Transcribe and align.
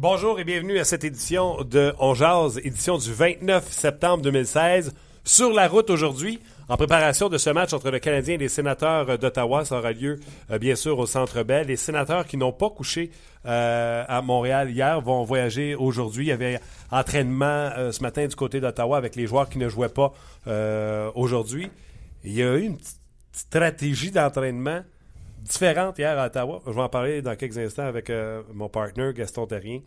Bonjour 0.00 0.40
et 0.40 0.44
bienvenue 0.44 0.78
à 0.78 0.84
cette 0.84 1.04
édition 1.04 1.62
de 1.62 1.92
On 1.98 2.14
Jazz, 2.14 2.58
édition 2.64 2.96
du 2.96 3.12
29 3.12 3.70
septembre 3.70 4.22
2016. 4.22 4.94
Sur 5.24 5.52
la 5.52 5.68
route 5.68 5.90
aujourd'hui, 5.90 6.40
en 6.70 6.78
préparation 6.78 7.28
de 7.28 7.36
ce 7.36 7.50
match 7.50 7.74
entre 7.74 7.90
le 7.90 7.98
Canadien 7.98 8.36
et 8.36 8.38
les 8.38 8.48
sénateurs 8.48 9.18
d'Ottawa, 9.18 9.66
ça 9.66 9.76
aura 9.76 9.92
lieu 9.92 10.18
euh, 10.50 10.58
bien 10.58 10.74
sûr 10.74 10.98
au 10.98 11.04
Centre 11.04 11.42
Bell. 11.42 11.66
Les 11.66 11.76
sénateurs 11.76 12.26
qui 12.26 12.38
n'ont 12.38 12.50
pas 12.50 12.70
couché 12.70 13.10
euh, 13.44 14.02
à 14.08 14.22
Montréal 14.22 14.70
hier 14.70 15.02
vont 15.02 15.22
voyager 15.24 15.74
aujourd'hui. 15.74 16.24
Il 16.24 16.28
y 16.28 16.32
avait 16.32 16.60
entraînement 16.90 17.68
euh, 17.76 17.92
ce 17.92 18.02
matin 18.02 18.26
du 18.26 18.34
côté 18.34 18.58
d'Ottawa 18.58 18.96
avec 18.96 19.16
les 19.16 19.26
joueurs 19.26 19.50
qui 19.50 19.58
ne 19.58 19.68
jouaient 19.68 19.90
pas 19.90 20.14
aujourd'hui. 21.14 21.70
Il 22.24 22.32
y 22.32 22.42
a 22.42 22.56
eu 22.56 22.62
une 22.62 22.78
petite 22.78 23.00
stratégie 23.32 24.10
d'entraînement 24.10 24.80
différente 25.42 25.98
hier 25.98 26.18
à 26.18 26.26
Ottawa. 26.26 26.62
Je 26.66 26.72
vais 26.72 26.80
en 26.80 26.88
parler 26.88 27.22
dans 27.22 27.36
quelques 27.36 27.58
instants 27.58 27.84
avec 27.84 28.10
euh, 28.10 28.42
mon 28.52 28.68
partner 28.68 29.12
Gaston 29.14 29.46
Terrien. 29.46 29.80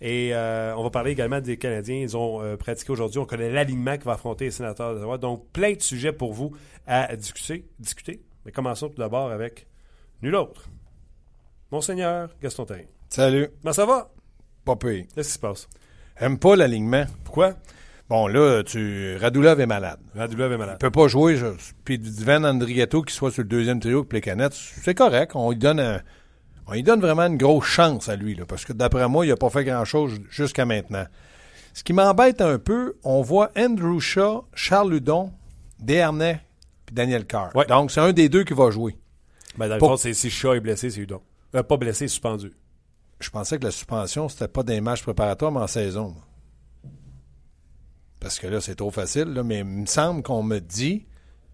Et 0.00 0.30
euh, 0.34 0.74
on 0.76 0.82
va 0.82 0.90
parler 0.90 1.12
également 1.12 1.40
des 1.40 1.56
Canadiens. 1.56 1.96
Ils 1.96 2.16
ont 2.16 2.42
euh, 2.42 2.56
pratiqué 2.56 2.92
aujourd'hui. 2.92 3.18
On 3.18 3.26
connaît 3.26 3.50
l'alignement 3.50 3.96
qui 3.96 4.04
va 4.04 4.12
affronter 4.12 4.46
les 4.46 4.50
sénateurs 4.50 4.94
d'Ottawa. 4.94 5.18
Donc, 5.18 5.50
plein 5.52 5.72
de 5.72 5.82
sujets 5.82 6.12
pour 6.12 6.32
vous 6.32 6.52
à 6.86 7.14
discuter. 7.16 7.64
discuter. 7.78 8.22
Mais 8.44 8.52
commençons 8.52 8.88
tout 8.88 8.98
d'abord 8.98 9.30
avec 9.30 9.66
nul 10.22 10.34
autre. 10.34 10.68
Monseigneur 11.70 12.30
Gaston 12.40 12.64
Terrien. 12.64 12.86
Salut. 13.08 13.48
Comment 13.62 13.72
ça 13.72 13.86
va? 13.86 14.10
Pas 14.64 14.76
pire. 14.76 15.04
Qu'est-ce 15.14 15.28
qui 15.28 15.34
se 15.34 15.38
passe? 15.38 15.68
Aime 16.18 16.38
pas 16.38 16.56
l'alignement. 16.56 17.04
Pourquoi? 17.24 17.54
Bon, 18.08 18.28
là, 18.28 18.62
tu 18.62 19.16
Radulov 19.16 19.60
est 19.60 19.66
malade. 19.66 19.98
Radulov 20.14 20.52
est 20.52 20.58
malade. 20.58 20.76
Il 20.78 20.84
peut 20.84 20.90
pas 20.92 21.08
jouer. 21.08 21.36
Je... 21.36 21.46
Puis 21.84 21.98
Van 21.98 22.44
Andrigetto 22.44 23.02
qui 23.02 23.12
soit 23.12 23.32
sur 23.32 23.42
le 23.42 23.48
deuxième 23.48 23.80
trio 23.80 23.98
avec 23.98 24.12
les 24.12 24.20
canettes, 24.20 24.54
c'est 24.54 24.94
correct. 24.94 25.32
On 25.34 25.50
lui 25.50 25.58
donne 25.58 25.80
un... 25.80 26.00
on 26.68 26.72
lui 26.72 26.84
donne 26.84 27.00
vraiment 27.00 27.26
une 27.26 27.36
grosse 27.36 27.66
chance 27.66 28.08
à 28.08 28.14
lui, 28.14 28.36
là, 28.36 28.44
parce 28.46 28.64
que 28.64 28.72
d'après 28.72 29.08
moi, 29.08 29.26
il 29.26 29.32
a 29.32 29.36
pas 29.36 29.50
fait 29.50 29.64
grand-chose 29.64 30.20
jusqu'à 30.30 30.64
maintenant. 30.64 31.06
Ce 31.74 31.82
qui 31.82 31.92
m'embête 31.92 32.40
un 32.40 32.58
peu, 32.58 32.96
on 33.02 33.22
voit 33.22 33.50
Andrew 33.58 33.98
Shaw, 33.98 34.46
Charles 34.54 34.92
Ludon, 34.92 35.32
Dernay 35.80 36.40
puis 36.86 36.94
Daniel 36.94 37.26
Carr. 37.26 37.54
Ouais. 37.56 37.66
Donc, 37.66 37.90
c'est 37.90 38.00
un 38.00 38.12
des 38.12 38.28
deux 38.28 38.44
qui 38.44 38.54
va 38.54 38.70
jouer. 38.70 38.96
Ben, 39.58 39.68
dans 39.68 39.74
le 39.74 39.80
fond, 39.80 39.96
c'est 39.96 40.14
si 40.14 40.30
Shaw 40.30 40.54
est 40.54 40.60
blessé, 40.60 40.90
c'est 40.90 41.00
Udon. 41.00 41.20
Euh, 41.54 41.62
pas 41.62 41.76
blessé, 41.76 42.06
suspendu. 42.06 42.52
Je 43.18 43.30
pensais 43.30 43.58
que 43.58 43.64
la 43.64 43.70
suspension, 43.70 44.28
c'était 44.28 44.48
pas 44.48 44.62
des 44.62 44.80
matchs 44.80 45.02
préparatoires, 45.02 45.50
mais 45.50 45.60
en 45.60 45.66
saison. 45.66 46.10
moi. 46.10 46.25
Parce 48.20 48.38
que 48.38 48.46
là, 48.46 48.60
c'est 48.60 48.76
trop 48.76 48.90
facile, 48.90 49.32
là, 49.34 49.42
mais 49.42 49.58
il 49.58 49.64
me 49.64 49.86
semble 49.86 50.22
qu'on 50.22 50.42
me 50.42 50.58
dit, 50.58 51.06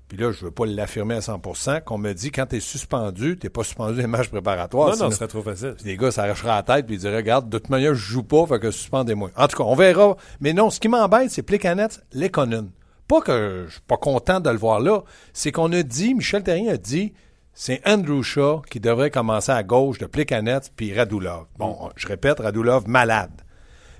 puis 0.08 0.20
là, 0.20 0.30
je 0.30 0.44
veux 0.44 0.50
pas 0.50 0.66
l'affirmer 0.66 1.14
à 1.14 1.20
100%, 1.20 1.82
qu'on 1.84 1.98
me 1.98 2.12
dit 2.12 2.30
quand 2.30 2.46
tu 2.46 2.56
es 2.56 2.60
suspendu, 2.60 3.38
tu 3.38 3.48
pas 3.50 3.64
suspendu 3.64 4.00
des 4.00 4.06
matchs 4.06 4.28
préparatoires. 4.28 4.90
non, 4.90 5.04
non, 5.04 5.10
ce 5.10 5.16
serait 5.16 5.28
trop 5.28 5.42
facile. 5.42 5.74
puis 5.76 5.86
les 5.86 5.96
gars 5.96 6.10
s'arracheraient 6.10 6.48
la 6.48 6.62
tête 6.62 6.86
puis 6.86 6.96
ils 6.96 6.98
diraient 6.98 7.16
Regarde, 7.16 7.48
de 7.48 7.58
toute 7.58 7.70
manière, 7.70 7.94
je 7.94 8.12
joue 8.12 8.22
pas, 8.22 8.46
fait 8.46 8.60
que 8.60 8.70
suspendez-moi. 8.70 9.30
En 9.36 9.48
tout 9.48 9.56
cas, 9.56 9.64
on 9.64 9.74
verra. 9.74 10.16
Mais 10.40 10.52
non, 10.52 10.70
ce 10.70 10.80
qui 10.80 10.88
m'embête, 10.88 11.30
c'est 11.30 11.42
Plekanec, 11.42 11.92
Lekonen. 12.12 12.70
Pas 13.08 13.20
que 13.20 13.64
je 13.66 13.72
suis 13.72 13.80
pas 13.80 13.96
content 13.96 14.40
de 14.40 14.50
le 14.50 14.56
voir 14.56 14.80
là, 14.80 15.02
c'est 15.32 15.50
qu'on 15.50 15.72
a 15.72 15.82
dit, 15.82 16.14
Michel 16.14 16.42
Terrien 16.42 16.72
a 16.72 16.76
dit, 16.76 17.12
c'est 17.54 17.80
Andrew 17.86 18.22
Shaw 18.22 18.62
qui 18.70 18.80
devrait 18.80 19.10
commencer 19.10 19.52
à 19.52 19.62
gauche 19.62 19.98
de 19.98 20.06
Plekanec 20.06 20.64
puis 20.76 20.94
Radulov. 20.94 21.46
Bon, 21.58 21.90
je 21.96 22.06
répète, 22.06 22.40
Radulov 22.40 22.88
malade. 22.88 23.41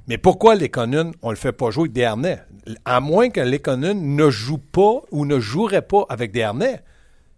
Mais 0.09 0.19
pourquoi 0.19 0.55
Lekonen, 0.55 1.13
on 1.23 1.31
le 1.31 1.37
fait 1.37 1.53
pas 1.53 1.71
jouer 1.71 1.85
avec 1.85 1.93
des 1.93 2.05
harnais? 2.05 2.43
À 2.85 3.01
moins 3.01 3.31
que 3.31 3.41
Lekonen 3.41 4.17
ne 4.17 4.31
joue 4.31 4.59
pas 4.59 5.03
ou 5.11 5.25
ne 5.25 5.39
jouerait 5.39 5.83
pas 5.83 6.05
avec 6.09 6.33
des 6.33 6.43
harnais. 6.43 6.83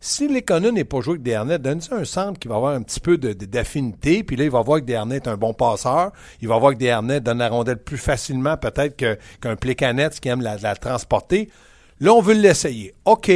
Si 0.06 0.28
Lekonen 0.28 0.74
n'est 0.74 0.84
pas 0.84 1.00
joué 1.00 1.12
avec 1.12 1.22
Desharnais, 1.22 1.58
donne-lui 1.58 1.88
un 1.90 2.04
centre 2.04 2.38
qui 2.38 2.46
va 2.46 2.56
avoir 2.56 2.74
un 2.74 2.82
petit 2.82 3.00
peu 3.00 3.16
d'affinité, 3.16 4.22
puis 4.22 4.36
là, 4.36 4.44
il 4.44 4.50
va 4.50 4.60
voir 4.60 4.80
que 4.80 4.84
Desharnais 4.84 5.16
est 5.16 5.28
un 5.28 5.38
bon 5.38 5.54
passeur, 5.54 6.12
il 6.42 6.48
va 6.48 6.58
voir 6.58 6.74
que 6.74 6.78
Desharnais 6.78 7.20
donne 7.22 7.38
la 7.38 7.48
rondelle 7.48 7.82
plus 7.82 7.96
facilement 7.96 8.58
peut-être 8.58 8.96
qu'un 9.40 9.56
Plécanette 9.56 10.20
qui 10.20 10.28
aime 10.28 10.42
la, 10.42 10.58
transporter. 10.76 11.48
Là, 12.00 12.12
on 12.12 12.20
veut 12.20 12.34
l'essayer. 12.34 12.94
OK, 13.06 13.32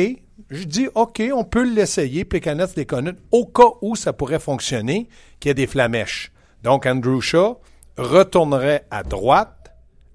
je 0.50 0.64
dis 0.64 0.88
OK, 0.94 1.22
on 1.32 1.42
peut 1.42 1.64
l'essayer, 1.64 2.26
Plécanette, 2.26 2.76
Lekonen, 2.76 3.16
au 3.32 3.46
cas 3.46 3.70
où 3.80 3.96
ça 3.96 4.12
pourrait 4.12 4.38
fonctionner, 4.38 5.08
qu'il 5.40 5.48
y 5.48 5.52
ait 5.52 5.54
des 5.54 5.66
flamèches. 5.66 6.32
Donc, 6.64 6.84
Andrew 6.84 7.22
Shaw 7.22 7.58
retournerait 7.98 8.84
à 8.90 9.02
droite 9.02 9.54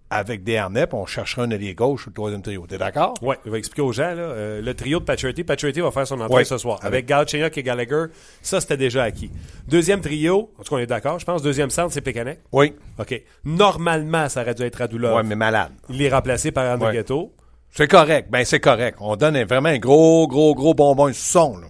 avec 0.09 0.44
Desharnais, 0.44 0.85
puis 0.85 0.95
on 0.95 1.07
chercherait 1.07 1.41
un 1.47 1.49
allié 1.51 1.73
gauche 1.73 2.07
au 2.07 2.11
troisième 2.11 2.44
trio. 2.44 2.67
T'es 2.67 2.77
d'accord? 2.77 3.16
Oui, 3.23 3.35
il 3.45 3.51
va 3.51 3.57
expliquer 3.57 3.81
aux 3.81 3.91
gens, 3.91 4.13
là, 4.13 4.21
euh, 4.21 4.61
le 4.61 4.73
trio 4.75 4.99
de 4.99 5.05
Paturity. 5.05 5.44
Paturity 5.44 5.81
va 5.81 5.89
faire 5.89 6.05
son 6.05 6.21
entrée 6.21 6.35
Ouais. 6.35 6.44
ce 6.45 6.59
soir. 6.59 6.77
Avec- 6.83 7.09
Avec 7.09 7.57
et 7.57 7.63
Gallagher, 7.63 8.05
ça, 8.44 8.61
c'était 8.61 8.77
déjà 8.77 9.03
acquis. 9.03 9.31
Deuxième 9.67 10.01
trio, 10.01 10.51
en 10.59 10.63
tout 10.63 10.69
cas, 10.69 10.75
on 10.75 10.79
est 10.79 10.85
d'accord, 10.85 11.17
je 11.17 11.25
pense. 11.25 11.41
Deuxième 11.41 11.71
centre, 11.71 11.91
c'est 11.94 12.01
Plekanec. 12.01 12.41
Oui. 12.51 12.75
OK. 12.99 13.23
Normalement, 13.44 14.29
ça 14.29 14.41
aurait 14.44 14.53
dû 14.53 14.61
être 14.63 14.75
Radulov. 14.75 15.15
Ouais, 15.15 15.23
mais 15.23 15.35
malade. 15.35 15.71
Il 15.89 16.00
est 16.01 16.09
remplacé 16.09 16.51
par 16.51 16.71
André 16.71 16.89
Ouais. 16.89 16.94
Ghetto. 16.97 17.33
C'est 17.71 17.88
correct. 17.88 18.29
Ben, 18.29 18.45
c'est 18.45 18.59
correct. 18.59 19.00
On 19.01 19.15
donne 19.15 19.35
un- 19.35 19.45
vraiment 19.45 19.69
un 19.69 19.79
gros, 19.79 20.27
gros, 20.27 20.53
gros 20.53 20.75
bonbon 20.75 21.11
son, 21.11 21.57
là. 21.57 21.67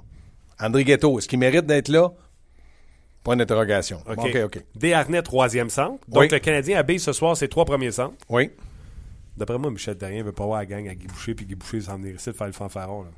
André 0.59 0.83
Ghetto, 0.83 1.17
est-ce 1.17 1.29
qu'il 1.29 1.39
mérite 1.39 1.65
d'être 1.65 1.87
là? 1.87 2.09
Point 3.23 3.37
d'interrogation. 3.37 3.99
OK. 4.09 4.17
OK, 4.19 4.37
OK. 4.45 4.59
Desharnais, 4.75 5.21
troisième 5.21 5.69
centre. 5.69 5.99
Donc, 6.07 6.21
Oui. 6.23 6.27
le 6.29 6.39
Canadien 6.39 6.77
habille 6.77 6.99
ce 6.99 7.13
soir 7.13 7.37
ses 7.37 7.47
trois 7.47 7.63
premiers 7.65 7.91
centres. 7.91 8.15
Oui. 8.29 8.51
D'après 9.37 9.57
moi, 9.57 9.71
Michel 9.71 9.97
Terrien 9.97 10.23
veut 10.23 10.31
pas 10.33 10.45
voir 10.45 10.59
la 10.59 10.65
gang 10.65 10.87
à 10.89 10.93
Guy 10.93 11.07
Boucher, 11.07 11.33
puis 11.33 11.45
Guy 11.45 11.55
Boucher 11.55 11.81
s'en 11.81 11.97
venir 11.97 12.15
ici 12.15 12.29
de 12.29 12.35
faire 12.35 12.47
le 12.47 12.53
fanfaron. 12.53 13.03
Là. 13.03 13.09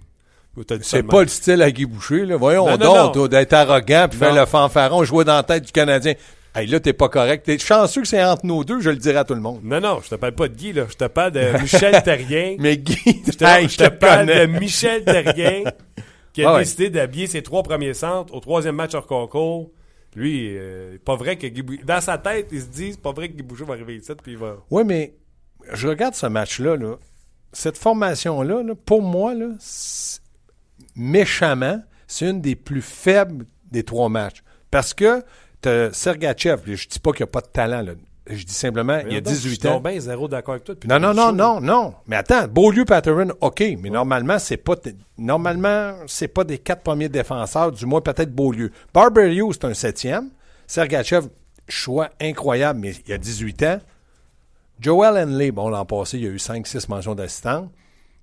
C'est 0.82 1.04
pas 1.04 1.22
le 1.24 1.28
style 1.28 1.62
à 1.62 1.70
Guy 1.72 1.86
Boucher, 1.86 2.26
là. 2.26 2.38
Voyons 2.38 2.66
Non, 2.66 2.78
non, 2.78 3.12
donc, 3.12 3.30
d'être 3.30 3.52
arrogant 3.54 4.08
puis 4.10 4.20
Non. 4.20 4.26
faire 4.28 4.36
le 4.36 4.46
fanfaron, 4.46 5.04
jouer 5.04 5.26
dans 5.26 5.36
la 5.36 5.44
tête 5.44 5.66
du 5.66 5.72
Canadien. 5.74 6.14
Hey, 6.56 6.68
là, 6.68 6.80
t'es 6.80 6.94
pas 6.94 7.10
correct. 7.10 7.46
T'es 7.46 7.58
chanceux 7.60 8.04
que 8.04 8.08
c'est 8.08 8.24
entre 8.24 8.46
nous 8.46 8.64
deux, 8.64 8.80
je 8.80 8.90
le 8.90 8.96
dirai 8.96 9.18
à 9.18 9.24
tout 9.26 9.34
le 9.34 9.42
monde. 9.42 9.60
Non, 9.64 9.82
non, 9.82 10.00
je 10.02 10.08
te 10.10 10.16
parle 10.16 10.34
pas 10.36 10.48
de 10.48 10.54
Guy, 10.54 10.72
là. 10.72 10.86
Je 10.90 10.96
te 10.96 11.04
parle 11.06 11.32
de 11.32 11.62
Michel 11.62 12.02
Terrien. 12.04 12.56
Mais 12.60 12.78
Guy, 12.78 12.96
Je 13.28 13.32
te, 13.34 13.44
hey, 13.44 13.68
je 13.68 13.76
te 13.78 13.90
parle 13.90 14.28
de 14.28 14.46
Michel 14.46 15.04
Terrien 15.04 15.64
qui 16.32 16.46
a 16.46 16.50
Ah 16.50 16.54
ouais. 16.54 16.60
décidé 16.60 16.90
d'habiller 16.90 17.28
ses 17.28 17.42
trois 17.44 17.64
premiers 17.64 17.94
centres 17.94 18.34
au 18.34 18.40
troisième 18.40 18.76
match 18.76 18.94
hors 18.94 19.08
concours. 19.08 19.70
Lui, 20.16 20.58
euh, 20.58 20.98
pas 21.04 21.16
vrai 21.16 21.38
que 21.38 21.48
Guy 21.48 21.80
Dans 21.84 22.02
sa 22.02 22.18
tête, 22.18 22.48
il 22.52 22.62
se 22.62 22.68
dit, 22.68 22.92
c'est 22.94 23.02
pas 23.02 23.12
vrai 23.12 23.30
que 23.30 23.34
Guy 23.34 23.64
va 23.64 23.74
arriver 23.74 23.98
ici, 23.98 24.12
puis 24.22 24.34
il 24.34 24.38
va. 24.38 24.58
Oui, 24.72 24.84
mais 24.86 25.14
je 25.74 25.88
regarde 25.88 26.16
ce 26.16 26.28
match-là, 26.28 26.78
là. 26.78 26.96
Cette 27.52 27.78
formation-là, 27.78 28.64
là, 28.64 28.76
pour 28.76 29.02
moi, 29.02 29.34
là, 29.34 29.50
méchamment, 30.96 31.82
c'est 32.08 32.30
une 32.30 32.42
des 32.42 32.56
plus 32.56 32.82
faibles 32.82 33.46
des 33.72 33.84
trois 33.84 34.10
matchs. 34.10 34.44
Parce 34.72 34.94
que 34.94 35.24
Sergachev, 35.92 36.62
je 36.66 36.88
dis 36.88 37.00
pas 37.00 37.12
qu'il 37.12 37.24
n'y 37.24 37.30
a 37.30 37.32
pas 37.32 37.42
de 37.42 37.48
talent, 37.48 37.82
là. 37.82 37.94
Je 38.28 38.44
dis 38.44 38.54
simplement, 38.54 39.00
il 39.06 39.14
y 39.14 39.18
a 39.18 39.22
Donc, 39.22 39.34
18 39.34 39.50
je 39.50 39.56
suis 39.60 39.68
ans. 39.68 39.80
bien 39.80 40.00
zéro 40.00 40.28
d'accord 40.28 40.54
avec 40.56 40.64
toi. 40.64 40.74
depuis 40.76 40.88
Non, 40.88 41.00
non, 41.00 41.14
non, 41.14 41.32
non, 41.32 41.62
non. 41.62 41.94
Mais 42.08 42.16
attends, 42.16 42.48
Beaulieu 42.48 42.84
Patterson, 42.84 43.32
OK, 43.42 43.64
mais 43.80 43.90
normalement, 43.92 44.40
c'est 44.40 44.58
pas 44.58 44.76
normalement, 45.18 45.94
c'est 46.08 46.28
pas 46.28 46.44
des 46.44 46.58
quatre 46.58 46.82
premiers 46.82 47.10
défenseurs, 47.10 47.72
du 47.72 47.86
moins 47.86 48.02
peut-être 48.02 48.32
Beaulieu. 48.34 48.72
Barberio, 48.94 49.54
c'est 49.54 49.66
un 49.66 49.74
septième. 49.76 50.30
Sergachev, 50.66 51.28
choix 51.70 52.10
incroyable, 52.20 52.80
mais 52.80 52.94
il 53.06 53.10
y 53.12 53.14
a 53.14 53.18
18 53.20 53.64
ans. 53.64 53.80
Joel 54.80 55.18
Henley, 55.18 55.52
bon, 55.52 55.70
l'an 55.70 55.86
passé, 55.86 56.18
il 56.18 56.24
y 56.24 56.28
a 56.28 56.32
eu 56.32 56.38
5-6 56.38 56.90
mentions 56.90 57.16
d'assistant. 57.16 57.72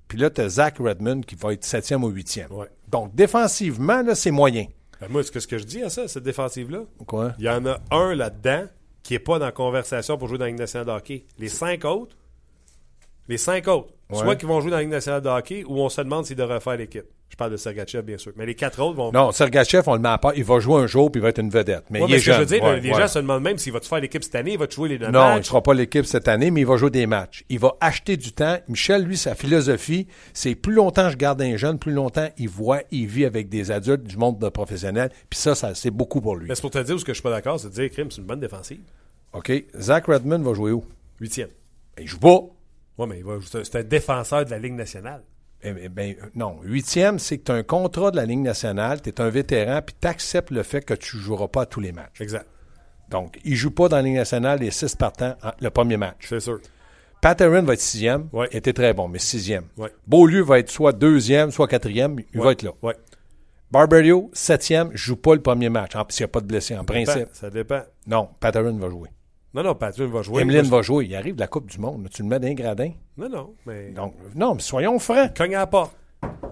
Puis 0.08 0.18
là, 0.18 0.28
tu 0.30 0.40
as 0.42 0.48
Zach 0.48 0.76
Redmond 0.78 1.22
qui 1.22 1.34
va 1.36 1.52
être 1.54 1.64
septième 1.64 2.04
ou 2.04 2.08
huitième. 2.08 2.50
Ouais. 2.52 2.66
Donc, 2.90 3.14
défensivement, 3.14 4.02
là, 4.02 4.14
c'est 4.14 4.30
moyen. 4.32 4.66
Ben, 5.00 5.06
moi, 5.08 5.22
ce 5.22 5.30
que, 5.30 5.40
ce 5.40 5.46
que 5.46 5.56
je 5.58 5.64
dis 5.64 5.82
à 5.82 5.88
ça, 5.88 6.06
cette 6.08 6.24
défensive-là, 6.24 6.80
Quoi? 7.06 7.32
il 7.38 7.44
y 7.44 7.48
en 7.48 7.64
a 7.66 7.78
un 7.90 8.14
là-dedans 8.14 8.64
qui 9.02 9.14
n'est 9.14 9.18
pas 9.18 9.38
dans 9.38 9.46
la 9.46 9.52
conversation 9.52 10.16
pour 10.18 10.28
jouer 10.28 10.38
dans 10.38 10.44
la 10.44 10.50
Ligue 10.50 10.60
nationale 10.60 10.86
de 10.86 10.92
hockey. 10.92 11.24
Les 11.38 11.48
cinq 11.48 11.84
autres, 11.84 12.16
les 13.28 13.38
cinq 13.38 13.66
autres, 13.68 13.92
Ouais. 14.10 14.18
soit 14.18 14.36
qui 14.36 14.44
vont 14.46 14.60
jouer 14.60 14.70
dans 14.70 14.76
la 14.76 14.82
Ligue 14.82 14.90
nationale 14.92 15.22
de 15.22 15.28
hockey 15.28 15.64
ou 15.64 15.80
on 15.80 15.88
se 15.88 16.00
demande 16.02 16.26
s'ils 16.26 16.36
devraient 16.36 16.60
faire 16.60 16.76
l'équipe. 16.76 17.06
Je 17.32 17.36
parle 17.38 17.52
de 17.52 17.56
Sergachev, 17.56 18.02
bien 18.02 18.18
sûr. 18.18 18.32
Mais 18.36 18.44
les 18.44 18.54
quatre 18.54 18.78
autres 18.82 18.94
vont. 18.94 19.10
Non, 19.10 19.32
Sergachev, 19.32 19.84
on 19.86 19.94
le 19.94 20.00
met 20.00 20.10
à 20.10 20.18
part. 20.18 20.34
Il 20.36 20.44
va 20.44 20.60
jouer 20.60 20.82
un 20.82 20.86
jour, 20.86 21.10
puis 21.10 21.18
il 21.18 21.22
va 21.22 21.30
être 21.30 21.38
une 21.40 21.48
vedette. 21.48 21.84
Mais 21.88 21.98
Ouais, 21.98 22.06
il 22.06 22.10
mais 22.10 22.16
est 22.18 22.20
ce 22.20 22.26
que 22.26 22.32
je 22.34 22.38
veux 22.40 22.44
dire, 22.44 22.62
Ouais, 22.62 22.78
les 22.78 22.90
ouais. 22.90 23.00
gens 23.00 23.08
se 23.08 23.18
demandent 23.20 23.42
même 23.42 23.56
s'il 23.56 23.72
va 23.72 23.80
te 23.80 23.86
faire 23.86 24.00
l'équipe 24.00 24.22
cette 24.22 24.34
année, 24.34 24.52
il 24.52 24.58
va 24.58 24.66
te 24.66 24.74
jouer 24.74 24.90
les 24.90 24.98
deux 24.98 25.06
Non, 25.06 25.10
il 25.12 25.28
ne 25.30 25.34
matchs? 25.36 25.46
sera 25.48 25.62
pas 25.62 25.72
l'équipe 25.72 26.04
cette 26.04 26.28
année, 26.28 26.50
mais 26.50 26.60
il 26.60 26.66
va 26.66 26.76
jouer 26.76 26.90
des 26.90 27.06
matchs. 27.06 27.42
Il 27.48 27.58
va 27.58 27.72
acheter 27.80 28.18
du 28.18 28.32
temps. 28.32 28.58
Michel, 28.68 29.04
lui, 29.04 29.16
sa 29.16 29.34
philosophie, 29.34 30.08
c'est 30.34 30.54
plus 30.54 30.74
longtemps 30.74 31.08
je 31.08 31.16
garde 31.16 31.40
un 31.40 31.56
jeune, 31.56 31.78
plus 31.78 31.92
longtemps 31.92 32.28
il 32.36 32.50
voit, 32.50 32.82
il 32.90 33.06
vit 33.06 33.24
avec 33.24 33.48
des 33.48 33.70
adultes 33.70 34.02
du 34.04 34.18
monde 34.18 34.38
de 34.38 34.50
professionnels. 34.50 35.08
Puis 35.30 35.38
ça, 35.40 35.54
ça 35.54 35.74
c'est 35.74 35.90
beaucoup 35.90 36.20
pour 36.20 36.36
lui. 36.36 36.48
Mais 36.48 36.54
c'est 36.54 36.60
pour 36.60 36.70
te 36.70 36.80
dire 36.82 36.96
où 36.96 36.98
ce 36.98 37.04
que 37.06 37.12
je 37.12 37.16
suis 37.16 37.22
pas 37.22 37.30
d'accord, 37.30 37.58
c'est 37.58 37.68
de 37.70 37.72
dire, 37.72 37.88
Crime, 37.90 38.10
c'est 38.10 38.20
une 38.20 38.26
bonne 38.26 38.40
défensive. 38.40 38.80
OK. 39.32 39.50
Zach 39.80 40.04
Redmond 40.04 40.40
va 40.42 40.52
jouer 40.52 40.72
où? 40.72 40.84
Huitième. 41.18 41.48
Il 41.98 42.06
joue 42.06 42.18
pas. 42.18 42.40
Ouais, 42.98 43.06
mais 43.06 43.22
c'est 43.64 43.76
un 43.76 43.82
défenseur 43.82 44.44
de 44.44 44.50
la 44.50 44.58
Ligue 44.58 44.74
nationale. 44.74 45.22
Eh, 45.64 45.74
eh, 45.82 45.88
ben, 45.88 46.14
euh, 46.22 46.26
non. 46.34 46.58
Huitième, 46.62 47.18
c'est 47.18 47.38
que 47.38 47.44
tu 47.44 47.52
as 47.52 47.54
un 47.54 47.62
contrat 47.62 48.10
de 48.10 48.16
la 48.16 48.24
Ligue 48.26 48.40
nationale, 48.40 49.00
tu 49.00 49.10
es 49.10 49.20
un 49.20 49.28
vétéran, 49.28 49.80
puis 49.84 49.94
tu 50.00 50.08
acceptes 50.08 50.50
le 50.50 50.62
fait 50.62 50.82
que 50.84 50.94
tu 50.94 51.16
ne 51.16 51.22
joueras 51.22 51.48
pas 51.48 51.62
à 51.62 51.66
tous 51.66 51.80
les 51.80 51.92
matchs. 51.92 52.20
Exact. 52.20 52.46
Donc, 53.10 53.38
il 53.44 53.54
joue 53.54 53.70
pas 53.70 53.88
dans 53.88 53.96
la 53.96 54.02
Ligue 54.02 54.16
nationale 54.16 54.58
les 54.60 54.70
six 54.70 54.94
partants 54.96 55.36
le 55.60 55.70
premier 55.70 55.96
match. 55.96 56.26
C'est 56.28 56.40
sûr. 56.40 56.58
Pat 57.20 57.40
Aaron 57.40 57.62
va 57.62 57.74
être 57.74 57.80
sixième. 57.80 58.28
Ouais. 58.32 58.48
Il 58.50 58.56
était 58.56 58.72
très 58.72 58.92
bon, 58.94 59.06
mais 59.06 59.20
sixième. 59.20 59.64
Ouais. 59.76 59.92
Beaulieu 60.06 60.42
va 60.42 60.58
être 60.58 60.70
soit 60.70 60.92
deuxième, 60.92 61.52
soit 61.52 61.68
quatrième. 61.68 62.16
Il 62.34 62.40
va 62.40 62.50
être 62.52 62.62
là. 62.62 62.72
Ouais. 62.82 62.96
Barberio, 63.70 64.30
septième, 64.32 64.90
joue 64.94 65.16
pas 65.16 65.34
le 65.34 65.40
premier 65.40 65.68
match. 65.68 65.92
S'il 66.08 66.24
n'y 66.24 66.28
a 66.28 66.28
pas 66.28 66.40
de 66.40 66.46
blessé, 66.46 66.74
en 66.74 66.78
Ça 66.80 66.84
principe. 66.84 67.16
dépend, 67.18 67.30
Ça 67.34 67.50
dépend. 67.50 67.82
Non, 68.06 68.28
Pat 68.40 68.54
Aaron 68.56 68.76
va 68.76 68.90
jouer. 68.90 69.08
Non, 69.54 69.62
non, 69.62 69.74
Patrick 69.74 70.08
va 70.10 70.22
jouer. 70.22 70.42
Emeline 70.42 70.62
va 70.62 70.80
jouer. 70.82 71.04
Il 71.06 71.14
arrive 71.14 71.34
de 71.34 71.40
la 71.40 71.46
Coupe 71.46 71.70
du 71.70 71.78
Monde. 71.78 72.08
Tu 72.12 72.22
le 72.22 72.28
mets 72.28 72.40
d'un 72.40 72.54
gradin. 72.54 72.92
Non, 73.18 73.28
non, 73.28 73.54
mais. 73.66 73.90
Donc, 73.90 74.14
non, 74.34 74.54
mais 74.54 74.60
soyons 74.62 74.98
francs. 74.98 75.34
Cogne 75.36 75.54
à 75.54 75.58
la 75.60 75.66
porte. 75.66 75.94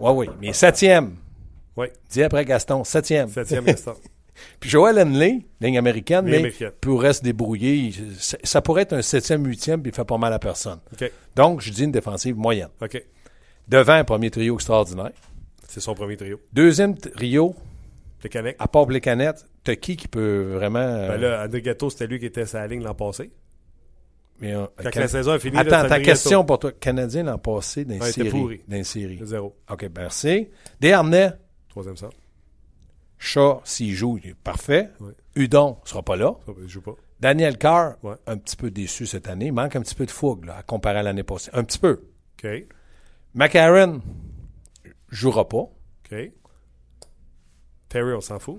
Oui, 0.01 0.13
oui. 0.15 0.27
Mais 0.41 0.53
septième. 0.53 1.17
Oui. 1.77 1.87
Dis 2.11 2.23
après 2.23 2.45
Gaston, 2.45 2.85
septième. 2.85 3.29
Septième 3.29 3.67
instant. 3.69 3.95
Puis 4.61 4.71
Joel 4.71 4.99
Henley, 4.99 5.41
ligne 5.61 5.77
américaine, 5.79 6.25
mais 6.25 6.39
américaine. 6.39 6.73
pourrait 6.81 7.13
se 7.13 7.23
débrouiller. 7.23 7.75
Il- 7.75 8.17
Ça, 8.19 8.39
ça 8.43 8.63
pourrait 8.63 8.83
être 8.83 8.95
un 8.95 9.03
septième, 9.03 9.45
huitième, 9.47 9.83
puis 9.83 9.91
il 9.93 9.95
fait 9.95 10.05
pas 10.05 10.17
mal 10.19 10.33
à 10.33 10.39
personne. 10.39 10.79
Donc, 11.37 11.61
je 11.61 11.71
dis 11.71 11.85
une 11.85 11.93
défensive 11.93 12.37
moyenne. 12.37 12.71
OK. 12.83 13.03
Devant 13.69 13.93
un 13.95 14.05
premier 14.05 14.31
trio 14.31 14.55
extraordinaire. 14.55 15.13
C'est 15.69 15.81
son 15.81 15.95
premier 15.95 16.17
trio. 16.17 16.41
Deuxième 16.55 16.97
trio, 16.97 17.55
À 18.59 18.69
part 18.69 18.87
canettes, 19.01 19.47
t'as 19.65 19.77
qui 19.77 19.97
qui 19.97 20.09
peut 20.09 20.53
vraiment. 20.55 20.79
euh, 20.79 21.09
Ben 21.09 21.21
là, 21.21 21.45
André 21.45 21.63
Gatto, 21.63 21.91
c'était 21.91 22.07
lui 22.07 22.19
qui 22.19 22.27
était 22.27 22.45
la 22.53 22.67
ligne 22.67 22.83
l'an 22.83 22.95
passé. 22.95 23.31
mais, 24.41 24.55
euh, 24.55 24.67
Quand 24.83 24.91
Can- 24.91 25.01
la 25.01 25.09
saison 25.09 25.35
est 25.35 25.39
finie, 25.39 25.57
Attends, 25.59 25.71
ta 25.71 25.85
André 25.85 26.03
question 26.03 26.45
pour 26.45 26.59
toi. 26.59 26.73
Canadien 26.73 27.23
l'an 27.25 27.39
passé 27.39 27.85
les 27.85 27.99
Ouais, 27.99 28.07
les 28.07 28.13
séries. 28.13 29.17
Gatto. 29.17 29.27
Zéro. 29.27 29.57
OK, 29.71 29.87
merci. 29.97 30.49
Desharnais, 30.81 31.33
Troisième 31.69 31.97
sort. 31.97 32.13
Chat, 33.19 33.61
s'il 33.65 33.93
joue, 33.95 34.19
il 34.23 34.31
est 34.31 34.35
parfait. 34.35 34.91
Ouais. 35.01 35.13
Udon 35.37 35.77
ne 35.85 35.89
sera 35.89 36.03
pas 36.03 36.17
là. 36.17 36.35
Ça, 36.47 36.53
Il 36.63 36.69
joue 36.69 36.81
pas. 36.81 36.95
Daniel 37.21 37.59
Carr, 37.59 37.97
Ouais. 38.03 38.15
un 38.27 38.39
petit 38.39 38.57
peu 38.57 38.71
déçu 38.71 39.07
cette 39.07 39.29
année. 39.29 39.47
Il 39.47 39.53
manque 39.53 39.77
un 39.77 39.83
petit 39.83 39.95
peu 39.95 40.07
de 40.07 40.11
fougue 40.11 40.47
là, 40.47 40.57
à 40.57 40.63
comparer 40.63 41.01
à 41.01 41.03
l'année 41.03 41.23
passée. 41.23 41.51
Un 41.53 41.63
petit 41.65 41.79
peu. 41.79 42.01
OK. 42.43 42.49
McCarron 43.35 44.01
jouera 45.11 45.47
pas. 45.49 45.59
OK. 45.59 46.33
Terry, 47.91 48.15
on 48.15 48.21
s'en 48.23 48.39
fout. 48.39 48.59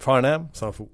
Farnham, 0.00 0.48
On 0.54 0.56
s'en 0.58 0.72
fout. 0.72 0.88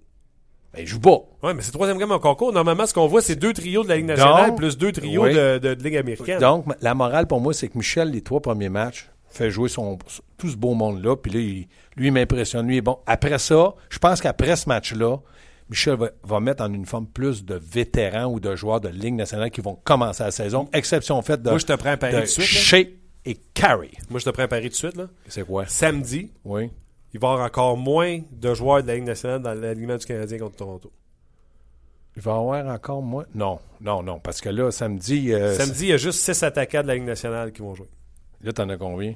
ben, 0.72 0.80
il 0.80 0.86
joue 0.88 0.98
pas. 1.00 1.18
Ouais, 1.42 1.54
mais 1.54 1.62
c'est 1.62 1.70
troisième 1.70 1.98
gamme 1.98 2.10
en 2.12 2.18
concours. 2.18 2.52
Normalement, 2.52 2.86
ce 2.86 2.94
qu'on 2.94 3.06
voit, 3.06 3.22
c'est 3.22 3.36
deux 3.36 3.52
trios 3.52 3.84
de 3.84 3.88
la 3.90 3.96
Ligue 3.96 4.06
nationale 4.06 4.48
Donc, 4.48 4.56
plus 4.58 4.76
deux 4.78 4.90
trios 4.90 5.22
oui. 5.24 5.34
de, 5.34 5.58
de, 5.58 5.74
de 5.74 5.84
Ligue 5.84 5.96
américaine. 5.98 6.40
Donc, 6.40 6.64
la 6.80 6.94
morale 6.94 7.26
pour 7.28 7.40
moi, 7.40 7.52
c'est 7.54 7.68
que 7.68 7.78
Michel, 7.78 8.10
les 8.10 8.22
trois 8.22 8.40
premiers 8.40 8.70
matchs, 8.70 9.08
fait 9.28 9.50
jouer 9.50 9.68
son, 9.68 9.98
tout 10.38 10.48
ce 10.48 10.56
beau 10.56 10.74
monde-là. 10.74 11.16
Puis 11.16 11.30
là, 11.32 11.40
il- 11.40 11.68
lui, 11.96 12.06
il 12.08 12.12
m'impressionne. 12.12 12.66
Lui, 12.66 12.76
il 12.76 12.78
est 12.78 12.82
bon. 12.82 12.98
Après 13.06 13.38
ça, 13.38 13.74
je 13.90 13.98
pense 13.98 14.20
qu'après 14.20 14.56
ce 14.56 14.68
match-là, 14.68 15.18
Michel 15.70 15.96
va, 15.96 16.10
va 16.22 16.40
mettre 16.40 16.62
en 16.62 16.72
uniforme 16.72 17.06
plus 17.06 17.44
de 17.44 17.54
vétérans 17.56 18.24
ou 18.26 18.40
de 18.40 18.54
joueurs 18.56 18.80
de 18.80 18.88
Ligue 18.88 19.14
nationale 19.14 19.50
qui 19.50 19.60
vont 19.60 19.74
commencer 19.84 20.22
la 20.24 20.30
saison. 20.30 20.68
Exception 20.72 21.20
faite 21.22 21.42
de, 21.42 21.50
Moi, 21.50 21.58
je 21.58 21.66
te 21.66 21.72
prends 21.74 21.90
un 21.90 21.96
pari 21.96 22.14
de 22.16 22.20
de 22.22 22.26
suite. 22.26 22.44
Shea 22.46 22.86
et 23.26 23.34
Carey. 23.54 23.90
Moi, 24.10 24.20
je 24.20 24.24
te 24.24 24.30
prends 24.30 24.42
un 24.44 24.48
pari 24.48 24.68
de 24.70 24.74
suite. 24.74 24.96
Là. 24.96 25.06
C'est 25.28 25.46
quoi? 25.46 25.66
Samedi, 25.66 26.30
Oui. 26.44 26.70
Il 27.14 27.20
va 27.20 27.28
y 27.28 27.30
avoir 27.32 27.46
encore 27.46 27.76
moins 27.78 28.20
de 28.30 28.54
joueurs 28.54 28.82
de 28.82 28.88
la 28.88 28.96
Ligue 28.96 29.04
nationale 29.04 29.40
dans 29.40 29.54
l'alignement 29.54 29.96
du 29.96 30.04
Canadien 30.04 30.38
contre 30.38 30.56
Toronto. 30.56 30.92
Il 32.16 32.22
va 32.22 32.32
y 32.32 32.34
avoir 32.34 32.66
encore 32.66 33.02
moins? 33.02 33.24
Non, 33.34 33.58
non, 33.80 34.02
non. 34.02 34.18
Parce 34.20 34.40
que 34.40 34.48
là, 34.48 34.70
samedi, 34.70 35.32
euh, 35.32 35.54
Samedi, 35.56 35.84
il 35.86 35.88
y 35.88 35.92
a 35.92 35.96
juste 35.96 36.20
six 36.20 36.42
attaquants 36.42 36.82
de 36.82 36.88
la 36.88 36.94
Ligue 36.94 37.04
nationale 37.04 37.52
qui 37.52 37.62
vont 37.62 37.74
jouer. 37.74 37.88
là, 38.42 38.52
t'en 38.52 38.68
as 38.68 38.76
combien? 38.76 39.14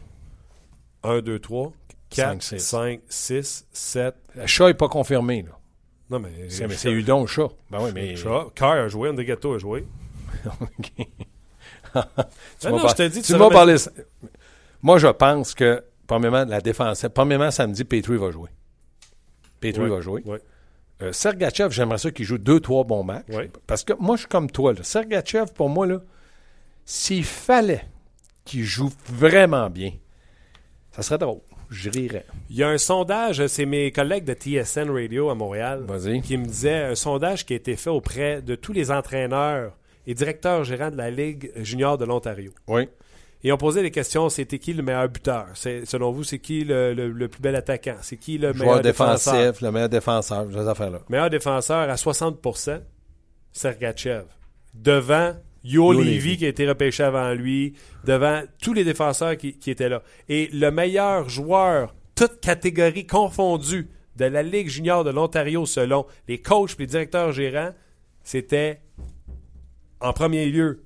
1, 1.02 1.20
2, 1.20 1.38
3, 1.38 1.72
Cinq, 2.10 2.38
4, 2.38 2.42
six. 2.42 2.58
5, 2.60 3.00
6, 3.08 3.66
7. 3.72 4.14
Le 4.34 4.46
chat 4.46 4.66
n'est 4.66 4.74
pas 4.74 4.88
confirmé, 4.88 5.42
là. 5.42 5.50
Non, 6.10 6.18
mais. 6.20 6.30
C'est, 6.48 6.66
mais 6.66 6.74
c'est 6.74 6.90
Udon, 6.90 7.20
le 7.22 7.26
chat. 7.26 7.48
Ben 7.70 7.78
oui, 7.82 7.90
mais. 7.94 8.16
Chat. 8.16 8.46
Carr 8.54 8.72
a 8.72 8.88
joué, 8.88 9.10
André 9.10 9.26
Gatto 9.26 9.54
a 9.54 9.58
joué. 9.58 9.84
OK. 10.60 10.92
tu 10.96 11.06
m'as 11.94 12.70
non, 12.70 12.80
par- 12.80 12.88
je 12.90 12.94
te 12.94 13.08
dis, 13.08 13.20
tu 13.22 13.32
tu 13.32 13.38
m'as 13.38 13.50
parlé. 13.50 13.76
Moi, 14.82 14.98
je 14.98 15.08
pense 15.08 15.54
que, 15.54 15.84
premièrement, 16.08 16.44
la 16.44 16.60
défense. 16.60 17.06
Premièrement, 17.14 17.52
samedi, 17.52 17.84
Petrie 17.84 18.16
va 18.16 18.32
jouer. 18.32 18.50
Petrie 19.60 19.82
Ouais, 19.84 19.88
va 19.88 20.00
jouer. 20.00 20.22
ouais. 20.26 20.40
Euh, 21.00 21.12
Sergachev, 21.12 21.70
j'aimerais 21.70 21.98
ça 21.98 22.10
qu'il 22.10 22.24
joue 22.24 22.38
deux, 22.38 22.58
trois 22.58 22.82
bons 22.82 23.04
matchs. 23.04 23.28
Ouais. 23.28 23.48
Parce 23.68 23.84
que 23.84 23.92
moi, 24.00 24.16
je 24.16 24.22
suis 24.22 24.28
comme 24.28 24.50
toi. 24.50 24.72
Là. 24.72 24.82
Sergachev, 24.82 25.52
pour 25.54 25.68
moi, 25.68 25.86
là, 25.86 26.00
s'il 26.84 27.22
fallait 27.24 27.84
qu'il 28.44 28.64
joue 28.64 28.90
vraiment 29.06 29.70
bien, 29.70 29.92
ça 30.90 31.02
serait 31.02 31.18
drôle. 31.18 31.38
Je 31.70 31.90
rirais. 31.90 32.24
Il 32.50 32.56
y 32.56 32.62
a 32.64 32.68
un 32.70 32.78
sondage, 32.78 33.46
c'est 33.46 33.66
mes 33.66 33.92
collègues 33.92 34.24
de 34.24 34.32
TSN 34.32 34.90
Radio 34.90 35.28
à 35.28 35.34
Montréal 35.34 35.84
qui 36.24 36.36
me 36.38 36.46
disaient 36.46 36.82
un 36.82 36.94
sondage 36.94 37.44
qui 37.44 37.52
a 37.52 37.56
été 37.56 37.76
fait 37.76 37.90
auprès 37.90 38.40
de 38.40 38.54
tous 38.54 38.72
les 38.72 38.90
entraîneurs 38.90 39.76
et 40.06 40.14
directeurs 40.14 40.64
gérants 40.64 40.90
de 40.90 40.96
la 40.96 41.10
Ligue 41.10 41.52
junior 41.56 41.98
de 41.98 42.06
l'Ontario. 42.06 42.52
Oui. 42.66 42.88
Et 43.44 43.52
on 43.52 43.56
posait 43.56 43.82
des 43.82 43.90
questions, 43.92 44.28
c'était 44.28 44.58
qui 44.58 44.72
le 44.72 44.82
meilleur 44.82 45.08
buteur? 45.08 45.46
Selon 45.54 46.10
vous, 46.10 46.24
c'est 46.24 46.40
qui 46.40 46.64
le, 46.64 46.92
le- 46.92 47.08
le 47.10 47.28
plus 47.28 47.40
bel 47.40 47.54
attaquant? 47.54 47.96
C'est 48.02 48.16
qui 48.16 48.36
le 48.36 48.52
Joueur 48.52 48.66
meilleur 48.66 48.80
défenseur? 48.82 49.34
défensif, 49.34 49.60
le 49.62 49.70
meilleur 49.72 49.88
défenseur, 49.88 50.46
ces 50.52 50.66
affaires-là. 50.68 50.98
Meilleur 51.08 51.30
défenseur 51.30 51.88
à 51.88 51.94
60%, 51.94 52.80
Sergachev. 53.52 54.24
Devant 54.74 55.34
Yo 55.64 55.92
Yo 55.92 56.00
Levy 56.00 56.14
Levy. 56.16 56.36
qui 56.38 56.44
a 56.46 56.48
été 56.48 56.68
repêché 56.68 57.02
avant 57.04 57.32
lui, 57.32 57.74
devant 58.04 58.42
tous 58.62 58.72
les 58.74 58.84
défenseurs 58.84 59.36
qui, 59.36 59.56
qui 59.58 59.70
étaient 59.70 59.88
là. 59.88 60.02
Et 60.28 60.48
le 60.52 60.70
meilleur 60.70 61.28
joueur, 61.28 61.94
toute 62.14 62.40
catégorie 62.40 63.06
confondue, 63.06 63.88
de 64.16 64.24
la 64.24 64.42
Ligue 64.42 64.68
junior 64.68 65.04
de 65.04 65.10
l'Ontario 65.10 65.64
selon 65.64 66.04
les 66.26 66.42
coachs 66.42 66.72
et 66.72 66.80
les 66.80 66.86
directeurs 66.88 67.30
gérants, 67.30 67.70
c'était 68.24 68.80
en 70.00 70.12
premier 70.12 70.46
lieu 70.46 70.82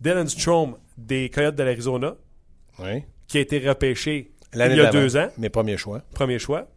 Dylan 0.00 0.28
Strom 0.28 0.76
des 0.96 1.28
Coyotes 1.30 1.54
de 1.56 1.62
l'Arizona, 1.62 2.16
Oui. 2.78 3.02
qui 3.28 3.38
a 3.38 3.40
été 3.40 3.58
repêché 3.66 4.32
il 4.54 4.58
y 4.58 4.62
a 4.80 4.90
deux 4.90 5.16
ans 5.16 5.28
Mes 5.38 5.48
premiers 5.50 5.76
choix. 5.76 6.02
premier 6.14 6.38
choix. 6.38 6.68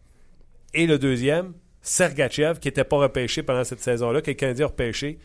Et 0.73 0.85
le 0.85 0.99
deuxième, 0.99 1.53
Sergachev, 1.81 2.59
qui 2.59 2.67
n'était 2.67 2.83
pas 2.83 2.97
repêché 2.97 3.41
pendant 3.43 3.63
cette 3.63 3.79
saison-là, 3.81 4.21
que 4.21 4.31
le 4.31 4.35
Canadien 4.35 4.65
a 4.65 4.69
repêché. 4.69 5.17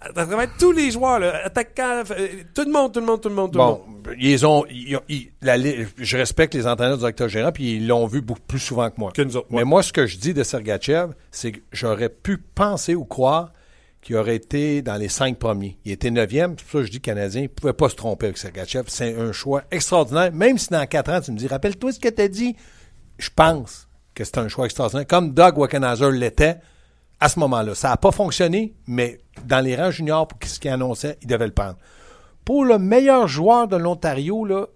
À 0.00 0.12
travers 0.12 0.48
tous 0.58 0.70
les 0.70 0.92
joueurs, 0.92 1.18
là, 1.18 1.44
attaquants, 1.44 2.04
euh, 2.12 2.28
tout 2.54 2.64
le 2.64 2.70
monde, 2.70 2.94
tout 2.94 3.00
le 3.00 3.06
monde, 3.06 3.20
tout 3.20 3.28
le 3.28 3.34
monde, 3.34 3.52
tout 3.52 3.58
le 3.58 3.64
monde. 3.64 3.80
ils 4.16 4.46
ont, 4.46 4.64
ils 4.70 4.96
ont- 4.96 5.02
ils- 5.08 5.32
la 5.42 5.56
je 5.58 6.16
respecte 6.16 6.54
les 6.54 6.68
entraîneurs 6.68 6.98
directeurs 6.98 7.28
gérants, 7.28 7.50
puis 7.50 7.74
ils 7.76 7.86
l'ont 7.88 8.06
vu 8.06 8.20
beaucoup 8.20 8.40
plus 8.46 8.60
souvent 8.60 8.88
que 8.90 8.94
moi. 8.98 9.10
Que 9.12 9.22
nous 9.22 9.36
autres, 9.36 9.48
Mais 9.50 9.64
moi, 9.64 9.82
ce 9.82 9.92
que 9.92 10.06
je 10.06 10.16
dis 10.18 10.32
de 10.34 10.44
Sergachev, 10.44 11.12
c'est 11.32 11.50
que 11.52 11.60
j'aurais 11.72 12.08
pu 12.10 12.38
penser 12.38 12.94
ou 12.94 13.04
croire 13.04 13.52
qu'il 14.00 14.16
aurait 14.16 14.36
été 14.36 14.80
dans 14.82 14.96
les 14.96 15.08
cinq 15.08 15.38
premiers. 15.38 15.78
Il 15.84 15.92
était 15.92 16.10
neuvième, 16.10 16.54
c'est 16.56 16.64
pour 16.64 16.72
ça 16.72 16.78
que 16.78 16.84
je 16.86 16.90
dis 16.92 17.00
Canadien, 17.00 17.40
il 17.42 17.44
ne 17.44 17.48
pouvait 17.48 17.72
pas 17.72 17.88
se 17.88 17.96
tromper 17.96 18.26
avec 18.26 18.38
Sergachev. 18.38 18.84
C'est 18.88 19.16
un 19.18 19.32
choix 19.32 19.64
extraordinaire. 19.70 20.32
Même 20.32 20.56
si 20.58 20.68
dans 20.70 20.86
quatre 20.86 21.10
ans, 21.10 21.20
tu 21.20 21.32
me 21.32 21.36
dis, 21.36 21.46
rappelle-toi 21.48 21.92
ce 21.92 21.98
que 22.00 22.08
tu 22.08 22.22
as 22.22 22.28
dit, 22.28 22.54
je 23.18 23.28
pense 23.34 23.88
que 24.14 24.24
c'est 24.24 24.38
un 24.38 24.48
choix 24.48 24.66
extraordinaire. 24.66 25.06
Comme 25.06 25.34
Doug 25.34 25.58
Wackenhauser 25.58 26.12
l'était 26.12 26.58
à 27.20 27.28
ce 27.28 27.38
moment-là. 27.40 27.74
Ça 27.74 27.88
n'a 27.88 27.96
pas 27.96 28.12
fonctionné, 28.12 28.74
mais 28.86 29.20
dans 29.44 29.60
les 29.64 29.74
rangs 29.76 29.90
juniors, 29.90 30.28
pour 30.28 30.38
ce 30.48 30.60
qu'il 30.60 30.70
annonçait, 30.70 31.18
il 31.22 31.26
devait 31.26 31.46
le 31.46 31.52
prendre. 31.52 31.76
Pour 32.44 32.64
le 32.64 32.78
meilleur 32.78 33.26
joueur 33.28 33.66
de 33.68 33.76
l'Ontario, 33.76 34.44
là, 34.44 34.66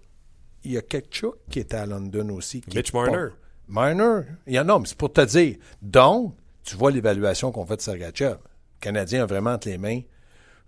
il 0.65 0.73
y 0.73 0.77
a 0.77 0.81
Ketchuk 0.81 1.35
qui 1.49 1.59
était 1.59 1.77
à 1.77 1.85
London 1.85 2.29
aussi. 2.29 2.61
qui 2.61 2.77
Mitch 2.77 2.91
pas- 2.91 3.05
Marner. 3.09 3.29
Marner. 3.67 4.21
Il 4.47 4.53
y 4.53 4.59
en 4.59 4.67
a, 4.69 4.77
mais 4.79 4.85
c'est 4.85 4.97
pour 4.97 5.11
te 5.13 5.21
dire. 5.21 5.55
Donc, 5.81 6.35
tu 6.63 6.75
vois 6.75 6.91
l'évaluation 6.91 7.51
qu'on 7.51 7.65
fait 7.65 7.77
de 7.77 7.81
Sergachev. 7.81 8.35
Canadien 8.83 9.23
a 9.23 9.25
vraiment 9.25 9.51
entre 9.53 9.67
les 9.69 9.77
mains, 9.77 10.01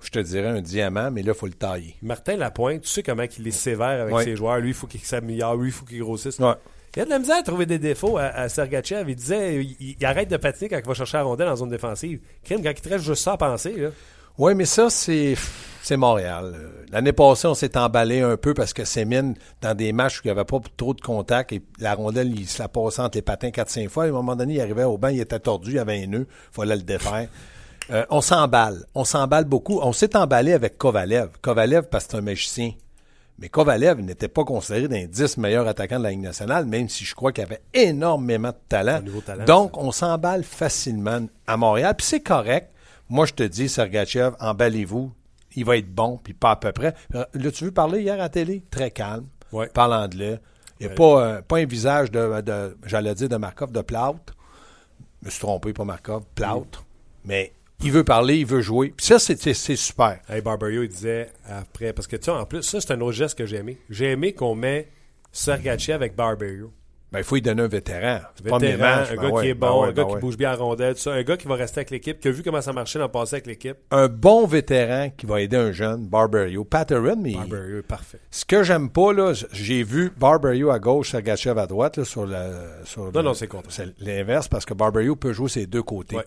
je 0.01 0.09
te 0.09 0.19
dirais, 0.19 0.47
un 0.47 0.61
diamant, 0.61 1.11
mais 1.11 1.21
là, 1.23 1.33
il 1.35 1.37
faut 1.37 1.45
le 1.47 1.53
tailler. 1.53 1.95
Martin 2.01 2.37
Lapointe, 2.37 2.81
tu 2.81 2.87
sais 2.89 3.03
comment 3.03 3.23
il 3.37 3.47
est 3.47 3.51
sévère 3.51 4.01
avec 4.03 4.13
Ouais. 4.15 4.23
ses 4.23 4.35
joueurs. 4.35 4.57
Lui, 4.59 4.69
il 4.69 4.73
faut 4.73 4.87
qu'il 4.87 5.01
s'améliore. 5.01 5.55
Lui, 5.55 5.69
il 5.69 5.71
faut 5.73 5.85
qu'il 5.85 5.99
grossisse. 5.99 6.39
Ouais. 6.39 6.53
Il 6.95 6.99
y 6.99 7.01
a 7.01 7.05
de 7.05 7.09
la 7.09 7.19
misère 7.19 7.37
à 7.37 7.43
trouver 7.43 7.65
des 7.65 7.77
défauts 7.79 8.17
à, 8.17 8.23
à 8.27 8.47
Sergachev. 8.47 9.09
Il 9.09 9.15
disait 9.15 9.63
il, 9.63 9.95
il 9.99 10.05
arrête 10.05 10.29
de 10.29 10.37
patiner 10.37 10.69
quand 10.69 10.77
il 10.79 10.85
va 10.87 10.93
chercher 10.93 11.17
la 11.17 11.23
rondelle 11.23 11.49
en 11.49 11.55
zone 11.57 11.69
défensive. 11.69 12.19
Crime, 12.43 12.63
quand 12.63 12.69
il 12.71 12.81
te 12.81 12.87
reste 12.89 13.03
juste 13.03 13.21
ça 13.23 13.33
à 13.33 13.37
penser. 13.37 13.75
Oui, 14.37 14.53
mais 14.55 14.65
ça, 14.65 14.89
c'est 14.89 15.35
c'est 15.81 15.97
Montréal. 15.97 16.53
Euh, 16.55 16.85
L'année 16.91 17.13
passée, 17.13 17.47
on 17.47 17.53
s'est 17.53 17.77
emballé 17.77 18.21
un 18.21 18.37
peu 18.37 18.53
parce 18.53 18.73
que 18.73 18.83
Sémine, 18.85 19.35
dans 19.61 19.75
des 19.75 19.91
matchs 19.93 20.17
où 20.19 20.21
il 20.23 20.27
n'y 20.27 20.31
avait 20.31 20.45
pas 20.45 20.59
trop 20.77 20.93
de 20.93 21.01
contact, 21.01 21.51
et 21.53 21.61
la 21.79 21.93
rondelle, 21.95 22.31
il 22.37 22.47
se 22.47 22.61
la 22.61 22.67
passait 22.69 23.01
entre 23.01 23.17
les 23.17 23.21
patins 23.21 23.49
4-5 23.49 23.87
fois. 23.89 24.05
À 24.05 24.07
un 24.07 24.11
moment 24.11 24.35
donné, 24.35 24.55
il 24.55 24.61
arrivait 24.61 24.83
au 24.83 24.97
banc, 24.97 25.09
il 25.09 25.19
était 25.21 25.39
tordu, 25.39 25.71
il 25.71 25.75
y 25.75 25.79
avait 25.79 26.01
un 26.03 26.07
nœud, 26.07 26.27
il 26.29 26.55
fallait 26.55 26.75
le 26.75 26.81
défaire. 26.81 27.27
Euh, 27.91 28.05
on 28.09 28.21
s'emballe. 28.21 28.85
On 28.95 29.03
s'emballe 29.03 29.45
beaucoup. 29.45 29.79
On 29.81 29.93
s'est 29.93 30.15
emballé 30.15 30.53
avec 30.53 30.77
Kovalev. 30.77 31.29
Kovalev, 31.41 31.83
parce 31.89 32.05
que 32.05 32.11
c'est 32.11 32.17
un 32.17 32.21
magicien. 32.21 32.71
Mais 33.37 33.49
Kovalev 33.49 33.99
n'était 34.01 34.27
pas 34.29 34.43
considéré 34.45 34.87
d'un 34.87 35.05
10 35.05 35.37
meilleurs 35.37 35.67
attaquants 35.67 35.99
de 35.99 36.03
la 36.03 36.11
Ligue 36.11 36.21
nationale, 36.21 36.65
même 36.65 36.87
si 36.89 37.03
je 37.03 37.13
crois 37.13 37.31
qu'il 37.33 37.43
avait 37.43 37.61
énormément 37.73 38.49
de 38.49 38.57
talent. 38.69 39.01
Donc, 39.45 39.77
on 39.77 39.91
s'emballe 39.91 40.43
facilement 40.43 41.19
à 41.45 41.57
Montréal. 41.57 41.93
Puis 41.97 42.07
c'est 42.07 42.21
correct. 42.21 42.71
Moi, 43.09 43.25
je 43.25 43.33
te 43.33 43.43
dis, 43.43 43.69
Sergachev, 43.69 44.35
emballez-vous. 44.39 45.11
Il 45.57 45.63
va 45.65 45.77
être 45.77 45.93
bon, 45.93 46.19
puis 46.21 46.33
pas 46.33 46.51
à 46.51 46.55
peu 46.55 46.71
près. 46.71 46.93
Euh, 47.13 47.23
L'as-tu 47.33 47.65
vu 47.65 47.71
parler 47.71 48.01
hier 48.01 48.15
à 48.15 48.17
la 48.17 48.29
télé? 48.29 48.63
Très 48.71 48.91
calme. 48.91 49.25
Ouais. 49.51 49.67
Parle 49.67 49.93
anglais. 49.93 50.39
Il 50.79 50.83
n'y 50.83 50.87
a 50.87 50.89
Ouais. 50.89 50.95
pas, 50.95 51.21
euh, 51.25 51.41
pas 51.41 51.57
un 51.57 51.65
visage 51.65 52.11
de, 52.11 52.41
de- 52.41 52.77
j'allais 52.85 53.15
dire, 53.15 53.29
de 53.29 53.37
Markov, 53.37 53.71
de 53.71 53.81
plâtre. 53.81 54.33
Je 55.21 55.27
me 55.27 55.31
suis 55.31 55.39
trompé, 55.39 55.71
pas 55.71 55.85
Markov, 55.85 56.23
plâtre. 56.35 56.83
Mais 57.23 57.53
il 57.83 57.91
veut 57.91 58.03
parler, 58.03 58.37
il 58.37 58.45
veut 58.45 58.61
jouer. 58.61 58.93
Puis 58.95 59.05
ça, 59.05 59.19
c'est 59.19 59.53
super. 59.75 60.19
Hey, 60.29 60.41
Barberio, 60.41 60.83
il 60.83 60.89
disait 60.89 61.29
après. 61.47 61.93
Parce 61.93 62.07
que 62.07 62.15
tu 62.15 62.25
sais, 62.25 62.31
en 62.31 62.45
plus, 62.45 62.61
ça, 62.63 62.79
c'est 62.81 62.91
un 62.93 63.01
autre 63.01 63.13
geste 63.17 63.37
que 63.37 63.45
j'ai 63.45 63.57
aimé. 63.57 63.77
J'ai 63.89 64.11
aimé 64.11 64.33
qu'on 64.33 64.55
met 64.55 64.89
Sergachev 65.31 65.93
avec 65.95 66.15
Barberio. 66.15 66.71
Ben, 67.11 67.19
il 67.19 67.23
faut 67.23 67.35
lui 67.35 67.41
donner 67.41 67.61
un 67.61 67.67
vétéran. 67.67 68.19
Vétéran, 68.43 68.83
un 68.83 69.15
ben 69.15 69.21
gars 69.21 69.29
ouais, 69.29 69.43
qui 69.43 69.49
est 69.49 69.53
ben 69.53 69.67
bon, 69.69 69.83
ouais, 69.83 69.89
un 69.89 69.91
gars 69.93 70.03
ben 70.03 70.07
qui 70.09 70.15
ouais. 70.15 70.19
bouge 70.21 70.37
bien 70.37 70.51
à 70.51 70.55
rondelle, 70.55 70.95
tout 70.95 71.01
ça, 71.01 71.13
un 71.13 71.23
gars 71.23 71.37
qui 71.37 71.47
va 71.47 71.55
rester 71.55 71.79
avec 71.79 71.91
l'équipe, 71.91 72.19
qui 72.19 72.27
a 72.27 72.31
vu 72.31 72.43
comment 72.43 72.59
ça 72.61 72.73
marchait 72.73 72.99
dans 72.99 73.05
le 73.05 73.11
passé 73.11 73.35
avec 73.35 73.45
l'équipe. 73.45 73.77
Un 73.91 74.07
bon 74.09 74.45
vétéran 74.47 75.09
qui 75.15 75.25
va 75.25 75.39
aider 75.39 75.55
un 75.55 75.71
jeune, 75.71 76.07
Barberio. 76.07 76.65
Patterson, 76.65 77.15
mais 77.21 77.33
Barberio 77.35 77.77
est 77.79 77.83
parfait. 77.83 78.19
ce 78.31 78.43
que 78.43 78.63
j'aime 78.63 78.89
pas, 78.89 79.13
là, 79.13 79.31
j'ai 79.53 79.83
vu 79.83 80.11
Barberio 80.17 80.71
à 80.71 80.79
gauche, 80.79 81.11
Sergachev 81.11 81.57
à 81.59 81.67
droite, 81.67 81.97
là, 81.97 82.05
sur 82.05 82.25
le. 82.25 82.35
Sur 82.83 83.03
Non, 83.05 83.11
le- 83.13 83.21
non, 83.21 83.33
c'est 83.33 83.47
contre. 83.47 83.71
C'est 83.71 83.93
l'inverse 83.99 84.47
parce 84.49 84.65
que 84.65 84.73
Barberio 84.73 85.15
peut 85.15 85.31
jouer 85.31 85.47
ses 85.47 85.67
deux 85.67 85.83
côtés. 85.83 86.17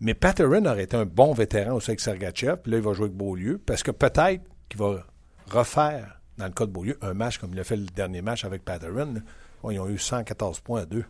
Mais 0.00 0.14
Patterson 0.14 0.64
aurait 0.64 0.84
été 0.84 0.96
un 0.96 1.04
bon 1.04 1.34
vétéran 1.34 1.74
aussi 1.74 1.90
avec 1.90 2.00
Sergachev. 2.00 2.56
Puis 2.62 2.72
là, 2.72 2.78
il 2.78 2.82
va 2.82 2.92
jouer 2.94 3.06
avec 3.06 3.16
Beaulieu 3.16 3.60
parce 3.64 3.82
que 3.82 3.90
peut-être 3.90 4.42
qu'il 4.68 4.78
va 4.78 5.04
refaire, 5.50 6.20
dans 6.38 6.46
le 6.46 6.52
cas 6.52 6.64
de 6.64 6.70
Beaulieu, 6.70 6.98
un 7.02 7.12
match 7.12 7.38
comme 7.38 7.52
il 7.52 7.60
a 7.60 7.64
fait 7.64 7.76
le 7.76 7.86
dernier 7.86 8.22
match 8.22 8.44
avec 8.44 8.64
Patterson. 8.64 9.22
ils 9.70 9.78
ont 9.78 9.88
eu 9.88 9.98
114 9.98 10.60
points 10.60 10.82
à 10.82 10.86
deux. 10.86 11.04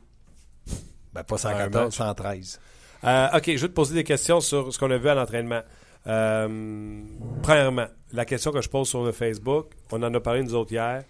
Ben, 1.13 1.23
pas 1.23 1.37
Un 1.37 1.39
114, 1.39 1.85
match. 1.85 1.97
113. 1.97 2.61
Euh, 3.05 3.29
OK, 3.35 3.45
je 3.47 3.53
vais 3.53 3.69
te 3.69 3.73
poser 3.73 3.95
des 3.95 4.05
questions 4.05 4.41
sur 4.41 4.73
ce 4.73 4.79
qu'on 4.79 4.91
a 4.91 4.99
vu 4.99 5.09
à 5.09 5.15
l'entraînement. 5.15 5.63
Euh, 6.07 7.03
premièrement, 7.43 7.87
la 8.13 8.25
question 8.25 8.51
que 8.51 8.61
je 8.61 8.69
pose 8.69 8.89
sur 8.89 9.05
le 9.05 9.13
Facebook, 9.13 9.73
on 9.93 10.03
en 10.03 10.13
a 10.13 10.21
parlé 10.21 10.43
nous 10.43 10.55
autres 10.55 10.73
hier. 10.73 11.05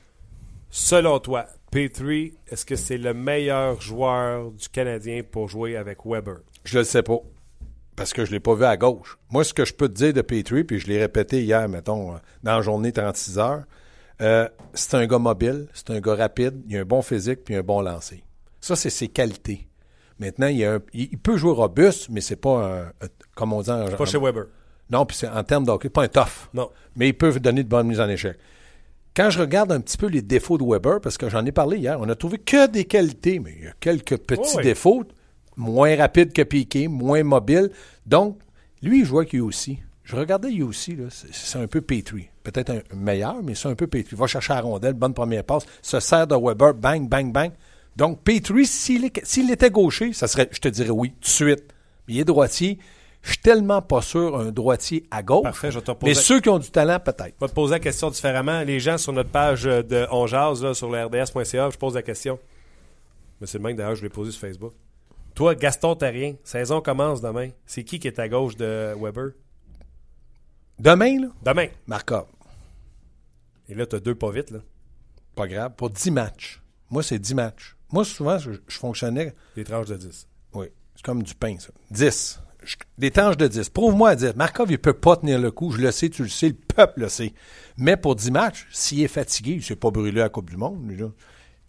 Selon 0.71 1.19
toi, 1.19 1.47
P3, 1.73 2.35
est-ce 2.49 2.65
que 2.65 2.77
c'est 2.77 2.99
le 2.99 3.13
meilleur 3.15 3.81
joueur 3.81 4.51
du 4.53 4.69
Canadien 4.69 5.23
pour 5.29 5.49
jouer 5.49 5.77
avec 5.77 5.99
Weber? 6.05 6.39
Je 6.65 6.79
le 6.79 6.85
sais 6.85 7.03
pas. 7.03 7.19
Parce 8.01 8.15
que 8.15 8.25
je 8.25 8.31
ne 8.31 8.37
l'ai 8.37 8.41
pas 8.41 8.55
vu 8.55 8.65
à 8.65 8.79
gauche. 8.79 9.19
Moi, 9.29 9.45
ce 9.45 9.53
que 9.53 9.67
je 9.67 9.75
peux 9.75 9.87
te 9.87 9.93
dire 9.93 10.15
de 10.15 10.23
Petrie, 10.23 10.65
puis 10.65 10.79
je 10.79 10.87
l'ai 10.87 10.99
répété 10.99 11.43
hier, 11.43 11.69
mettons, 11.69 12.15
euh, 12.15 12.19
dans 12.43 12.57
la 12.57 12.63
journée 12.63 12.93
36 12.93 13.39
heures, 13.39 13.65
euh, 14.23 14.49
c'est 14.73 14.95
un 14.95 15.07
gars 15.07 15.19
mobile, 15.19 15.67
c'est 15.75 15.91
un 15.91 16.01
gars 16.01 16.15
rapide, 16.15 16.63
il 16.67 16.79
a 16.79 16.81
un 16.81 16.85
bon 16.87 17.03
physique, 17.03 17.45
puis 17.45 17.55
un 17.57 17.63
bon 17.63 17.83
lancer. 17.83 18.25
Ça, 18.59 18.75
c'est 18.75 18.89
ses 18.89 19.09
qualités. 19.09 19.69
Maintenant, 20.19 20.47
il, 20.47 20.65
a 20.65 20.77
un- 20.77 20.81
il- 20.95 21.19
peut 21.19 21.37
jouer 21.37 21.53
robuste, 21.53 22.09
mais 22.11 22.23
c'est 22.23 22.37
pas 22.37 22.51
un, 22.57 22.83
un- 22.87 23.09
comme 23.35 23.53
on 23.53 23.61
dit, 23.61 23.71
Pas 23.99 24.07
chez 24.07 24.19
Weber. 24.19 24.45
non, 24.91 25.05
puis 25.05 25.19
c'est 25.19 25.29
en 25.29 25.45
termes 25.45 25.65
d'hockey, 25.67 25.91
pas 25.91 26.05
un 26.05 26.09
tough. 26.09 26.49
Non. 26.55 26.71
Mais 26.97 27.09
il 27.09 27.15
peut 27.15 27.39
donner 27.39 27.65
de 27.65 27.69
bonnes 27.69 27.87
mises 27.87 28.01
en 28.01 28.09
échec. 28.09 28.39
Quand 29.15 29.29
je 29.29 29.41
regarde 29.41 29.73
un 29.73 29.81
petit 29.81 29.99
peu 29.99 30.07
les 30.07 30.23
défauts 30.23 30.57
de 30.57 30.65
Weber, 30.65 31.03
parce 31.03 31.19
que 31.19 31.29
j'en 31.29 31.45
ai 31.45 31.53
parlé 31.53 31.77
hier, 31.77 31.99
on 32.01 32.09
a 32.09 32.15
trouvé 32.15 32.39
que 32.39 32.67
des 32.67 32.87
qualités, 32.87 33.41
mais 33.41 33.53
il 33.59 33.65
y 33.65 33.69
a 33.69 33.75
quelques 33.79 34.17
petits 34.17 34.57
défauts. 34.63 35.05
Moins 35.61 35.95
rapide 35.95 36.33
que 36.33 36.43
Piqué, 36.43 36.89
moins 36.89 37.23
mobile. 37.23 37.71
Donc, 38.07 38.39
lui, 38.83 39.01
il 39.01 39.05
joue 39.05 39.19
avec 39.19 39.35
aussi. 39.35 39.79
Je 40.05 40.17
regardais 40.17 40.61
aussi, 40.63 40.97
là, 40.97 41.05
c'est 41.11 41.59
un 41.59 41.67
peu 41.67 41.83
Petrie. 41.83 42.29
Peut-être 42.43 42.71
un 42.71 42.97
meilleur, 42.97 43.43
mais 43.43 43.55
c'est 43.55 43.69
un 43.69 43.75
peu 43.75 43.87
Petrie. 43.87 44.17
Va 44.17 44.27
chercher 44.27 44.55
la 44.55 44.63
rondelle, 44.63 44.95
bonne 44.95 45.13
première 45.15 45.45
passe, 45.45 45.65
se 45.83 46.01
sert 46.01 46.27
de 46.27 46.35
Weber, 46.35 46.75
bang, 46.75 47.09
bang, 47.09 47.31
bang. 47.31 47.53
Donc, 47.95 48.23
Petrie, 48.23 48.67
s'il 48.67 49.05
était 49.05 49.71
gaucher, 49.71 50.13
ça 50.15 50.27
serait, 50.27 50.49
je 50.51 50.59
te 50.59 50.69
dirais 50.69 50.91
oui, 50.91 51.11
tout 51.11 51.21
de 51.21 51.27
suite. 51.27 51.65
Mais 52.09 52.15
il 52.15 52.21
est 52.21 52.25
droitier. 52.25 52.79
Je 53.23 53.33
suis 53.33 53.39
tellement 53.39 53.83
pas 53.83 54.01
sûr 54.01 54.37
un 54.41 54.51
droitier 54.51 55.07
à 55.11 55.23
gauche. 55.23 55.43
Parfait, 55.43 55.71
je 55.71 55.79
te 55.79 55.93
Mais 56.03 56.15
ceux 56.15 56.41
qui 56.41 56.49
ont 56.49 56.59
du 56.59 56.71
talent, 56.71 56.99
peut-être. 56.99 57.35
Je 57.39 57.45
vais 57.45 57.49
te 57.49 57.55
poser 57.55 57.75
la 57.75 57.81
question 57.81 58.09
différemment. 58.09 58.63
Les 58.63 58.81
gens 58.81 58.97
sur 58.97 59.13
notre 59.13 59.31
page 59.31 59.67
euh, 59.67 59.83
de 59.83 60.07
On 60.11 60.27
Jase, 60.27 60.65
là, 60.65 60.73
sur 60.73 60.91
le 60.91 61.05
RDS.ca, 61.05 61.69
je 61.71 61.77
pose 61.77 61.95
la 61.95 62.03
question. 62.03 62.39
Mais 63.41 63.47
c'est 63.47 63.59
le 63.59 63.65
même 63.65 63.77
d'ailleurs, 63.77 63.95
je 63.95 64.03
l'ai 64.03 64.09
posé 64.09 64.31
sur 64.33 64.41
Facebook. 64.41 64.73
Toi, 65.41 65.55
Gaston 65.55 65.95
Terrien, 65.97 66.35
saison 66.45 66.83
commence 66.83 67.23
demain. 67.23 67.49
C'est 67.65 67.83
qui 67.83 67.99
qui 67.99 68.09
est 68.09 68.19
à 68.19 68.29
gauche 68.29 68.57
de 68.59 68.93
Weber? 69.01 69.31
Demain, 70.79 71.19
là, 71.19 71.29
Demain. 71.43 71.69
Markov. 71.87 72.27
Et 73.67 73.75
là, 73.75 73.87
tu 73.87 73.97
as 73.97 74.01
deux 74.01 74.15
pas 74.15 74.31
vite. 74.33 74.51
Là. 74.51 74.59
Pas 75.35 75.49
grave. 75.49 75.73
Pour 75.79 75.89
10 75.89 76.11
matchs. 76.11 76.61
Moi, 76.91 77.03
c'est 77.03 77.19
10 77.19 77.33
matchs. 77.33 77.75
Moi, 77.91 78.05
souvent, 78.05 78.37
je, 78.37 78.51
je 78.69 78.77
fonctionnais. 78.79 79.35
Des 79.57 79.65
tranches 79.65 79.87
de 79.87 79.97
10. 79.97 80.29
Oui. 80.53 80.67
C'est 80.95 81.07
comme 81.07 81.23
du 81.23 81.35
pain, 81.35 81.57
ça. 81.59 81.71
10. 81.91 82.39
Je- 82.63 82.77
des 82.99 83.11
tranches 83.11 83.39
de 83.39 83.49
10. 83.49 83.71
Prouve-moi 83.71 84.11
à 84.11 84.17
10. 84.17 84.35
Markov, 84.37 84.71
il 84.71 84.79
peut 84.79 84.93
pas 84.93 85.17
tenir 85.17 85.39
le 85.41 85.51
coup. 85.51 85.71
Je 85.71 85.79
le 85.79 85.91
sais, 85.91 86.11
tu 86.11 86.23
le 86.23 86.29
sais, 86.29 86.49
le 86.49 86.55
peuple 86.55 87.01
le 87.01 87.09
sait. 87.09 87.33
Mais 87.79 87.97
pour 87.97 88.15
10 88.15 88.31
matchs, 88.31 88.67
s'il 88.73 89.01
est 89.01 89.09
fatigué, 89.09 89.53
il 89.53 89.63
s'est 89.63 89.75
pas 89.75 89.91
brûlé 89.91 90.21
à 90.21 90.25
la 90.25 90.29
Coupe 90.29 90.51
du 90.51 90.59
Monde, 90.59 90.87
lui, 90.87 90.99
là. 90.99 91.09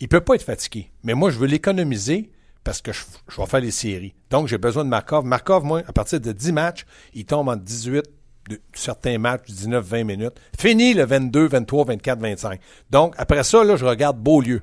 Il 0.02 0.10
peut 0.10 0.20
pas 0.20 0.36
être 0.36 0.44
fatigué. 0.44 0.92
Mais 1.06 1.14
moi, 1.14 1.30
je 1.30 1.40
veux 1.40 1.48
l'économiser 1.48 2.34
parce 2.64 2.82
que 2.82 2.92
je, 2.92 3.02
vais 3.38 3.46
faire 3.46 3.60
les 3.60 3.72
séries. 3.72 4.14
Donc, 4.30 4.48
j'ai 4.48 4.58
besoin 4.58 4.84
de 4.84 4.90
Markov. 4.90 5.26
Markov, 5.26 5.64
moi, 5.64 5.82
à 5.88 5.94
partir 5.94 6.20
de 6.20 6.32
10 6.32 6.52
matchs, 6.52 6.86
il 7.14 7.26
tombe 7.26 7.50
en 7.50 7.56
18 7.56 8.04
de 8.50 8.62
certains 8.74 9.18
matchs, 9.18 9.48
19, 9.48 9.86
20 9.86 10.04
minutes. 10.04 10.40
Fini 10.60 10.94
le 10.94 11.06
22, 11.06 11.48
23, 11.48 11.86
24, 11.86 12.20
25. 12.20 12.60
Donc, 12.90 13.16
après 13.18 13.44
ça, 13.44 13.64
là, 13.64 13.76
je 13.76 13.86
regarde 13.86 14.20
Beaulieu. 14.20 14.62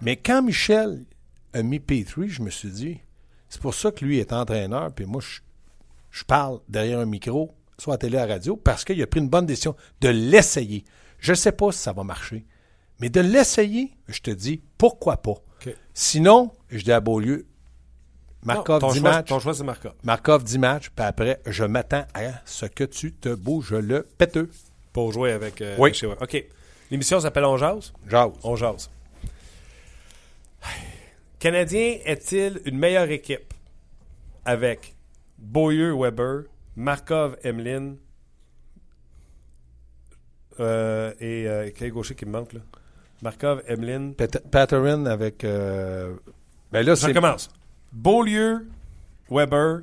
Mais 0.00 0.16
quand 0.16 0.42
Michel 0.42 1.04
a 1.52 1.62
mis 1.62 1.80
Petrie, 1.80 2.28
je 2.28 2.42
me 2.42 2.50
suis 2.50 2.70
dit, 2.70 3.00
c'est 3.48 3.60
pour 3.60 3.74
ça 3.74 3.90
que 3.90 4.04
lui 4.04 4.18
est 4.18 4.32
entraîneur, 4.32 4.92
puis 4.92 5.06
moi, 5.06 5.22
je, 6.10 6.24
parle 6.24 6.60
derrière 6.68 6.98
un 6.98 7.06
micro, 7.06 7.54
soit 7.78 7.94
à 7.94 7.98
télé, 7.98 8.18
à 8.18 8.26
radio, 8.26 8.56
parce 8.56 8.84
qu'il 8.84 9.00
a 9.02 9.06
pris 9.06 9.20
une 9.20 9.28
bonne 9.28 9.46
décision 9.46 9.76
de 10.00 10.08
l'essayer. 10.08 10.84
Je 11.18 11.32
ne 11.32 11.36
sais 11.36 11.52
pas 11.52 11.72
si 11.72 11.78
ça 11.78 11.92
va 11.92 12.04
marcher, 12.04 12.44
mais 13.00 13.08
de 13.08 13.20
l'essayer, 13.20 13.92
je 14.08 14.20
te 14.20 14.30
dis, 14.30 14.62
pourquoi 14.78 15.18
pas? 15.18 15.36
Sinon, 15.98 16.50
je 16.68 16.84
dis 16.84 16.92
à 16.92 17.00
Beaulieu, 17.00 17.46
Markov 18.42 18.82
Non, 18.82 18.88
ton 18.88 18.92
10 18.92 18.98
choix, 19.00 19.10
matchs, 19.10 19.28
Ton 19.30 19.40
choix, 19.40 19.54
c'est 19.54 19.64
Markov. 19.64 19.94
Markov 20.04 20.44
10 20.44 20.58
matchs, 20.58 20.90
puis 20.94 21.06
après, 21.06 21.40
je 21.46 21.64
m'attends 21.64 22.04
à 22.12 22.42
ce 22.44 22.66
que 22.66 22.84
tu 22.84 23.14
te 23.14 23.30
bouges 23.34 23.72
le 23.72 24.02
péteux. 24.18 24.50
Pour 24.92 25.10
jouer 25.12 25.32
avec 25.32 25.62
euh, 25.62 25.74
Oui. 25.78 25.94
chez. 25.94 26.06
OK. 26.06 26.44
L'émission 26.90 27.18
s'appelle 27.18 27.46
On 27.46 27.56
Jase? 27.56 27.94
Jase. 28.06 28.30
On 28.42 28.56
jase. 28.56 28.90
Canadien 31.38 31.96
est-il 32.04 32.60
une 32.66 32.76
meilleure 32.76 33.10
équipe 33.10 33.54
avec 34.44 34.94
Beaulieu 35.38 35.94
Weber, 35.98 36.42
Markov 36.76 37.38
Emeline 37.42 37.96
euh, 40.60 41.14
et 41.20 41.48
euh, 41.48 41.70
quel 41.74 41.90
gaucher 41.90 42.14
qui 42.14 42.26
me 42.26 42.32
manque 42.32 42.52
là? 42.52 42.60
Markov 43.22 43.62
Emeline. 43.66 44.14
Pat- 44.14 44.48
Patterson 44.50 45.06
avec... 45.06 45.44
euh, 45.44 46.14
ben 46.72 46.84
là, 46.84 46.96
Ça 46.96 47.06
c'est 47.06 47.14
commence. 47.14 47.48
Beaulieu 47.92 48.68
Weber, 49.30 49.82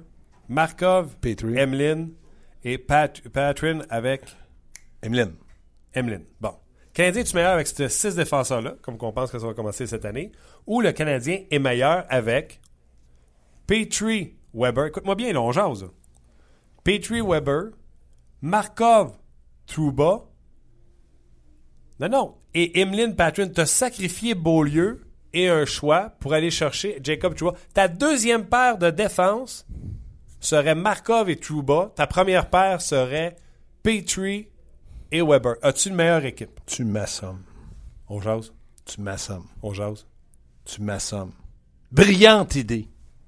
Markov 0.50 1.16
Petrie. 1.20 1.58
Emeline 1.58 2.14
et 2.64 2.78
Pat 2.78 3.22
Patrin 3.30 3.80
avec 3.90 4.24
Emeline. 5.02 5.34
Emeline. 5.94 6.26
Bon. 6.40 6.54
Canadien 6.94 7.24
est 7.24 7.34
meilleur 7.34 7.54
avec 7.54 7.68
ces 7.68 7.90
six 7.90 8.16
défenseurs-là, 8.16 8.76
comme 8.84 8.98
qu'on 8.98 9.12
pense 9.12 9.32
que 9.32 9.40
ça 9.40 9.48
va 9.48 9.54
commencer 9.56 9.88
cette 9.88 10.06
année, 10.06 10.32
ou 10.68 10.80
le 10.80 10.92
Canadien 10.92 11.40
est 11.50 11.58
meilleur 11.60 12.06
avec 12.08 12.62
Petrie 13.66 14.36
Weber? 14.54 14.86
Écoute-moi 14.86 15.16
bien, 15.16 15.34
là, 15.34 15.42
on 15.42 15.52
jase. 15.52 15.88
Petrie 16.84 17.22
Weber, 17.22 17.72
Markov 18.42 19.18
Trouba. 19.66 20.26
Non, 22.00 22.10
non. 22.10 22.36
Et 22.54 22.80
Emeline 22.80 23.16
Patrin, 23.16 23.48
t'as 23.48 23.66
sacrifié 23.66 24.36
Beaulieu 24.36 25.02
et 25.34 25.50
un 25.50 25.66
choix 25.66 26.14
pour 26.20 26.34
aller 26.34 26.52
chercher 26.52 27.00
Jacob 27.04 27.36
Trouba. 27.36 27.58
Ta 27.74 27.88
deuxième 27.88 28.46
paire 28.46 28.78
de 28.78 28.90
défense 28.90 29.66
serait 30.40 30.76
Markov 30.76 31.30
et 31.30 31.38
Trouba. 31.38 31.92
Ta 31.96 32.06
première 32.08 32.50
paire 32.50 32.82
serait 32.82 33.36
Petrie 33.82 34.50
et 35.12 35.22
Weber. 35.22 35.56
As-tu 35.62 35.90
une 35.90 35.96
meilleure 35.96 36.26
équipe? 36.26 36.60
Tu 36.66 36.84
m'assommes. 36.84 37.44
On 38.08 38.22
jase? 38.22 38.54
Tu 38.86 39.02
m'assommes. 39.02 39.48
On 39.62 39.74
jase? 39.74 40.06
tu 40.66 40.82
m'assommes. 40.82 41.34
Brillante 41.92 42.56
idée. 42.56 42.88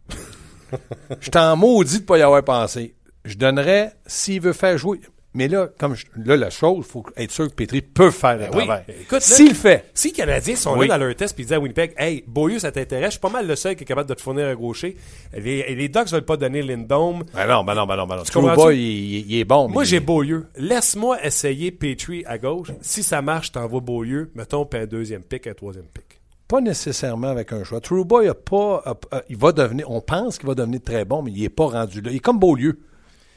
je 1.20 1.30
t'en 1.30 1.56
maudis 1.56 2.00
de 2.00 2.06
pas 2.06 2.18
y 2.18 2.22
avoir 2.22 2.44
pensé. 2.44 2.96
Je 3.24 3.36
donnerais, 3.36 3.96
s'il 4.06 4.42
veut 4.42 4.54
faire 4.54 4.78
jouer. 4.78 5.02
Mais 5.36 5.48
là, 5.50 5.68
comme 5.78 5.96
je- 5.96 6.06
là, 6.24 6.38
la 6.38 6.50
chose, 6.50 6.78
il 6.80 6.84
faut 6.92 7.04
être 7.18 7.30
sûr 7.32 7.50
que 7.50 7.54
Petri 7.54 7.82
peut 7.82 8.10
faire 8.10 8.34
le 8.38 8.46
Ben 8.46 8.50
oui. 8.54 8.66
travail. 8.66 8.84
Écoute, 8.88 9.12
là- 9.12 9.20
S'il 9.20 9.50
le 9.50 9.54
fait. 9.54 9.86
Si 9.94 10.08
les 10.08 10.14
Canadiens 10.14 10.56
sont 10.56 10.78
Oui. 10.78 10.88
là 10.88 10.98
dans 10.98 11.06
leur 11.06 11.16
test 11.16 11.38
et 11.40 11.44
disent 11.44 11.54
à 11.54 11.60
Winnipeg, 11.60 11.94
hey, 11.98 12.24
Beaulieu, 12.26 12.58
ça 12.58 12.72
t'intéresse, 12.72 13.06
je 13.08 13.12
suis 13.12 13.20
pas 13.20 13.30
mal 13.30 13.46
le 13.46 13.56
seul 13.56 13.76
qui 13.76 13.84
est 13.84 13.86
capable 13.86 14.10
de 14.10 14.14
te 14.14 14.22
fournir 14.22 14.48
un 14.48 14.56
gaucher. 14.56 14.96
Les, 15.38 15.76
les 15.76 15.90
Ducks 15.90 16.08
veulent 16.10 16.26
pas 16.26 16.38
donner 16.38 16.62
Lindome. 16.64 17.24
Ben 17.34 17.46
non, 17.48 17.64
ben 17.64 17.76
non, 17.76 17.86
ben 17.86 17.96
non, 17.98 18.08
ben 18.08 18.16
non. 18.16 18.24
Trouba, 18.24 18.74
il, 18.74 18.80
il- 18.80 19.32
il 19.32 19.40
est 19.40 19.44
bon. 19.46 19.68
Moi, 19.68 19.84
mais 19.84 19.86
j'ai 19.88 20.00
Beaulieu. 20.00 20.46
Laisse-moi 20.56 21.24
essayer 21.24 21.72
Petrie 21.72 22.24
à 22.26 22.38
gauche. 22.38 22.70
Si 22.82 23.04
ça 23.04 23.22
marche, 23.22 23.52
t'envoies 23.52 23.82
Beaulieu. 23.82 24.32
Mettons, 24.36 24.68
un 24.74 24.86
deuxième 24.86 25.22
pick, 25.24 25.48
un 25.48 25.54
troisième 25.54 25.86
pick. 25.94 26.22
Pas 26.48 26.62
nécessairement 26.62 27.28
avec 27.30 27.52
un 27.54 27.64
choix. 27.64 27.82
Trouba, 27.82 28.24
il 28.24 28.30
a 28.30 28.34
pas. 28.36 28.82
a- 28.86 29.18
a- 29.18 29.24
il 29.30 29.36
va 29.38 29.52
devenir. 29.52 29.90
On 29.92 30.00
pense 30.00 30.38
qu'il 30.38 30.48
va 30.48 30.54
devenir 30.56 30.80
très 30.82 31.04
bon, 31.04 31.24
mais 31.24 31.32
il 31.32 31.42
n'est 31.42 31.50
pas 31.50 31.66
rendu 31.68 32.02
là. 32.02 32.12
Il 32.12 32.18
est 32.18 32.20
comme 32.20 32.40
Beaulieu. 32.40 32.80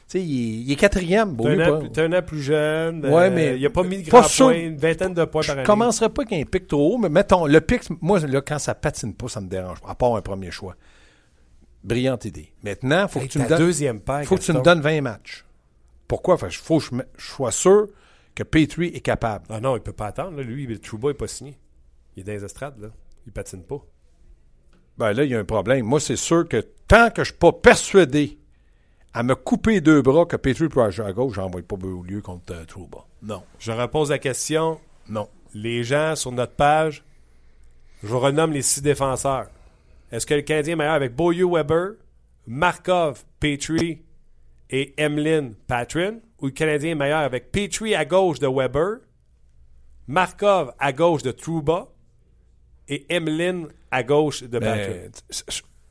Tu 0.09 0.17
sais, 0.17 0.25
il, 0.25 0.39
est- 0.39 0.61
il 0.63 0.71
est 0.71 0.75
quatrième, 0.75 1.37
T'es 1.37 1.47
un, 1.47 1.53
an 1.59 1.71
pas- 1.73 1.79
plus- 1.81 1.91
t'es 1.91 2.01
un 2.01 2.13
an 2.13 2.21
plus 2.23 2.41
jeune. 2.41 3.05
Ouais, 3.05 3.25
euh, 3.27 3.31
mais 3.31 3.57
Il 3.59 3.65
a 3.65 3.69
pas 3.69 3.83
mis 3.83 4.01
de 4.01 4.09
pas 4.09 4.21
grands 4.21 4.27
sûr. 4.27 4.47
points, 4.47 4.55
une 4.57 4.77
vingtaine 4.77 5.13
de 5.13 5.23
points 5.25 5.41
par 5.41 5.43
Je 5.43 5.51
année. 5.51 5.63
commencerai 5.63 6.09
pas 6.09 6.25
qu'un 6.25 6.43
pic 6.45 6.67
trop 6.67 6.95
haut, 6.95 6.97
mais 6.97 7.09
mettons, 7.09 7.45
le 7.45 7.61
pic, 7.61 7.83
moi, 8.01 8.19
là, 8.19 8.41
quand 8.41 8.57
ça 8.57 8.73
patine 8.73 9.13
pas, 9.13 9.27
ça 9.27 9.39
me 9.39 9.47
dérange 9.47 9.79
pas, 9.81 9.89
à 9.91 9.95
part 9.95 10.15
un 10.15 10.21
premier 10.21 10.49
choix. 10.49 10.75
Brillante 11.83 12.25
idée. 12.25 12.51
Maintenant, 12.63 13.07
faut 13.07 13.19
Hey, 13.19 13.27
que 13.27 13.33
tu 13.33 13.39
me 13.39 13.47
donnes. 13.47 13.59
deuxième 13.59 13.99
paire, 14.01 14.25
faut 14.25 14.35
que 14.35 14.41
tu 14.41 14.51
me 14.51 14.61
donnes 14.61 14.81
20 14.81 15.01
matchs. 15.01 15.45
Pourquoi? 16.07 16.37
Que 16.37 16.49
faut 16.49 16.79
que 16.79 16.85
je, 16.85 17.23
sois 17.23 17.51
sûr 17.51 17.87
que 18.33 18.41
Petrie 18.43 18.87
est 18.87 18.99
capable. 19.01 19.45
Ah 19.49 19.59
non, 19.61 19.77
il 19.77 19.81
peut 19.83 19.93
pas 19.93 20.07
attendre. 20.07 20.37
là. 20.37 20.43
Lui, 20.43 20.65
le 20.65 20.79
Trouba 20.79 21.09
n'est 21.09 21.13
pas 21.13 21.27
signé. 21.27 21.55
Il 22.17 22.21
est 22.21 22.23
dans 22.23 22.31
les 22.33 22.43
estrades. 22.43 22.79
Là. 22.81 22.87
Il 23.27 23.31
patine 23.31 23.61
pas. 23.63 23.85
Ben 24.97 25.13
là, 25.13 25.23
il 25.23 25.29
y 25.29 25.35
a 25.35 25.39
un 25.39 25.45
problème. 25.45 25.85
Moi, 25.85 25.99
c'est 25.99 26.15
sûr 26.15 26.47
que 26.49 26.57
tant 26.87 27.11
que 27.11 27.23
je 27.23 27.29
suis 27.29 27.37
pas 27.37 27.51
persuadé 27.53 28.38
à 29.13 29.23
me 29.23 29.35
couper 29.35 29.81
deux 29.81 30.01
bras 30.01 30.25
que 30.25 30.35
Petrie 30.35 30.69
jouer 30.91 31.05
à 31.05 31.13
gauche, 31.13 31.33
j'envoie 31.33 31.61
pas 31.61 31.75
Beaulieu 31.75 32.21
contre 32.21 32.53
euh, 32.53 32.65
Trouba. 32.65 33.05
Non. 33.21 33.43
Je 33.57 33.71
repose 33.71 34.11
la 34.11 34.19
question. 34.19 34.79
Non. 35.07 35.27
Les 35.53 35.83
gens 35.83 36.15
sur 36.15 36.31
notre 36.31 36.53
page, 36.53 37.03
je 38.03 38.07
vous 38.07 38.19
renomme 38.19 38.51
les 38.51 38.61
six 38.61 38.81
défenseurs. 38.81 39.47
Est-ce 40.11 40.25
que 40.25 40.33
le 40.33 40.41
Canadien 40.41 40.73
est 40.73 40.77
meilleur 40.77 40.93
avec 40.93 41.15
Beaulieu 41.15 41.47
Weber, 41.47 41.93
Markov, 42.47 43.23
Petrie 43.39 44.01
et 44.69 44.93
Emlyn 44.97 45.53
Patrin? 45.67 46.19
Ou 46.41 46.45
le 46.45 46.51
Canadien 46.51 46.91
est 46.91 46.95
meilleur 46.95 47.19
avec 47.19 47.51
Petrie 47.51 47.95
à 47.95 48.05
gauche 48.05 48.39
de 48.39 48.47
Weber, 48.47 48.99
Markov 50.07 50.71
à 50.79 50.93
gauche 50.93 51.23
de 51.23 51.31
Trouba 51.31 51.89
et 52.87 53.05
Emlyn 53.09 53.67
à 53.91 54.03
gauche 54.03 54.43
de 54.43 54.59
Patrin? 54.59 55.09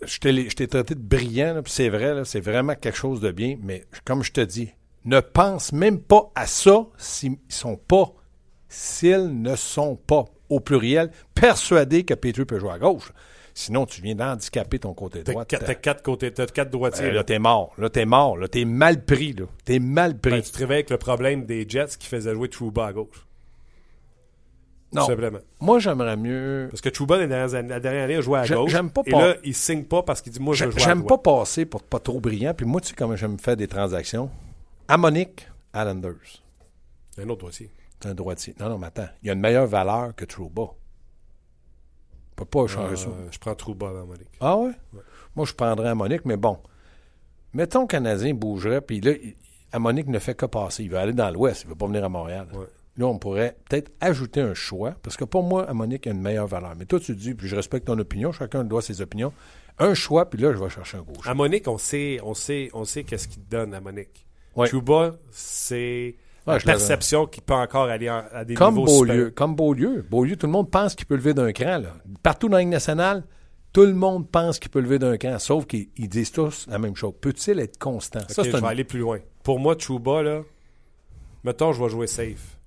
Je 0.05 0.19
t'ai 0.19 0.69
traité 0.69 0.95
de 0.95 1.01
brillant, 1.01 1.61
puis 1.63 1.73
c'est 1.73 1.89
vrai, 1.89 2.15
là, 2.15 2.25
c'est 2.25 2.41
vraiment 2.41 2.75
quelque 2.75 2.97
chose 2.97 3.21
de 3.21 3.31
bien, 3.31 3.57
mais 3.61 3.85
comme 4.05 4.23
je 4.23 4.33
te 4.33 4.41
dis, 4.41 4.71
ne 5.05 5.21
pense 5.21 5.73
même 5.73 6.01
pas 6.01 6.31
à 6.35 6.47
ça 6.47 6.87
s'ils 6.99 7.37
sont 7.49 7.77
pas, 7.77 8.13
s'ils 8.69 9.43
ne 9.43 9.57
sont 9.57 9.97
pas, 9.97 10.25
au 10.49 10.61
pluriel, 10.61 11.11
persuadés 11.35 12.05
que 12.05 12.15
Petrie 12.15 12.45
peut 12.45 12.59
jouer 12.59 12.73
à 12.73 12.79
gauche. 12.79 13.13
Sinon, 13.55 13.87
tu 13.87 14.01
viens 14.01 14.15
d'handicaper 14.15 14.79
ton 14.79 14.95
côté 14.95 15.25
droit. 15.25 15.45
t'as 15.45 15.75
quatre 15.75 16.03
côtés, 16.03 16.33
t'as 16.33 16.47
quatre 16.47 16.71
droitiers. 16.71 17.07
Ben, 17.07 17.09
là. 17.09 17.15
là, 17.15 17.25
t'es 17.25 17.41
mort. 17.41 17.75
Là, 17.77 17.91
t'es 17.91 18.05
mort. 18.05 18.37
Là, 18.37 18.47
t'es 18.47 18.65
mal 18.65 19.05
pris. 19.05 19.33
Là. 19.33 19.47
T'es 19.65 19.81
mal 19.81 20.17
pris. 20.17 20.31
Ben, 20.31 20.43
tu 20.43 20.53
te 20.53 20.59
réveilles 20.59 20.77
avec 20.77 20.91
le 20.91 20.99
problème 20.99 21.45
des 21.45 21.69
Jets 21.69 21.97
qui 21.99 22.07
faisaient 22.07 22.35
jouer 22.35 22.49
Trouba 22.49 22.87
à 22.87 22.93
gauche. 22.93 23.27
Non. 24.93 25.03
Tout 25.03 25.09
simplement. 25.09 25.39
Moi, 25.61 25.79
j'aimerais 25.81 26.17
mieux. 26.17 26.69
Parce 26.71 26.81
que 26.81 26.89
Trouba, 26.89 27.19
la 27.19 27.27
dernière 27.27 27.55
année, 27.55 27.69
la 27.69 27.81
dernière 27.81 28.05
année, 28.05 28.17
a 28.17 28.21
joué 28.21 28.39
à 28.39 28.47
gauche. 28.49 28.71
j'aime 28.71 28.91
pas 28.91 29.03
et 29.07 29.11
pas- 29.11 29.29
là, 29.29 29.35
il 29.45 29.55
signe 29.55 29.85
pas 29.85 30.03
parce 30.03 30.21
qu'il 30.23 30.33
dit 30.33 30.41
Moi, 30.41 30.55
je 30.55 30.65
jouer 30.71 30.83
à 30.83 30.87
J'aime 30.87 31.05
pas 31.05 31.19
passer 31.19 31.67
pour 31.67 31.83
pas 31.83 31.99
trop 32.01 32.21
brillant. 32.21 32.55
Puis 32.55 32.65
moi, 32.67 32.81
tu 32.81 32.89
sais 32.89 32.95
comment 32.97 33.17
j'aime 33.17 33.39
faire 33.39 33.57
des 33.57 33.69
transactions? 33.69 34.31
Amonique, 34.89 35.47
Islanders. 35.75 36.43
Un 37.19 37.29
autre 37.29 37.47
dossier. 37.47 37.71
C'est 38.01 38.09
un 38.09 38.15
droitier. 38.15 38.55
Non, 38.61 38.69
non, 38.71 38.79
mais 38.79 38.87
attends. 38.87 39.09
Il 39.23 39.27
y 39.27 39.31
a 39.31 39.35
une 39.35 39.41
meilleure 39.41 39.67
valeur 39.67 40.15
que 40.15 40.25
Trouba. 40.25 40.63
On 40.63 40.75
peut 42.37 42.45
pas 42.45 42.67
changer 42.69 42.97
ça. 42.97 43.09
Euh, 43.09 43.29
je 43.31 43.39
prends 43.39 43.55
Trouba 43.55 43.89
avant 43.89 44.07
Monique. 44.07 44.29
Ah 44.41 44.57
ouais? 44.57 44.71
Moi, 45.35 45.45
je 45.45 45.53
prendrais 45.53 45.89
Amonique, 45.89 46.25
mais 46.25 46.37
bon. 46.37 46.59
Mettons 47.53 47.87
que 47.87 47.97
le 47.97 48.03
Canadien 48.03 48.35
bougerait, 48.35 48.81
puis 48.81 49.01
là, 49.01 49.11
il- 49.13 49.35
Amonique 49.73 50.07
ne 50.07 50.19
fait 50.19 50.35
que 50.35 50.47
passer. 50.47 50.85
Il 50.85 50.91
veut 50.91 50.97
aller 50.99 51.13
dans 51.13 51.29
l'Ouest, 51.31 51.63
il 51.65 51.69
veut 51.69 51.75
pas 51.75 51.87
venir 51.87 52.05
à 52.05 52.09
Montréal. 52.09 52.47
Ouais. 52.55 52.65
Là, 52.99 53.07
on 53.07 53.19
pourrait 53.19 53.57
peut-être 53.69 53.93
ajouter 54.01 54.41
un 54.41 54.55
choix, 54.55 54.95
parce 55.03 55.17
que 55.17 55.25
pour 55.25 55.45
moi, 55.45 55.69
Amonique 55.71 56.07
a 56.07 56.11
une 56.11 56.21
meilleure 56.21 56.49
valeur. 56.49 56.75
Mais 56.77 56.85
toi, 56.85 56.99
tu 56.99 57.15
dis, 57.15 57.33
puis 57.35 57.47
je 57.49 57.55
respecte 57.57 57.87
ton 57.87 57.99
opinion, 57.99 58.33
chacun 58.33 58.65
doit 58.65 58.83
ses 58.83 59.01
opinions. 59.01 59.33
Un 59.79 59.95
choix, 59.95 60.29
puis 60.29 60.43
là, 60.43 60.53
je 60.53 60.59
vais 60.59 60.69
chercher 60.69 60.97
un 60.99 61.03
gauche. 61.03 61.25
À 61.27 61.33
Monique, 61.35 61.69
on 61.69 61.79
sait, 61.79 62.19
on 62.25 62.35
sait, 62.35 62.69
on 62.75 62.85
sait 62.85 63.05
qu'est-ce 63.05 63.29
qu'il 63.29 63.47
donne 63.49 63.73
à 63.73 63.81
Monique. 63.81 64.27
Ouais. 64.57 64.67
Trouba, 64.69 65.15
c'est 65.31 66.17
la 66.45 66.59
perception 66.59 67.27
qu'il 67.27 67.45
peut 67.45 67.55
encore 67.55 67.85
aller 67.89 68.11
en- 68.11 68.25
à 68.33 68.45
des 68.45 68.55
Comme 68.55 68.75
niveaux 68.75 68.87
Beaulieu. 68.87 69.31
Comme 69.31 69.55
Beaulieu. 69.55 70.05
Beaulieu, 70.11 70.35
tout 70.35 70.47
le 70.47 70.53
monde 70.53 70.69
pense 70.69 70.97
qu'il 70.97 71.07
peut 71.07 71.15
lever 71.15 71.35
d'un 71.35 71.53
cran. 71.53 71.79
Là. 71.79 71.95
Partout 72.25 72.49
dans 72.49 72.57
la 72.57 72.63
Ligue 72.63 72.71
nationale, 72.73 73.23
tout 73.73 73.83
le 73.83 73.95
monde 73.95 74.29
pense 74.29 74.59
qu'il 74.59 74.71
peut 74.73 74.81
lever 74.81 74.99
d'un 74.99 75.17
cran, 75.17 75.39
sauf 75.39 75.67
qu'ils 75.67 75.89
ils 75.97 76.09
disent 76.09 76.33
tous 76.33 76.67
la 76.69 76.81
même 76.81 76.97
chose. 76.97 77.13
Peut-il 77.21 77.61
être 77.61 77.79
constant? 77.79 78.21
Ok, 78.21 78.31
Ça, 78.33 78.43
je 78.43 78.51
vais 78.51 78.67
aller 78.67 78.83
plus 78.83 78.99
loin. 78.99 79.19
Pour 79.45 79.61
moi, 79.61 79.77
Trouba, 79.77 80.23
là, 80.25 80.43
mettons, 81.45 81.73
je 81.73 81.81
vais 81.81 81.89
jouer 81.89 82.09
safe. 82.09 82.58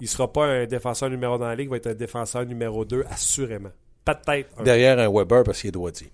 Il 0.00 0.08
sera 0.08 0.32
pas 0.32 0.46
un 0.46 0.66
défenseur 0.66 1.10
numéro 1.10 1.36
dans 1.38 1.46
la 1.46 1.54
ligue, 1.54 1.66
il 1.66 1.70
va 1.70 1.76
être 1.76 1.86
un 1.88 1.94
défenseur 1.94 2.44
numéro 2.46 2.84
2, 2.84 3.04
assurément. 3.10 3.70
Peut-être. 4.04 4.48
un. 4.58 4.62
derrière 4.62 4.98
un 4.98 5.08
Weber 5.10 5.42
parce 5.44 5.60
qu'il 5.60 5.68
est 5.68 5.72
droitier. 5.72 6.10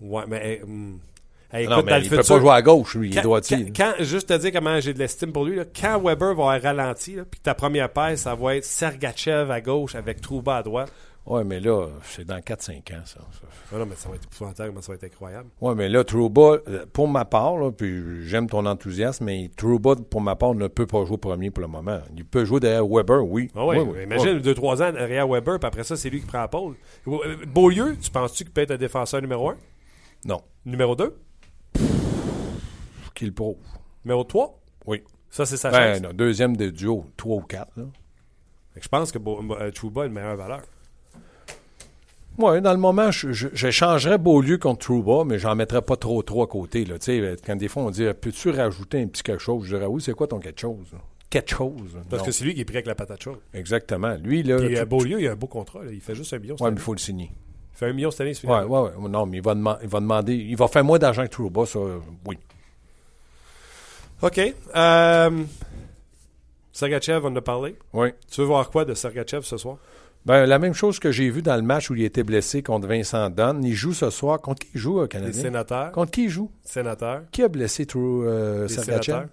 Ouais, 0.00 0.22
mais. 0.28 0.60
eh, 0.62 0.64
hmm. 0.66 0.98
Hey, 1.50 1.66
non, 1.66 1.76
écoute, 1.78 1.86
dans 1.86 1.92
mais 1.96 2.02
il 2.04 2.10
peut 2.10 2.16
futur- 2.18 2.34
pas 2.36 2.40
jouer 2.40 2.50
à 2.50 2.60
gauche, 2.62 2.94
lui, 2.94 3.08
il 3.08 3.18
est 3.18 3.22
droitier. 3.22 3.72
quand- 3.74 3.94
quand- 3.96 4.04
juste 4.04 4.28
te 4.28 4.34
dire 4.36 4.52
comment 4.52 4.78
j'ai 4.80 4.92
de 4.92 4.98
l'estime 4.98 5.32
pour 5.32 5.46
lui, 5.46 5.56
là, 5.56 5.64
quand 5.64 5.98
Weber 5.98 6.34
va 6.34 6.52
avoir 6.52 6.60
ralenti, 6.62 7.16
puis 7.30 7.40
ta 7.40 7.54
première 7.54 7.90
paire, 7.90 8.18
ça 8.18 8.34
va 8.34 8.56
être 8.56 8.64
Sergachev 8.66 9.50
à 9.50 9.60
gauche 9.62 9.94
avec 9.94 10.20
Trouba 10.20 10.58
à 10.58 10.62
droite. 10.62 10.92
Ouais, 11.26 11.44
mais 11.44 11.60
là, 11.60 11.88
c'est 12.04 12.24
dans 12.24 12.38
4-5 12.38 12.78
ans, 12.94 13.02
ça. 13.04 13.20
Ah 13.70 13.76
non, 13.76 13.84
mais 13.84 13.96
ça 13.96 14.08
va 14.08 14.14
être 14.14 14.24
épouvantable, 14.24 14.72
mais 14.74 14.80
ça 14.80 14.92
va 14.92 14.94
être 14.94 15.04
incroyable. 15.04 15.50
Ouais, 15.60 15.74
mais 15.74 15.90
là, 15.90 16.02
Trouba, 16.02 16.56
euh, 16.68 16.86
pour 16.90 17.06
ma 17.06 17.26
part, 17.26 17.58
là, 17.58 17.70
puis 17.70 18.26
j'aime 18.26 18.48
ton 18.48 18.64
enthousiasme, 18.64 19.26
mais 19.26 19.50
Trouba, 19.54 19.94
pour 19.96 20.22
ma 20.22 20.36
part, 20.36 20.54
ne 20.54 20.68
peut 20.68 20.86
pas 20.86 21.04
jouer 21.04 21.18
premier 21.18 21.50
pour 21.50 21.60
le 21.60 21.68
moment. 21.68 22.00
Il 22.16 22.24
peut 22.24 22.46
jouer 22.46 22.60
derrière 22.60 22.86
Weber, 22.86 23.22
oui. 23.26 23.50
Ah 23.54 23.66
ouais, 23.66 23.78
Oui, 23.80 23.88
oui. 23.98 24.02
imagine 24.04 24.38
2-3 24.38 24.82
ans 24.88 24.92
derrière 24.92 25.28
Weber, 25.28 25.58
puis 25.58 25.66
après 25.66 25.84
ça, 25.84 25.96
c'est 25.96 26.08
lui 26.08 26.20
qui 26.20 26.26
prend 26.26 26.38
la 26.40 26.48
pôle. 26.48 26.76
Euh, 27.06 27.36
Beaulieu, 27.46 27.94
tu 28.00 28.10
penses-tu 28.10 28.44
qu'il 28.44 28.52
peut 28.54 28.62
être 28.62 28.70
un 28.70 28.78
défenseur 28.78 29.20
numéro 29.20 29.50
1 29.50 29.56
Non. 30.24 30.40
Numéro 30.64 30.96
2 30.96 31.14
Qu'il 33.14 33.34
prouve. 33.34 33.56
Numéro 34.04 34.24
3 34.24 34.58
Oui. 34.86 35.02
Ça, 35.28 35.44
c'est 35.44 35.58
sa 35.58 35.70
Ben, 35.70 35.92
chance. 35.94 36.02
non, 36.02 36.12
deuxième 36.14 36.56
de 36.56 36.70
duo, 36.70 37.04
3 37.18 37.36
ou 37.36 37.40
4. 37.42 37.68
Là. 37.76 37.84
Fait 38.72 38.80
que 38.80 38.84
Je 38.84 38.88
pense 38.88 39.12
que 39.12 39.18
euh, 39.18 39.70
Trouba 39.72 40.04
a 40.04 40.06
une 40.06 40.12
meilleure 40.12 40.36
valeur. 40.36 40.62
Oui, 42.38 42.60
dans 42.62 42.72
le 42.72 42.78
moment, 42.78 43.10
je, 43.10 43.32
je, 43.32 43.48
je 43.52 43.70
changerais 43.70 44.16
Beaulieu 44.16 44.58
contre 44.58 44.78
Trouba, 44.86 45.24
mais 45.24 45.38
j'en 45.38 45.54
mettrais 45.56 45.82
pas 45.82 45.96
trop 45.96 46.22
trop 46.22 46.42
à 46.42 46.46
côté. 46.46 46.84
Là. 46.84 46.94
Quand 47.44 47.56
des 47.56 47.68
fois 47.68 47.82
on 47.82 47.90
dit 47.90 48.06
Peux-tu 48.20 48.50
rajouter 48.50 49.02
un 49.02 49.08
petit 49.08 49.22
quelque 49.24 49.42
chose? 49.42 49.64
Je 49.66 49.74
dirais 49.76 49.86
Oui, 49.86 50.00
c'est 50.00 50.12
quoi 50.14 50.26
ton 50.28 50.38
quelque 50.38 50.60
chose? 50.60 50.86
Là? 50.92 50.98
Quelque 51.30 51.50
chose 51.50 51.98
Parce 52.08 52.22
Non. 52.22 52.26
que 52.26 52.32
c'est 52.32 52.44
lui 52.44 52.54
qui 52.54 52.60
est 52.60 52.64
pris 52.64 52.76
avec 52.76 52.86
la 52.86 52.94
patate 52.94 53.22
chaude. 53.22 53.38
Exactement. 53.52 54.14
Lui, 54.22 54.42
là. 54.44 54.56
Puis 54.56 54.68
tu- 54.68 54.76
euh, 54.78 54.84
Beaulieu, 54.86 55.20
il 55.20 55.26
a 55.28 55.32
un 55.32 55.36
beau 55.36 55.46
contrat. 55.48 55.84
là. 55.84 55.90
Il 55.92 56.00
fait 56.00 56.14
juste 56.14 56.32
un 56.32 56.38
million. 56.38 56.56
Ouais, 56.60 56.70
mais 56.70 56.76
il 56.76 56.80
faut 56.82 56.92
le 56.94 56.98
signer. 56.98 57.30
Il 57.74 57.78
fait 57.78 57.86
un 57.86 57.92
million 57.92 58.10
cette 58.10 58.22
année, 58.22 58.34
c'est 58.34 58.40
fini. 58.42 58.52
Ouais, 58.52 58.62
ouais, 58.62 58.80
ouais. 58.96 59.08
Non, 59.10 59.26
mais 59.26 59.38
il 59.38 59.42
va, 59.42 59.54
il 59.82 59.88
va 59.88 60.00
demander. 60.00 60.34
Il 60.34 60.56
va 60.56 60.68
faire 60.68 60.84
moins 60.84 60.98
d'argent 60.98 61.24
que 61.24 61.28
Trouba, 61.30 61.66
ça, 61.66 61.80
oui. 62.24 62.38
OK. 64.22 64.40
Euh, 64.74 65.44
Sergachev, 66.72 67.20
on 67.24 67.28
en 67.28 67.36
a 67.36 67.40
parlé. 67.40 67.76
Oui. 67.92 68.08
Tu 68.30 68.40
veux 68.40 68.46
voir 68.46 68.70
quoi 68.70 68.84
de 68.84 68.94
Sergachev 68.94 69.42
ce 69.42 69.56
soir? 69.56 69.76
Ben, 70.28 70.44
la 70.46 70.58
même 70.58 70.74
chose 70.74 70.98
que 70.98 71.10
j'ai 71.10 71.30
vu 71.30 71.40
dans 71.42 71.56
le 71.56 71.62
match 71.62 71.90
où 71.90 71.94
il 71.94 72.04
était 72.04 72.22
blessé 72.22 72.62
contre 72.62 72.86
Vincent 72.86 73.30
Dunn. 73.30 73.64
Il 73.64 73.74
joue 73.74 73.94
ce 73.94 74.10
soir. 74.10 74.40
Contre 74.40 74.60
qui 74.60 74.68
il 74.74 74.80
joue, 74.80 74.98
euh, 75.00 75.02
Les 75.04 75.08
Canadien? 75.08 75.42
sénateurs. 75.42 75.90
Contre 75.92 76.10
qui 76.10 76.24
il 76.24 76.28
joue? 76.30 76.50
Sénateurs. 76.62 77.22
Qui 77.32 77.42
a 77.42 77.48
blessé 77.48 77.86
True 77.86 78.26
euh, 78.28 78.62
Les 78.62 78.68
sénateurs. 78.68 79.24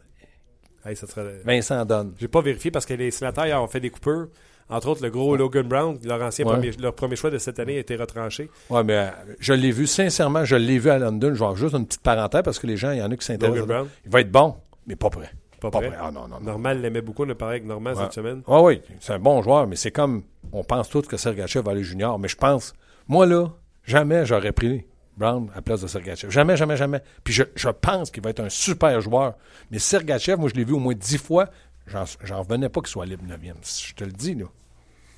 Hey, 0.85 0.95
ça 0.95 1.05
serait... 1.05 1.41
Vincent 1.43 1.83
Dunn. 1.85 2.13
J'ai 2.17 2.27
pas 2.29 2.41
vérifié 2.41 2.71
parce 2.71 2.85
que 2.85 2.93
les 2.93 3.11
sénateurs 3.11 3.45
hier, 3.45 3.61
ont 3.61 3.67
fait 3.67 3.79
des 3.81 3.89
coupures. 3.89 4.27
Entre 4.69 4.87
autres, 4.87 5.03
le 5.03 5.09
gros 5.11 5.35
Logan 5.35 5.67
Brown, 5.67 5.97
leur 6.03 6.21
ancien 6.23 6.45
Ouais. 6.45 6.53
premier, 6.53 6.71
leur 6.79 6.95
premier 6.95 7.15
choix 7.15 7.29
de 7.29 7.37
cette 7.39 7.59
année, 7.59 7.75
a 7.75 7.79
été 7.81 7.95
retranché. 7.97 8.49
Oui, 8.71 8.81
mais 8.85 8.93
euh, 8.97 9.09
je 9.39 9.53
l'ai 9.53 9.71
vu, 9.71 9.85
sincèrement, 9.87 10.43
je 10.45 10.55
l'ai 10.55 10.79
vu 10.79 10.89
à 10.89 10.97
London. 10.97 11.33
Je 11.35 11.43
vais 11.43 11.55
juste 11.55 11.75
une 11.75 11.85
petite 11.85 12.01
parenthèse 12.01 12.41
parce 12.43 12.57
que 12.57 12.65
les 12.67 12.77
gens, 12.77 12.91
il 12.91 12.99
y 12.99 13.03
en 13.03 13.11
a 13.11 13.15
qui 13.17 13.25
s'intéressent. 13.25 13.59
Logan 13.59 13.67
Brown, 13.83 13.87
Il 14.05 14.11
va 14.11 14.21
être 14.21 14.31
bon, 14.31 14.55
mais 14.87 14.95
pas 14.95 15.09
prêt. 15.11 15.29
pas, 15.59 15.69
Pas 15.69 15.79
prêt? 15.79 15.89
prêt. 15.89 15.97
Ah 16.01 16.09
non, 16.11 16.21
non, 16.27 16.39
non. 16.39 16.45
Normal 16.45 16.81
l'aimait 16.81 17.01
beaucoup. 17.01 17.25
On 17.25 17.29
a 17.29 17.35
parlé 17.35 17.55
avec 17.57 17.67
Normand 17.67 17.91
Ouais. 17.91 18.03
cette 18.03 18.13
semaine. 18.13 18.41
Ah 18.47 18.61
oui, 18.61 18.81
c'est 19.01 19.13
un 19.13 19.19
bon 19.19 19.41
joueur, 19.43 19.67
mais 19.67 19.75
c'est 19.75 19.91
comme 19.91 20.23
on 20.55 20.63
pense 20.63 20.89
tous 20.89 21.03
que 21.03 21.17
Sergachev 21.17 21.63
va 21.63 21.71
aller 21.71 21.83
junior. 21.83 22.17
Mais 22.19 22.27
je 22.27 22.35
pense, 22.37 22.73
moi 23.07 23.25
là, 23.25 23.49
jamais 23.83 24.25
j'aurais 24.25 24.51
pris 24.51 24.85
Brown 25.17 25.49
à 25.53 25.55
la 25.57 25.61
place 25.61 25.81
de 25.81 25.87
Sergachev. 25.87 26.31
Jamais, 26.31 26.57
jamais, 26.57 26.77
jamais. 26.77 27.01
Puis 27.23 27.33
je, 27.33 27.43
je 27.55 27.69
pense 27.69 28.11
qu'il 28.11 28.23
va 28.23 28.29
être 28.31 28.39
un 28.41 28.49
super 28.49 28.99
joueur. 29.01 29.35
Mais 29.71 29.79
Sergachev, 29.79 30.37
moi 30.39 30.49
je 30.49 30.55
l'ai 30.55 30.63
vu 30.63 30.73
au 30.73 30.79
moins 30.79 30.93
dix 30.95 31.17
fois. 31.17 31.49
J'en 31.87 32.39
revenais 32.41 32.69
pas 32.69 32.81
qu'il 32.81 32.89
soit 32.89 33.05
libre 33.05 33.23
9e. 33.25 33.87
Je 33.87 33.93
te 33.93 34.03
le 34.03 34.11
dis, 34.11 34.33
là. 34.35 34.45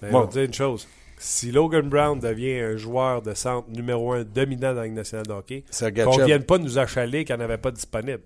Ben, 0.02 0.12
Bon. 0.12 0.20
Je 0.20 0.24
vais 0.24 0.28
te 0.28 0.34
dire 0.34 0.44
une 0.44 0.54
chose. 0.54 0.88
si 1.18 1.52
Logan 1.52 1.88
Brown 1.90 2.20
devient 2.20 2.60
un 2.60 2.78
joueur 2.78 3.22
de 3.22 3.34
centre 3.34 3.70
numéro 3.70 4.12
un 4.14 4.24
dominant 4.24 4.74
dans 4.74 4.82
la 4.82 4.84
Ligue 4.86 4.94
nationale 4.96 5.26
de 5.26 5.32
hockey, 5.34 5.64
qu'on 6.04 6.18
ne 6.18 6.26
vienne 6.26 6.44
pas 6.44 6.58
nous 6.58 6.78
achaler 6.78 7.26
qu'il 7.26 7.36
n'y 7.36 7.42
en 7.42 7.46
avait 7.46 7.58
pas 7.58 7.72
disponible. 7.72 8.22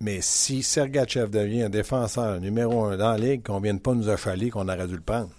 Mais 0.00 0.20
si 0.20 0.62
Sergachev 0.62 1.28
devient 1.28 1.62
un 1.64 1.70
défenseur 1.70 2.40
numéro 2.40 2.84
un 2.84 2.96
dans 2.96 3.12
la 3.12 3.18
ligue, 3.18 3.42
qu'on 3.42 3.60
vienne 3.60 3.80
pas 3.80 3.94
nous 3.94 4.08
achaler 4.08 4.50
qu'on 4.50 4.68
aurait 4.68 4.86
dû 4.86 4.94
le 4.94 5.00
prendre. 5.00 5.30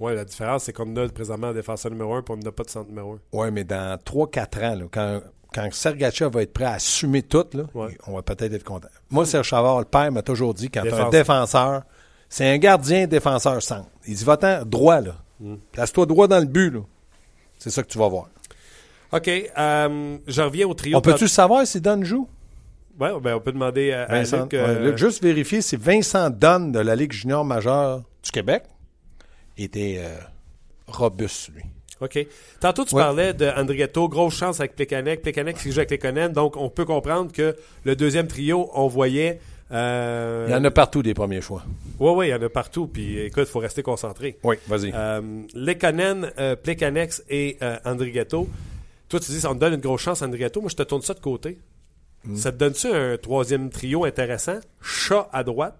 Oui, 0.00 0.14
la 0.14 0.24
différence, 0.24 0.64
c'est 0.64 0.72
qu'on 0.72 0.96
a 0.96 1.08
présentement 1.08 1.48
un 1.48 1.52
défenseur 1.54 1.90
numéro 1.92 2.14
un 2.14 2.20
et 2.20 2.24
on 2.28 2.36
n'a 2.36 2.52
pas 2.52 2.64
de 2.64 2.70
centre 2.70 2.88
numéro 2.88 3.12
un. 3.14 3.18
Oui, 3.32 3.50
mais 3.52 3.64
dans 3.64 3.96
3-4 4.04 4.64
ans, 4.64 4.74
là, 4.76 4.84
quand, 4.90 5.20
quand 5.54 5.72
Sergachev 5.72 6.30
va 6.32 6.42
être 6.42 6.52
prêt 6.52 6.64
à 6.64 6.72
assumer 6.72 7.22
tout, 7.22 7.44
là, 7.54 7.64
Ouais. 7.74 7.96
on 8.06 8.14
va 8.14 8.22
peut-être 8.22 8.52
être 8.52 8.64
content. 8.64 8.88
Moi, 9.10 9.24
Serge 9.26 9.46
Chavard, 9.48 9.78
le 9.78 9.84
père, 9.84 10.10
m'a 10.10 10.22
toujours 10.22 10.52
dit 10.54 10.68
quand 10.70 10.82
un 10.84 11.10
Défenseur. 11.10 11.82
c'est 12.28 12.48
un 12.48 12.58
gardien 12.58 13.06
défenseur 13.06 13.62
centre. 13.62 13.88
Il 14.06 14.14
dit 14.16 14.24
va-t'en 14.24 14.64
droit, 14.64 15.00
là. 15.00 15.14
Mm. 15.40 15.54
Place-toi 15.72 16.06
droit 16.06 16.26
dans 16.26 16.40
le 16.40 16.46
but, 16.46 16.70
là. 16.70 16.80
C'est 17.58 17.70
ça 17.70 17.82
que 17.82 17.88
tu 17.88 17.98
vas 17.98 18.08
voir. 18.08 18.26
OK, 19.12 19.28
euh, 19.28 20.18
je 20.26 20.42
reviens 20.42 20.66
au 20.66 20.74
trio. 20.74 20.98
On 20.98 21.00
peut-tu 21.00 21.28
savoir 21.28 21.64
si 21.66 21.80
Don 21.80 22.02
joue? 22.02 22.28
Ouais, 22.98 23.10
ben, 23.20 23.34
on 23.36 23.40
peut 23.40 23.52
demander 23.52 23.92
à, 23.92 24.04
à 24.04 24.06
Vincent, 24.06 24.42
Luc, 24.42 24.54
euh, 24.54 24.74
ouais, 24.78 24.84
Luc, 24.86 24.98
juste 24.98 25.22
vérifier 25.22 25.62
si 25.62 25.76
Vincent 25.76 26.30
Dunn 26.30 26.72
de 26.72 26.78
la 26.80 26.96
Ligue 26.96 27.12
junior 27.12 27.44
majeure 27.44 28.02
du 28.24 28.30
Québec 28.32 28.64
était 29.58 29.96
euh, 29.98 30.16
robuste, 30.86 31.50
lui. 31.54 31.62
OK. 32.00 32.26
Tantôt, 32.60 32.84
tu 32.84 32.94
Ouais. 32.94 33.02
parlais 33.02 33.32
de 33.34 33.46
Andrietto, 33.46 34.08
grosse 34.08 34.36
chance 34.36 34.60
avec 34.60 34.74
Plekanec. 34.74 35.22
Plekanec 35.22 35.56
qui 35.56 35.70
joue 35.70 35.78
avec 35.78 35.90
les 35.90 35.98
Conan, 35.98 36.28
donc 36.28 36.56
on 36.56 36.68
peut 36.68 36.84
comprendre 36.84 37.32
que 37.32 37.56
le 37.84 37.96
deuxième 37.96 38.26
trio, 38.26 38.70
on 38.74 38.88
voyait. 38.88 39.40
Euh... 39.70 40.46
Il 40.48 40.52
y 40.52 40.54
en 40.54 40.64
a 40.64 40.70
partout 40.70 41.02
des 41.02 41.14
premiers 41.14 41.40
choix. 41.40 41.62
Oui, 41.98 42.10
oui, 42.14 42.26
il 42.26 42.30
y 42.30 42.34
en 42.34 42.42
a 42.42 42.48
partout. 42.48 42.86
Puis 42.88 43.18
écoute, 43.20 43.44
il 43.46 43.50
faut 43.50 43.60
rester 43.60 43.82
concentré. 43.82 44.38
Oui, 44.42 44.56
vas-y. 44.66 44.92
Euh, 44.92 45.42
Lekonen, 45.54 46.30
euh, 46.38 46.56
Plekanex 46.56 47.22
et 47.30 47.56
euh, 47.62 47.78
Andrigetto. 47.84 48.48
Toi, 49.08 49.20
tu 49.20 49.30
dis, 49.30 49.40
ça 49.40 49.52
me 49.54 49.58
donne 49.58 49.74
une 49.74 49.80
grosse 49.80 50.02
chance, 50.02 50.20
Andrigetto. 50.22 50.60
Moi, 50.60 50.70
je 50.70 50.76
te 50.76 50.82
tourne 50.82 51.02
ça 51.02 51.14
de 51.14 51.20
côté. 51.20 51.58
Hmm. 52.24 52.36
Ça 52.36 52.52
te 52.52 52.56
donne-tu 52.56 52.88
un 52.88 53.16
troisième 53.16 53.70
trio 53.70 54.04
intéressant? 54.04 54.58
Chat 54.82 55.28
à 55.32 55.44
droite, 55.44 55.76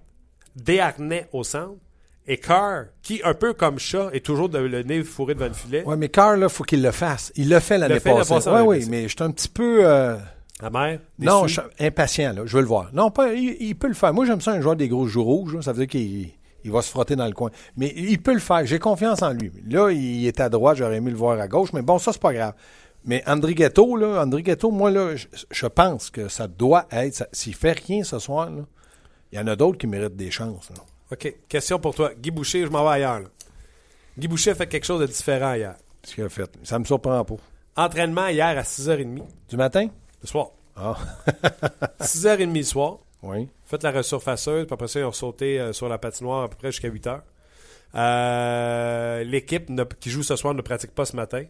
Desharnais 0.56 1.28
au 1.32 1.42
centre, 1.42 1.74
et 2.26 2.38
Carr, 2.38 2.84
qui, 3.02 3.20
un 3.24 3.34
peu 3.34 3.52
comme 3.52 3.78
Chat, 3.78 4.08
est 4.12 4.24
toujours 4.24 4.48
de- 4.48 4.58
le 4.58 4.82
nez 4.82 5.02
fourré 5.02 5.34
devant 5.34 5.46
le 5.48 5.52
filet. 5.52 5.82
Oui, 5.86 5.94
mais 5.98 6.08
Carl, 6.08 6.40
il 6.42 6.48
faut 6.48 6.64
qu'il 6.64 6.82
le 6.82 6.90
fasse. 6.90 7.32
Il 7.36 7.48
l'a 7.50 7.60
fait 7.60 7.76
l'année 7.78 7.94
passée. 8.18 8.34
Oui, 8.50 8.60
oui, 8.78 8.86
mais 8.88 9.02
je 9.04 9.08
suis 9.08 9.22
un 9.22 9.30
petit 9.30 9.48
peu. 9.48 9.80
euh, 9.86 10.16
Amer, 10.60 11.00
Non, 11.18 11.46
je 11.46 11.60
suis 11.60 11.62
impatient, 11.86 12.32
là. 12.32 12.42
Je 12.46 12.54
veux 12.56 12.62
le 12.62 12.68
voir. 12.68 12.88
Non, 12.94 13.10
pas, 13.10 13.32
il, 13.34 13.56
il 13.60 13.74
peut 13.76 13.88
le 13.88 13.94
faire. 13.94 14.14
Moi, 14.14 14.24
j'aime 14.24 14.40
ça, 14.40 14.52
un 14.52 14.60
joueur 14.60 14.76
des 14.76 14.88
gros 14.88 15.06
joues 15.06 15.24
rouges. 15.24 15.54
là. 15.56 15.62
Ça 15.62 15.72
veut 15.72 15.86
dire 15.86 15.88
qu'il 15.88 16.30
il 16.66 16.70
va 16.72 16.80
se 16.80 16.88
frotter 16.88 17.14
dans 17.16 17.26
le 17.26 17.32
coin. 17.32 17.50
Mais 17.76 17.92
il 17.94 18.18
peut 18.22 18.32
le 18.32 18.38
faire. 18.40 18.64
J'ai 18.64 18.78
confiance 18.78 19.20
en 19.20 19.32
lui. 19.34 19.52
Là, 19.68 19.90
il 19.90 20.26
est 20.26 20.40
à 20.40 20.48
droite. 20.48 20.78
J'aurais 20.78 20.96
aimé 20.96 21.10
le 21.10 21.16
voir 21.18 21.38
à 21.38 21.46
gauche. 21.48 21.72
Mais 21.74 21.82
bon, 21.82 21.98
ça, 21.98 22.12
c'est 22.12 22.22
pas 22.22 22.32
grave. 22.32 22.54
Mais 23.04 23.22
André 23.26 23.52
Ghetto, 23.54 23.96
là, 23.96 24.22
André 24.22 24.42
Ghetto, 24.42 24.70
moi, 24.70 24.90
là, 24.90 25.14
je, 25.14 25.26
je 25.50 25.66
pense 25.66 26.08
que 26.08 26.28
ça 26.28 26.46
doit 26.48 26.86
être. 26.90 27.28
S'il 27.32 27.54
fait 27.54 27.72
rien 27.86 28.02
ce 28.02 28.18
soir, 28.18 28.48
là, 28.48 28.62
il 29.30 29.38
y 29.38 29.42
en 29.42 29.46
a 29.46 29.56
d'autres 29.56 29.76
qui 29.76 29.86
méritent 29.86 30.16
des 30.16 30.30
chances. 30.30 30.70
là. 30.70 30.76
OK. 31.14 31.34
Question 31.48 31.78
pour 31.78 31.94
toi. 31.94 32.12
Guy 32.16 32.30
Boucher, 32.30 32.64
je 32.66 32.70
m'en 32.70 32.84
vais 32.84 32.90
ailleurs. 32.96 33.20
là. 33.20 33.26
Guy 34.18 34.28
Boucher 34.28 34.50
a 34.50 34.54
fait 34.54 34.66
quelque 34.66 34.84
chose 34.84 35.00
de 35.00 35.06
différent 35.06 35.54
hier. 35.54 35.74
Ce 36.04 36.14
qu'il 36.14 36.24
a 36.24 36.28
fait? 36.28 36.50
Ça 36.62 36.78
me 36.78 36.84
surprend 36.84 37.24
pas. 37.24 37.34
Entraînement 37.76 38.26
hier 38.28 38.46
à 38.58 38.62
6h30 38.62 39.22
Du 39.48 39.56
matin? 39.56 39.88
le 40.22 40.26
soir. 40.28 40.48
Ah, 40.76 40.96
6h30 42.00 42.54
le 42.56 42.62
soir. 42.62 42.98
oui. 43.22 43.48
Faites 43.66 43.82
la 43.82 43.90
resurfaceuse, 43.92 44.66
puis 44.66 44.74
après 44.74 44.88
ça, 44.88 45.00
ils 45.00 45.04
ont 45.04 45.12
sauté 45.12 45.58
euh, 45.58 45.72
sur 45.72 45.88
la 45.88 45.96
patinoire 45.98 46.44
à 46.44 46.48
peu 46.48 46.56
près 46.56 46.70
jusqu'à 46.70 46.88
8 46.88 47.06
heures. 47.06 47.22
Euh, 47.94 49.24
L'équipe 49.24 49.68
ne- 49.70 49.84
qui 49.84 50.10
joue 50.10 50.22
ce 50.22 50.36
soir 50.36 50.54
ne 50.54 50.62
pratique 50.62 50.94
pas 50.94 51.04
ce 51.04 51.16
matin. 51.16 51.44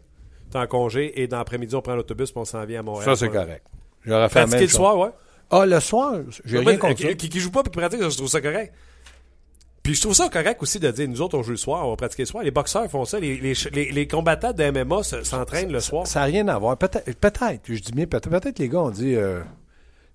T'es 0.51 0.59
en 0.59 0.67
congé 0.67 1.21
et 1.21 1.27
dans 1.27 1.39
l'après-midi, 1.39 1.75
on 1.75 1.83
prend 1.83 1.95
l'autobus 1.97 2.31
puis 2.31 2.41
on 2.41 2.45
s'en 2.45 2.65
vient 2.65 2.81
à 2.81 2.83
Montréal. 2.83 3.05
Ça, 3.05 3.17
c'est 3.17 3.27
Voilà. 3.29 3.45
correct. 3.47 3.67
J'aurais 4.05 4.29
fait 4.29 4.39
la 4.41 4.47
Pratiquer 4.47 4.61
le 4.63 4.67
chose. 4.69 4.77
soir, 4.77 4.99
ouais. 4.99 5.11
Ah, 5.51 5.67
le 5.67 5.81
soir? 5.81 6.15
J'ai 6.45 6.59
rien 6.59 6.73
mais, 6.73 6.79
contre 6.79 7.03
euh, 7.05 7.09
ça. 7.09 7.15
qui, 7.15 7.29
qui 7.29 7.41
joue 7.41 7.51
pas 7.51 7.63
puis 7.63 7.71
qui 7.73 7.79
pratique, 7.79 8.03
je 8.03 8.17
trouve 8.17 8.29
ça 8.29 8.41
correct. 8.41 8.73
Puis 9.85 9.95
je 9.95 10.01
trouve 10.01 10.15
ça 10.15 10.29
correct 10.29 10.61
aussi 10.63 10.81
de 10.81 10.91
dire, 10.91 11.07
nous 11.09 11.21
autres, 11.21 11.39
on 11.39 11.43
joue 11.43 11.53
le 11.53 11.57
soir, 11.57 11.87
on 11.87 11.91
va 11.91 11.97
pratiquer 11.97 12.23
le 12.23 12.27
soir. 12.27 12.43
Les 12.43 12.51
boxeurs 12.51 12.91
font 12.91 13.05
ça. 13.05 13.21
Les, 13.21 13.37
les, 13.37 13.53
les, 13.73 13.93
les 13.93 14.09
combattants 14.09 14.53
de 14.53 14.71
MMA 14.71 15.03
se- 15.05 15.23
s'entraînent 15.23 15.71
le 15.71 15.79
soir. 15.81 16.07
Ça 16.07 16.21
n'a 16.21 16.25
rien 16.25 16.49
à 16.49 16.59
voir. 16.59 16.77
Peut-être, 16.79 17.15
peut-être, 17.19 17.61
je 17.67 17.79
dis 17.81 17.93
bien, 17.93 18.07
peut-être, 18.07 18.29
peut-être 18.31 18.59
les 18.59 18.69
gars 18.71 18.81
ont 18.81 18.91
dit, 18.91 19.15
euh, 19.15 19.41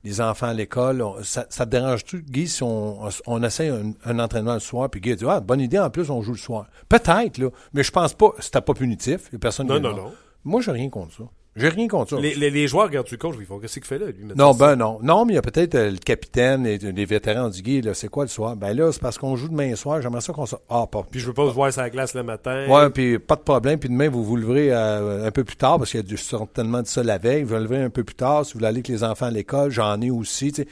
les 0.04 0.22
enfants 0.22 0.48
à 0.48 0.54
l'école, 0.56 1.02
on- 1.04 1.22
ça, 1.24 1.46
ça 1.50 1.66
te 1.68 1.72
dérange-tu, 1.72 2.24
Guy, 2.24 2.48
si 2.48 2.64
on, 2.64 2.98
on 3.28 3.44
essaie 3.44 3.70
un, 3.70 3.92
un 4.06 4.18
entraînement 4.20 4.56
le 4.56 4.60
soir, 4.60 4.90
puis 4.90 5.02
Guy 5.02 5.12
a 5.12 5.16
dit, 5.16 5.26
ah, 5.28 5.40
bonne 5.40 5.62
idée, 5.62 5.78
en 5.80 5.92
plus, 5.92 6.10
on 6.10 6.22
joue 6.24 6.32
le 6.32 6.38
soir. 6.40 6.66
Peut-être, 6.90 7.38
là, 7.38 7.50
mais 7.74 7.84
je 7.84 7.92
pense 7.92 8.16
pas, 8.16 8.32
c'était 8.40 8.62
pas 8.62 8.74
punitif, 8.74 9.28
il 9.30 9.34
y 9.34 9.36
a 9.36 9.40
personne 9.40 9.68
Non, 9.68 9.80
non, 9.80 9.96
non. 9.96 10.12
Moi, 10.46 10.62
j'ai 10.62 10.72
rien 10.72 10.90
contre 10.90 11.16
ça. 11.16 11.24
J'ai 11.56 11.68
rien 11.70 11.88
contre 11.88 12.12
ça. 12.12 12.22
Les, 12.22 12.36
les, 12.36 12.52
les 12.52 12.68
joueurs 12.68 12.86
regardent 12.86 13.08
le 13.12 13.18
coach, 13.18 13.36
ils 13.40 13.46
font 13.46 13.60
qu'est-ce 13.60 13.74
qu'il 13.80 13.84
fait 13.84 13.98
là, 13.98 14.06
lui? 14.08 14.24
Non, 14.36 14.54
ben 14.54 14.76
non. 14.76 15.00
Non, 15.02 15.26
mais 15.26 15.34
il 15.34 15.36
y 15.36 15.40
a 15.40 15.42
peut-être 15.42 15.76
euh, 15.76 15.92
le 15.92 15.98
capitaine 15.98 16.66
et 16.66 16.78
les 16.78 17.06
vétérans 17.06 17.50
Guy, 17.50 17.82
là, 17.82 17.94
c'est 17.94 18.08
quoi 18.08 18.24
le 18.24 18.30
soir? 18.30 18.56
Ben 18.56 18.72
là, 18.74 18.92
c'est 18.94 19.02
parce 19.02 19.18
qu'on 19.18 19.36
joue 19.36 19.50
demain 19.50 19.76
soir, 19.76 20.02
j'aimerais 20.02 20.22
ça 20.22 20.32
qu'on 20.32 20.46
se... 20.46 20.56
Ah, 20.70 20.86
pas. 20.90 21.04
Puis 21.10 21.20
je 21.20 21.26
veux 21.28 21.34
pas 21.34 21.44
vous 21.46 21.52
voir 21.52 21.74
sur 21.74 21.82
la 21.82 21.90
glace 21.90 22.14
le 22.14 22.24
matin. 22.24 22.66
Ouais, 22.70 22.90
puis 22.92 23.20
pas 23.20 23.36
de 23.36 23.42
problème. 23.42 23.78
Puis 23.80 23.90
demain, 23.90 24.10
vous 24.10 24.24
vous 24.24 24.36
leverez 24.38 24.72
euh, 24.72 25.26
un 25.28 25.32
peu 25.32 25.44
plus 25.44 25.58
tard, 25.58 25.80
parce 25.80 25.92
qu'il 25.92 26.00
y 26.00 26.04
a 26.04 26.06
du, 26.06 26.18
certainement 26.18 26.82
de 26.82 26.88
ça 26.88 27.04
la 27.04 27.18
veille. 27.18 27.44
Vous 27.44 27.56
vous 27.56 27.62
leverez 27.62 27.84
un 27.84 27.90
peu 27.90 28.04
plus 28.04 28.16
tard. 28.16 28.46
Si 28.46 28.54
vous 28.54 28.60
voulez 28.60 28.68
aller 28.68 28.78
avec 28.78 28.88
les 28.88 29.04
enfants 29.04 29.26
à 29.26 29.32
l'école, 29.32 29.72
j'en 29.72 30.00
ai 30.02 30.12
aussi. 30.12 30.52
tu 30.54 30.62
sais. 30.64 30.68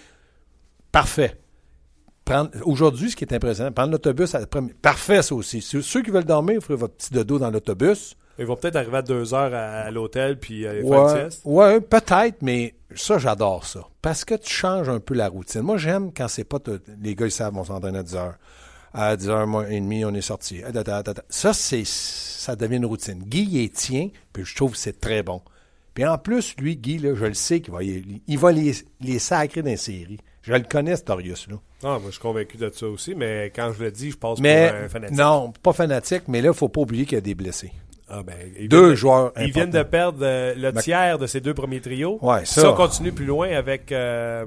Parfait. 0.91 1.37
Prendre- 2.23 2.51
Aujourd'hui, 2.63 3.09
ce 3.11 3.15
qui 3.15 3.23
est 3.23 3.33
impressionnant, 3.33 3.71
prendre 3.71 3.91
l'autobus, 3.91 4.35
à 4.35 4.39
la 4.41 4.47
première- 4.47 4.75
parfait 4.81 5.21
ça 5.21 5.33
aussi. 5.35 5.61
Ceux, 5.61 5.81
ceux 5.81 6.01
qui 6.03 6.11
veulent 6.11 6.23
dormir, 6.25 6.55
vous 6.55 6.61
ferez 6.61 6.75
votre 6.77 6.93
petit 6.95 7.11
dodo 7.13 7.39
dans 7.39 7.49
l'autobus. 7.49 8.15
Ils 8.39 8.45
vont 8.45 8.55
peut-être 8.55 8.75
arriver 8.75 8.97
à 8.97 9.01
2 9.01 9.33
heures 9.33 9.53
à, 9.53 9.81
à 9.81 9.91
l'hôtel 9.91 10.37
puis 10.39 10.65
euh, 10.65 10.81
faire 10.81 10.83
une 10.83 10.89
Ouais, 11.15 11.29
sieste. 11.29 11.41
ouais 11.45 11.81
peut-être, 11.81 12.41
mais 12.41 12.75
ça, 12.95 13.17
j'adore 13.17 13.65
ça. 13.65 13.87
Parce 14.01 14.23
que 14.25 14.35
tu 14.35 14.51
changes 14.53 14.89
un 14.89 14.99
peu 14.99 15.13
la 15.13 15.27
routine. 15.27 15.61
Moi, 15.61 15.77
j'aime 15.77 16.11
quand 16.13 16.27
c'est 16.27 16.43
pas... 16.43 16.59
Les 17.01 17.15
gars, 17.15 17.25
ils 17.25 17.31
savent, 17.31 17.57
on 17.57 17.63
s'entraîne 17.63 17.95
à 17.95 18.03
10 18.03 18.15
heures. 18.15 18.35
À 18.93 19.15
10 19.15 19.29
heures 19.29 19.47
moins 19.47 19.67
et 19.67 19.79
demie, 19.79 20.05
on 20.05 20.13
est 20.13 20.21
sorti. 20.21 20.61
Ta. 20.73 21.03
Ça, 21.29 21.53
c'est, 21.53 21.83
ça 21.85 22.55
devient 22.55 22.77
une 22.77 22.85
routine. 22.85 23.23
Guy, 23.23 23.43
il 23.51 23.63
est 23.65 23.73
tient, 23.75 24.09
puis 24.33 24.45
je 24.45 24.55
trouve 24.55 24.71
que 24.71 24.77
c'est 24.77 24.99
très 24.99 25.23
bon. 25.23 25.41
Puis 25.93 26.05
en 26.05 26.17
plus, 26.17 26.55
lui, 26.59 26.77
Guy, 26.77 26.99
là, 26.99 27.15
je 27.15 27.25
le 27.25 27.33
sais 27.33 27.59
qu'il 27.59 27.73
va, 27.73 27.79
il 27.83 28.37
va 28.39 28.51
les, 28.51 28.71
les 29.01 29.19
sacrer 29.19 29.61
dans 29.63 29.69
les 29.71 29.77
séries. 29.77 30.19
Je 30.43 30.53
le 30.53 30.61
connais, 30.61 30.95
ce 30.95 31.03
Torius, 31.03 31.47
là. 31.49 31.55
Ah, 31.83 31.97
moi, 31.99 32.01
je 32.05 32.11
suis 32.11 32.21
convaincu 32.21 32.55
de 32.57 32.71
ça 32.73 32.87
aussi, 32.87 33.13
mais 33.13 33.51
quand 33.53 33.73
je 33.77 33.83
le 33.83 33.91
dis, 33.91 34.11
je 34.11 34.17
passe 34.17 34.39
Mais, 34.39 34.69
pour 34.69 34.77
un 34.79 34.89
fanatique. 34.89 35.17
non, 35.17 35.51
pas 35.61 35.73
fanatique, 35.73 36.23
mais 36.27 36.41
là, 36.41 36.49
il 36.53 36.55
faut 36.55 36.69
pas 36.69 36.81
oublier 36.81 37.05
qu'il 37.05 37.15
y 37.15 37.17
a 37.17 37.21
des 37.21 37.35
blessés. 37.35 37.71
Ah, 38.09 38.23
ben, 38.23 38.35
Deux 38.69 38.91
de- 38.91 38.95
joueurs 38.95 39.33
Ils 39.37 39.51
viennent 39.51 39.69
de 39.69 39.83
perdre 39.83 40.19
euh, 40.21 40.53
le 40.55 40.71
tiers 40.81 41.17
de 41.19 41.27
ces 41.27 41.41
deux 41.41 41.53
premiers 41.53 41.81
trios. 41.81 42.17
Ouais, 42.21 42.45
Si 42.45 42.59
ça. 42.61 42.71
on 42.71 42.75
continue 42.75 43.11
plus 43.11 43.25
loin 43.25 43.49
avec 43.51 43.91
euh, 43.91 44.45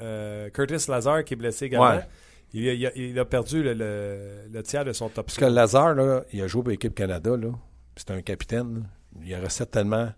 euh, 0.00 0.48
Curtis 0.50 0.88
Lazar 0.88 1.24
qui 1.24 1.34
est 1.34 1.36
blessé 1.36 1.64
également, 1.66 1.90
Ouais. 1.90 2.06
il, 2.54 2.68
a, 2.68 2.72
il 2.74 2.86
a- 2.86 2.92
il 2.94 3.18
a 3.18 3.24
perdu 3.24 3.62
le, 3.62 3.74
le- 3.74 4.48
le 4.52 4.62
tiers 4.62 4.84
de 4.84 4.92
son 4.92 5.08
top 5.08 5.26
Parce 5.26 5.36
que 5.38 5.44
là, 5.46 6.24
il 6.32 6.42
a 6.42 6.46
joué 6.46 6.62
pour 6.62 6.70
l'équipe 6.70 6.94
Canada. 6.94 7.32
C'est 7.96 8.10
un 8.12 8.22
capitaine. 8.22 8.74
là. 8.74 9.20
Il 9.26 9.34
aurait 9.34 9.50
certainement 9.50 10.08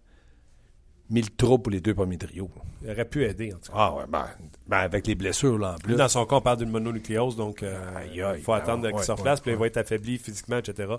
mis 1.10 1.20
le 1.22 1.28
trou 1.36 1.58
pour 1.58 1.70
les 1.72 1.80
deux 1.80 1.94
premiers 1.94 2.16
trios. 2.18 2.50
Il 2.82 2.90
aurait 2.90 3.04
pu 3.04 3.24
aider, 3.24 3.52
en 3.52 3.58
tout 3.58 3.72
cas. 3.72 3.78
Ah 3.78 3.94
ouais, 3.94 4.04
ben, 4.08 4.26
ben, 4.66 4.78
avec 4.78 5.06
les 5.06 5.14
blessures, 5.14 5.58
là, 5.58 5.72
en 5.74 5.78
plus. 5.78 5.94
Dans 5.96 6.08
son 6.08 6.24
cas, 6.26 6.36
on 6.36 6.40
parle 6.40 6.58
d'une 6.58 6.70
mononucléose, 6.70 7.36
donc 7.36 7.62
euh, 7.62 7.78
il 8.14 8.42
faut 8.42 8.52
attendre 8.52 8.86
Ah, 8.88 8.92
qu'il 8.92 9.02
se 9.04 9.12
replace, 9.12 9.40
puis 9.40 9.52
il 9.52 9.56
va 9.56 9.66
être 9.66 9.76
affaibli 9.78 10.16
physiquement, 10.18 10.58
etc. 10.58 10.94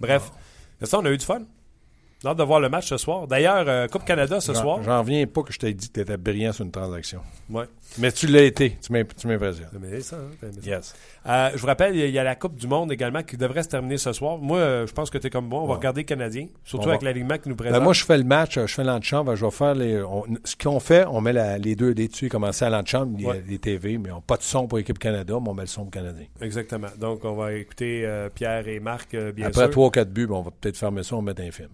Bref, 0.00 0.24
ça, 0.24 0.32
on 0.94 1.04
a 1.04 1.10
eu 1.10 1.16
du 1.16 1.26
fun. 1.26 1.46
J'ai 2.22 2.28
hâte 2.28 2.36
de 2.36 2.42
voir 2.42 2.60
le 2.60 2.68
match 2.68 2.86
ce 2.86 2.98
soir. 2.98 3.26
D'ailleurs, 3.26 3.64
euh, 3.66 3.88
Coupe 3.88 4.04
Canada 4.04 4.40
ce 4.40 4.52
J'en- 4.52 4.60
soir. 4.60 4.82
J'en 4.82 5.00
reviens 5.00 5.26
pas 5.26 5.42
que 5.42 5.54
je 5.54 5.58
t'ai 5.58 5.72
dit 5.72 5.88
que 5.88 5.94
tu 5.94 6.00
étais 6.00 6.18
brillant 6.18 6.52
sur 6.52 6.66
une 6.66 6.70
transaction. 6.70 7.20
Ouais. 7.48 7.64
Mais 7.98 8.12
tu 8.12 8.26
l'as 8.26 8.42
été. 8.42 8.76
Tu 8.84 8.92
m'im- 8.92 9.04
tu 9.16 9.26
m'impressionnes. 9.26 9.68
T'as 9.72 9.78
aimé 9.88 10.00
ça, 10.02 10.16
hein? 10.16 10.28
T'as 10.38 10.46
aimé 10.48 10.56
ça. 10.62 10.70
Yes. 10.70 10.94
Euh, 11.26 11.50
je 11.54 11.58
vous 11.58 11.66
rappelle, 11.66 11.96
il 11.96 12.10
y 12.10 12.18
a 12.18 12.22
la 12.22 12.34
Coupe 12.36 12.56
du 12.56 12.66
Monde 12.66 12.92
également 12.92 13.22
qui 13.22 13.38
devrait 13.38 13.62
se 13.62 13.68
terminer 13.70 13.96
ce 13.96 14.12
soir. 14.12 14.36
Moi, 14.36 14.58
euh, 14.58 14.86
je 14.86 14.92
pense 14.92 15.08
que 15.08 15.16
tu 15.16 15.28
es 15.28 15.30
comme 15.30 15.46
moi. 15.48 15.62
On 15.62 15.66
va 15.66 15.76
regarder 15.76 16.02
le 16.02 16.06
Canadien, 16.06 16.48
surtout 16.62 16.82
On 16.84 16.86
va- 16.88 16.92
avec 16.92 17.02
l'alignement 17.02 17.38
qui 17.38 17.48
nous 17.48 17.56
présente. 17.56 17.78
Ben, 17.78 17.82
moi, 17.84 17.94
je 17.94 18.04
fais 18.04 18.18
le 18.18 18.24
match, 18.24 18.58
euh, 18.58 18.66
je 18.66 18.74
fais 18.74 18.84
l'antichambre, 18.84 19.34
je 19.34 19.44
vais 19.46 19.50
faire 19.50 19.74
les. 19.74 20.02
on- 20.02 20.24
ce 20.44 20.56
qu'on 20.56 20.78
fait, 20.78 21.06
on 21.06 21.22
met 21.22 21.32
la- 21.32 21.56
les 21.56 21.74
deux 21.74 21.94
dés 21.94 22.08
dessus, 22.08 22.28
commencer 22.28 22.66
à 22.66 22.70
l'antichambre, 22.70 23.16
les, 23.18 23.24
Ouais. 23.24 23.42
les 23.48 23.58
TV, 23.58 23.96
mais 23.96 24.10
on 24.10 24.16
n'a 24.16 24.20
pas 24.20 24.36
de 24.36 24.42
son 24.42 24.66
pour 24.66 24.76
l'équipe 24.76 24.98
Canada, 24.98 25.34
mais 25.40 25.48
on 25.48 25.54
met 25.54 25.62
le 25.62 25.68
son 25.68 25.84
pour 25.84 25.90
Canadien. 25.92 26.26
Exactement. 26.42 26.88
Donc, 26.98 27.24
on 27.24 27.32
va 27.34 27.54
écouter 27.54 28.02
euh, 28.04 28.28
Pierre 28.28 28.68
et 28.68 28.78
Marc, 28.78 29.14
euh, 29.14 29.32
bien 29.32 29.46
Après 29.46 29.62
sûr. 29.62 29.70
trois 29.70 29.86
ou 29.86 29.90
quatre 29.90 30.10
buts, 30.12 30.26
ben, 30.26 30.34
on 30.34 30.42
va 30.42 30.50
peut-être 30.50 30.76
fermer 30.76 31.02
ça, 31.02 31.16
on 31.16 31.22
va 31.22 31.32
mettre 31.32 31.42
un 31.42 31.50
film. 31.50 31.70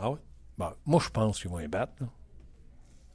Ah 0.00 0.10
ouais? 0.10 0.18
Bon, 0.58 0.70
moi, 0.86 1.00
je 1.04 1.10
pense 1.10 1.40
qu'ils 1.40 1.50
vont 1.50 1.60
y 1.60 1.68
battre. 1.68 1.92
là. 2.00 2.06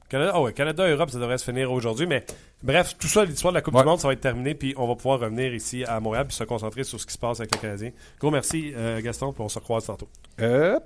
Canada, 0.08 0.32
ah 0.34 0.42
ouais, 0.42 0.52
Canada-Europe, 0.52 1.10
ça 1.10 1.18
devrait 1.18 1.38
se 1.38 1.44
finir 1.44 1.72
aujourd'hui. 1.72 2.06
Mais 2.06 2.24
bref, 2.62 2.96
tout 2.98 3.06
ça, 3.08 3.24
l'histoire 3.24 3.52
de 3.52 3.56
la 3.58 3.62
Coupe 3.62 3.74
Ouais. 3.74 3.80
du 3.80 3.86
Monde, 3.88 3.98
ça 3.98 4.08
va 4.08 4.12
être 4.12 4.20
terminé. 4.20 4.54
Puis 4.54 4.74
on 4.76 4.86
va 4.86 4.94
pouvoir 4.94 5.18
revenir 5.20 5.54
ici 5.54 5.84
à 5.84 5.98
Montréal 6.00 6.26
puis 6.26 6.36
se 6.36 6.44
concentrer 6.44 6.84
sur 6.84 7.00
ce 7.00 7.06
qui 7.06 7.14
se 7.14 7.18
passe 7.18 7.40
avec 7.40 7.52
les 7.54 7.58
Canadiens. 7.60 7.92
Gros 8.20 8.30
merci, 8.30 8.72
euh, 8.76 9.00
Gaston, 9.00 9.32
puis 9.32 9.42
on 9.42 9.48
se 9.48 9.58
recroise 9.58 9.86
tantôt. 9.86 10.08
Euh, 10.40 10.78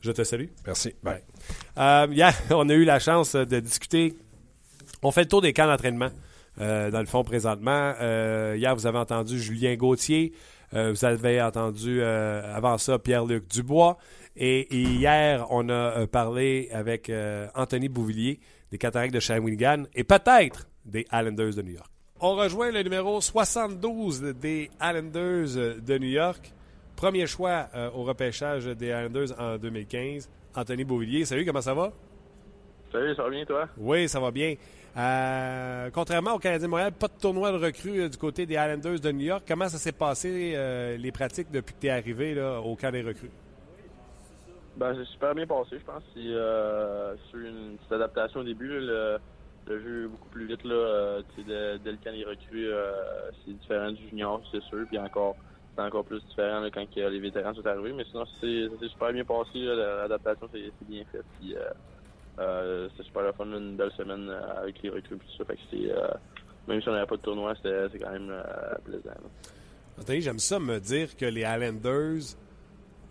Je 0.00 0.10
te 0.12 0.24
salue. 0.24 0.46
merci. 0.66 0.94
Bye. 1.02 1.22
Euh, 1.78 2.06
hier, 2.10 2.32
on 2.50 2.68
a 2.70 2.72
eu 2.74 2.84
la 2.84 2.98
chance 3.00 3.36
de 3.36 3.60
discuter. 3.60 4.16
On 5.02 5.10
fait 5.10 5.22
le 5.24 5.28
tour 5.28 5.42
des 5.42 5.52
camps 5.52 5.66
d'entraînement, 5.66 6.08
euh, 6.60 6.90
dans 6.90 7.00
le 7.00 7.06
fond, 7.06 7.22
présentement. 7.24 7.92
Euh, 8.00 8.54
hier, 8.56 8.74
vous 8.74 8.86
avez 8.86 8.98
entendu 8.98 9.38
Julien 9.38 9.74
Gauthier, 9.76 10.32
vous 10.72 11.04
avez 11.04 11.42
entendu 11.42 12.02
avant 12.02 12.78
ça 12.78 12.98
Pierre-Luc 12.98 13.46
Dubois. 13.46 13.98
Et, 14.36 14.74
hier, 14.74 15.46
on 15.50 15.68
a 15.68 16.06
parlé 16.06 16.68
avec 16.72 17.10
Anthony 17.54 17.88
Bouvillier 17.88 18.40
des 18.70 18.78
Cataractes 18.78 19.14
de 19.14 19.20
Shawinigan 19.20 19.84
et 19.94 20.04
peut-être 20.04 20.68
des 20.84 21.06
Islanders 21.12 21.54
de 21.54 21.62
New 21.62 21.72
York. 21.72 21.90
On 22.20 22.34
rejoint 22.34 22.70
le 22.70 22.82
numéro 22.82 23.20
72 23.20 24.22
des 24.40 24.70
Islanders 24.80 25.80
de 25.80 25.98
New 25.98 26.08
York. 26.08 26.52
Premier 26.96 27.26
choix 27.26 27.68
au 27.94 28.04
repêchage 28.04 28.64
des 28.64 28.86
Islanders 28.86 29.38
en 29.38 29.58
2015. 29.58 30.30
Anthony 30.54 30.84
Bouvillier. 30.84 31.24
Salut, 31.24 31.44
comment 31.44 31.60
ça 31.60 31.74
va? 31.74 31.92
Salut, 32.90 33.14
ça 33.14 33.22
va 33.22 33.30
bien, 33.30 33.44
toi? 33.44 33.68
Oui, 33.78 34.08
ça 34.08 34.20
va 34.20 34.30
bien. 34.30 34.54
Euh, 34.96 35.90
contrairement 35.90 36.34
au 36.34 36.38
Canadien 36.38 36.66
de 36.66 36.70
Montréal, 36.70 36.92
pas 36.92 37.08
de 37.08 37.18
tournoi 37.18 37.50
de 37.50 37.56
recrues 37.56 38.02
euh, 38.02 38.08
du 38.10 38.18
côté 38.18 38.44
des 38.44 38.54
Islanders 38.54 39.00
de 39.00 39.12
New 39.12 39.24
York. 39.24 39.44
Comment 39.48 39.68
ça 39.68 39.78
s'est 39.78 39.92
passé, 39.92 40.52
euh, 40.54 40.98
les 40.98 41.10
pratiques, 41.10 41.50
depuis 41.50 41.74
que 41.74 41.80
tu 41.80 41.86
es 41.86 41.90
arrivé 41.90 42.34
là, 42.34 42.60
au 42.60 42.76
camp 42.76 42.90
des 42.90 43.00
recrues? 43.00 43.30
Ben, 44.76 44.94
c'est 44.96 45.06
super 45.12 45.34
bien 45.34 45.46
passé, 45.46 45.78
je 45.78 45.84
pense. 45.84 46.02
C'est 46.14 47.30
sur 47.30 47.38
une 47.38 47.76
petite 47.76 47.92
adaptation 47.92 48.40
au 48.40 48.44
début. 48.44 48.68
le, 48.68 49.18
jeu 49.68 50.08
beaucoup 50.08 50.28
plus 50.28 50.46
vite. 50.46 50.64
Là, 50.64 51.20
dès, 51.36 51.78
dès, 51.78 51.92
le 51.92 52.28
recrues, 52.28 52.70
c'est 53.44 53.52
différent 53.52 53.92
du 53.92 54.08
junior, 54.08 54.40
c'est 54.50 54.62
sûr. 54.64 54.86
Puis 54.88 54.98
encore, 54.98 55.36
c'est 55.76 55.82
encore 55.82 56.04
plus 56.04 56.22
différent 56.24 56.66
quand 56.72 56.86
les 56.96 57.20
vétérans 57.20 57.54
sont 57.54 57.66
arrivés. 57.66 57.92
Mais 57.92 58.04
sinon, 58.04 58.24
c'est 58.40 58.88
super 58.88 59.12
bien 59.12 59.24
passé. 59.24 59.58
L'adaptation, 59.62 60.48
c'est 60.52 60.72
bien 60.88 61.04
fait. 61.12 61.22
Puis, 61.38 61.54
euh, 62.38 62.88
c'était 62.90 63.04
super 63.04 63.22
le 63.22 63.32
fun, 63.32 63.44
une 63.44 63.76
belle 63.76 63.92
semaine 63.92 64.28
euh, 64.30 64.62
avec 64.62 64.82
les 64.82 64.88
recrues 64.90 65.16
et 65.16 65.18
tout 65.18 65.36
ça. 65.36 65.44
Fait 65.44 65.56
que 65.56 65.60
euh, 65.76 66.08
même 66.66 66.80
si 66.80 66.88
on 66.88 66.92
n'avait 66.92 67.06
pas 67.06 67.16
de 67.16 67.22
tournoi, 67.22 67.54
c'était 67.56 67.98
quand 67.98 68.10
même 68.10 68.32
plaisant. 68.84 70.20
J'aime 70.20 70.38
ça 70.38 70.58
me 70.58 70.78
dire 70.78 71.16
que 71.16 71.26
les 71.26 71.42
Islanders 71.42 72.36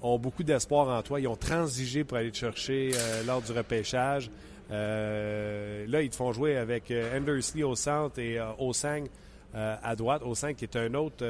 ont 0.01 0.17
beaucoup 0.17 0.43
d'espoir 0.43 0.87
en 0.87 1.01
toi. 1.01 1.19
Ils 1.19 1.27
ont 1.27 1.35
transigé 1.35 2.03
pour 2.03 2.17
aller 2.17 2.31
te 2.31 2.37
chercher 2.37 2.91
lors 3.25 3.41
du 3.41 3.51
repêchage. 3.51 4.29
là, 4.69 6.01
ils 6.01 6.09
te 6.09 6.15
font 6.15 6.31
jouer 6.31 6.57
avec 6.57 6.91
Andersley 6.91 7.63
au 7.63 7.75
centre 7.75 8.19
et 8.19 8.39
Osang 8.59 9.07
à 9.53 9.95
droite. 9.95 10.21
Osang 10.25 10.53
qui 10.55 10.65
est 10.65 10.75
un 10.75 10.93
autre 10.93 11.25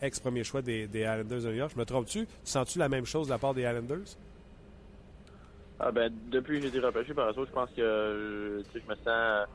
ex-premier 0.00 0.44
choix 0.44 0.62
des, 0.62 0.86
des, 0.86 1.00
Islanders 1.00 1.42
de 1.42 1.48
New 1.48 1.56
York. 1.56 1.72
Je 1.74 1.78
me 1.78 1.84
trompe-tu? 1.84 2.26
Sens-tu 2.44 2.78
la 2.78 2.88
même 2.88 3.06
chose 3.06 3.26
de 3.26 3.32
la 3.32 3.38
part 3.38 3.54
des 3.54 3.62
Islanders? 3.62 4.16
Ah 5.84 5.90
ben 5.90 6.12
depuis 6.30 6.56
que 6.56 6.62
j'ai 6.62 6.68
été 6.68 6.78
repêché 6.78 7.12
par 7.12 7.30
eux, 7.30 7.34
je 7.36 7.52
pense 7.52 7.70
que 7.70 8.62
je 8.72 8.78
me 8.88 8.94
sens 8.94 9.48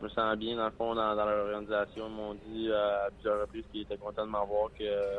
je 0.00 0.04
me 0.04 0.08
sens 0.08 0.36
bien 0.36 0.56
dans 0.56 0.66
le 0.66 0.72
fond 0.72 0.94
dans, 0.94 1.14
leur 1.14 1.46
organisation. 1.46 2.08
Ils 2.08 2.14
m'ont 2.14 2.34
dit 2.34 2.72
à 2.72 3.08
plusieurs 3.12 3.40
reprises 3.40 3.64
qu'ils 3.72 3.82
étaient 3.82 3.96
contents 3.96 4.26
de 4.26 4.30
m'avoir 4.30 4.70
que, 4.78 5.18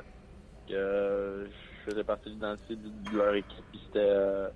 que 0.67 1.47
je 1.47 1.68
faisais 1.89 2.03
partie 2.03 2.29
de 2.29 2.35
l'identité 2.35 2.75
de, 2.75 3.17
leur 3.17 3.33
équipe. 3.35 3.63
Puis 3.71 3.81
c'était 3.85 3.99
euh, 3.99 4.49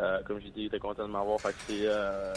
euh, 0.00 0.22
comme 0.24 0.40
j'ai 0.40 0.50
dit, 0.50 0.62
ils 0.62 0.66
étaient 0.66 0.78
contents 0.78 1.06
de 1.06 1.12
m'avoir. 1.12 1.40
Fait 1.40 1.50
que 1.50 1.54
c'est 1.68 1.86
euh, 1.86 2.32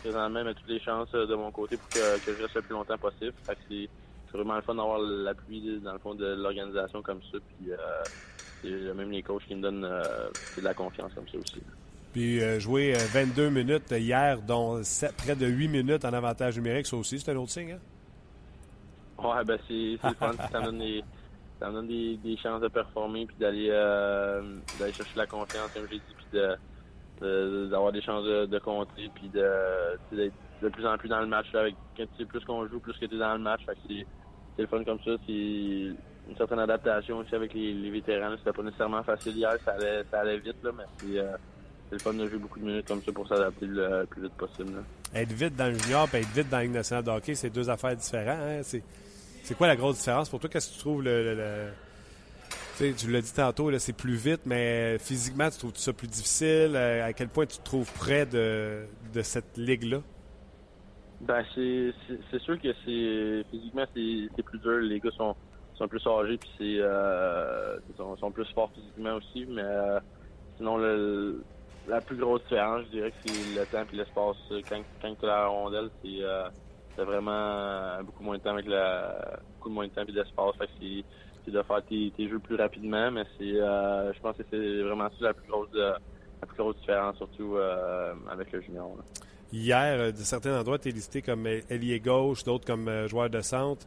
présentement 0.00 0.44
mettre 0.44 0.60
toutes 0.60 0.70
les 0.70 0.80
chances 0.80 1.12
de 1.12 1.34
mon 1.34 1.50
côté 1.50 1.76
pour 1.76 1.88
que, 1.88 1.98
je 1.98 2.42
reste 2.42 2.54
le 2.54 2.62
plus 2.62 2.74
longtemps 2.74 2.98
possible. 2.98 3.34
Fait 3.44 3.54
que 3.54 3.60
c'est 3.68 3.88
vraiment 4.36 4.56
le 4.56 4.62
fun 4.62 4.74
d'avoir 4.74 4.98
l'appui 4.98 5.80
dans 5.82 5.92
le 5.92 5.98
fond 5.98 6.14
de 6.14 6.26
l'organisation 6.26 7.02
comme 7.02 7.20
ça. 7.30 7.38
Puis 7.58 7.70
euh, 8.64 8.94
même 8.94 9.10
les 9.10 9.22
coachs 9.22 9.44
qui 9.46 9.54
me 9.54 9.62
donnent 9.62 9.82
de 9.82 10.62
la 10.62 10.74
confiance 10.74 11.12
comme 11.14 11.28
ça 11.28 11.38
aussi. 11.38 11.62
Puis 12.12 12.42
euh, 12.42 12.60
jouer 12.60 12.92
22 12.92 13.42
euh, 13.42 13.50
minutes 13.50 13.90
hier, 13.90 14.40
dont 14.42 14.82
près 15.16 15.34
de 15.34 15.46
8 15.46 15.68
minutes 15.68 16.04
en 16.04 16.12
avantage 16.12 16.56
numérique, 16.56 16.86
ça 16.86 16.96
aussi, 16.96 17.18
c'est 17.18 17.30
un 17.30 17.36
autre 17.36 17.52
signe. 17.52 17.72
Hein? 17.72 17.78
Ouais, 19.24 19.44
ben 19.44 19.58
c'est 19.66 19.74
le 19.74 20.14
fun. 20.14 20.32
ça 20.52 20.60
donne, 20.60 20.78
des, 20.78 21.02
ça 21.62 21.70
donne 21.70 21.86
des, 21.86 22.36
chances 22.42 22.60
de 22.60 22.68
performer 22.68 23.26
puis 23.26 23.36
d'aller 23.38 23.68
euh, 23.70 24.42
d'aller 24.78 24.92
chercher 24.92 25.16
la 25.16 25.26
confiance, 25.26 25.70
comme 25.72 25.86
j'ai 25.88 25.98
dit, 25.98 26.14
puis 26.16 26.40
d'avoir 27.70 27.92
des 27.92 28.02
chances 28.02 28.24
de, 28.24 28.46
de 28.46 28.58
compter, 28.58 29.08
puis 29.14 29.28
d'être 29.28 30.34
de 30.60 30.68
plus 30.68 30.86
en 30.86 30.98
plus 30.98 31.08
dans 31.08 31.20
le 31.20 31.26
match. 31.26 31.46
avec, 31.54 31.74
quand 31.96 32.04
tu 32.04 32.18
sais 32.18 32.24
plus 32.24 32.44
qu'on 32.44 32.66
joue, 32.66 32.80
plus 32.80 32.94
que 32.94 33.06
tu 33.06 33.14
es 33.14 33.18
dans 33.18 33.34
le 33.34 33.38
match. 33.38 33.60
c'est 33.86 34.04
le 34.58 34.66
fun 34.66 34.82
comme 34.82 34.98
ça. 35.04 35.12
C'est 35.26 35.32
une 35.32 36.36
certaine 36.36 36.58
adaptation 36.58 37.18
aussi 37.18 37.34
avec 37.34 37.54
les, 37.54 37.90
vétérans. 37.90 38.36
C'était 38.38 38.52
pas 38.52 38.62
nécessairement 38.62 39.02
facile 39.04 39.36
hier, 39.36 39.52
ça 39.64 39.72
allait, 39.72 40.02
ça 40.10 40.20
allait 40.20 40.38
vite, 40.38 40.62
là, 40.64 40.70
mais 40.76 40.84
c'est 40.98 41.22
c'est 41.88 41.96
le 41.96 41.98
fun 41.98 42.14
de 42.14 42.26
jouer 42.26 42.38
beaucoup 42.38 42.58
de 42.58 42.64
minutes 42.64 42.88
comme 42.88 43.02
ça 43.02 43.12
pour 43.12 43.28
s'adapter 43.28 43.66
le 43.66 44.06
plus 44.06 44.22
vite 44.22 44.32
possible. 44.32 44.82
Être 45.14 45.32
vite 45.32 45.54
dans 45.54 45.66
le 45.66 45.78
junior 45.78 46.08
et 46.14 46.20
être 46.20 46.32
vite 46.32 46.48
dans 46.48 46.56
la 46.56 46.62
Ligue 46.62 46.72
nationale 46.72 47.04
de 47.04 47.10
hockey, 47.10 47.34
c'est 47.34 47.50
deux 47.50 47.68
affaires 47.68 47.94
différentes. 47.94 48.38
Hein? 48.40 48.62
Quoi 49.56 49.66
la 49.66 49.76
grosse 49.76 49.98
différence? 49.98 50.28
Pour 50.28 50.40
toi? 50.40 50.48
Qu'est-ce 50.48 50.68
que 50.68 50.74
tu 50.74 50.80
trouves 50.80 51.02
le, 51.02 51.72
tu 52.90 53.10
l'as 53.10 53.20
dit 53.20 53.32
tantôt, 53.32 53.70
c'est 53.78 53.92
plus 53.92 54.14
vite, 54.14 54.42
mais 54.44 54.98
physiquement, 54.98 55.50
tu 55.50 55.58
trouves 55.58 55.76
ça 55.76 55.92
plus 55.92 56.08
difficile? 56.08 56.72
Euh, 56.74 57.06
à 57.06 57.12
quel 57.12 57.28
point 57.28 57.46
tu 57.46 57.58
te 57.58 57.64
trouves 57.64 57.90
près 57.92 58.26
de, 58.26 58.84
cette 59.22 59.56
ligue-là? 59.56 59.98
Ben, 61.20 61.44
c'est, 61.54 62.38
sûr 62.40 62.60
que 62.60 62.68
c'est 62.84 63.44
physiquement, 63.50 63.84
c'est, 63.94 64.42
plus 64.42 64.58
dur. 64.58 64.80
Les 64.80 64.98
gars 64.98 65.10
sont, 65.16 65.36
sont 65.74 65.86
plus 65.86 66.04
âgés, 66.06 66.36
puis 66.36 66.50
c'est, 66.58 66.78
euh, 66.80 67.78
sont, 67.96 68.30
plus 68.32 68.46
forts 68.52 68.70
physiquement 68.74 69.14
aussi, 69.14 69.46
mais 69.48 69.62
euh, 69.62 70.00
sinon, 70.56 70.78
la 71.88 72.00
plus 72.00 72.16
grosse 72.16 72.42
différence, 72.42 72.84
je 72.86 72.96
dirais 72.96 73.10
que 73.10 73.30
c'est 73.30 73.60
le 73.60 73.66
temps 73.66 73.84
et 73.92 73.96
l'espace. 73.96 74.36
Quand, 74.68 74.82
quand 75.00 75.14
tu 75.14 75.24
as 75.26 75.28
la 75.28 75.46
rondelle, 75.46 75.90
c'est 76.02 76.22
euh, 76.22 76.48
vraiment 76.98 77.30
euh, 77.32 78.02
beaucoup 78.02 78.22
moins 78.22 78.36
de 78.36 78.42
temps 78.42 78.52
avec 78.52 78.66
la 78.66 79.38
beaucoup 79.56 79.70
moins 79.70 79.86
de 79.86 79.92
temps 79.92 80.02
et 80.02 80.12
d'espace. 80.12 80.54
c'est 81.44 81.50
de 81.50 81.62
faire 81.62 81.82
tes, 81.88 82.28
jeux 82.28 82.38
plus 82.38 82.56
rapidement, 82.56 83.10
mais 83.10 83.24
c'est 83.38 83.60
euh, 83.60 84.12
je 84.12 84.20
pense 84.20 84.36
que 84.36 84.42
c'est 84.50 84.82
vraiment 84.82 85.08
ça 85.18 85.26
la 85.26 85.34
plus 85.34 85.48
grosse 85.48 85.74
la 85.74 86.46
plus 86.46 86.56
grosse 86.56 86.76
différence, 86.76 87.16
surtout 87.16 87.56
avec 88.30 88.52
le 88.52 88.60
junior. 88.60 88.90
Hier, 89.52 90.12
de 90.12 90.18
certains 90.18 90.58
endroits, 90.58 90.78
tu 90.78 90.88
es 90.88 90.92
listé 90.92 91.20
comme 91.22 91.46
ailier 91.46 92.00
gauche, 92.00 92.42
d'autres 92.42 92.66
comme 92.66 93.06
joueur 93.06 93.30
de 93.30 93.40
centre. 93.40 93.86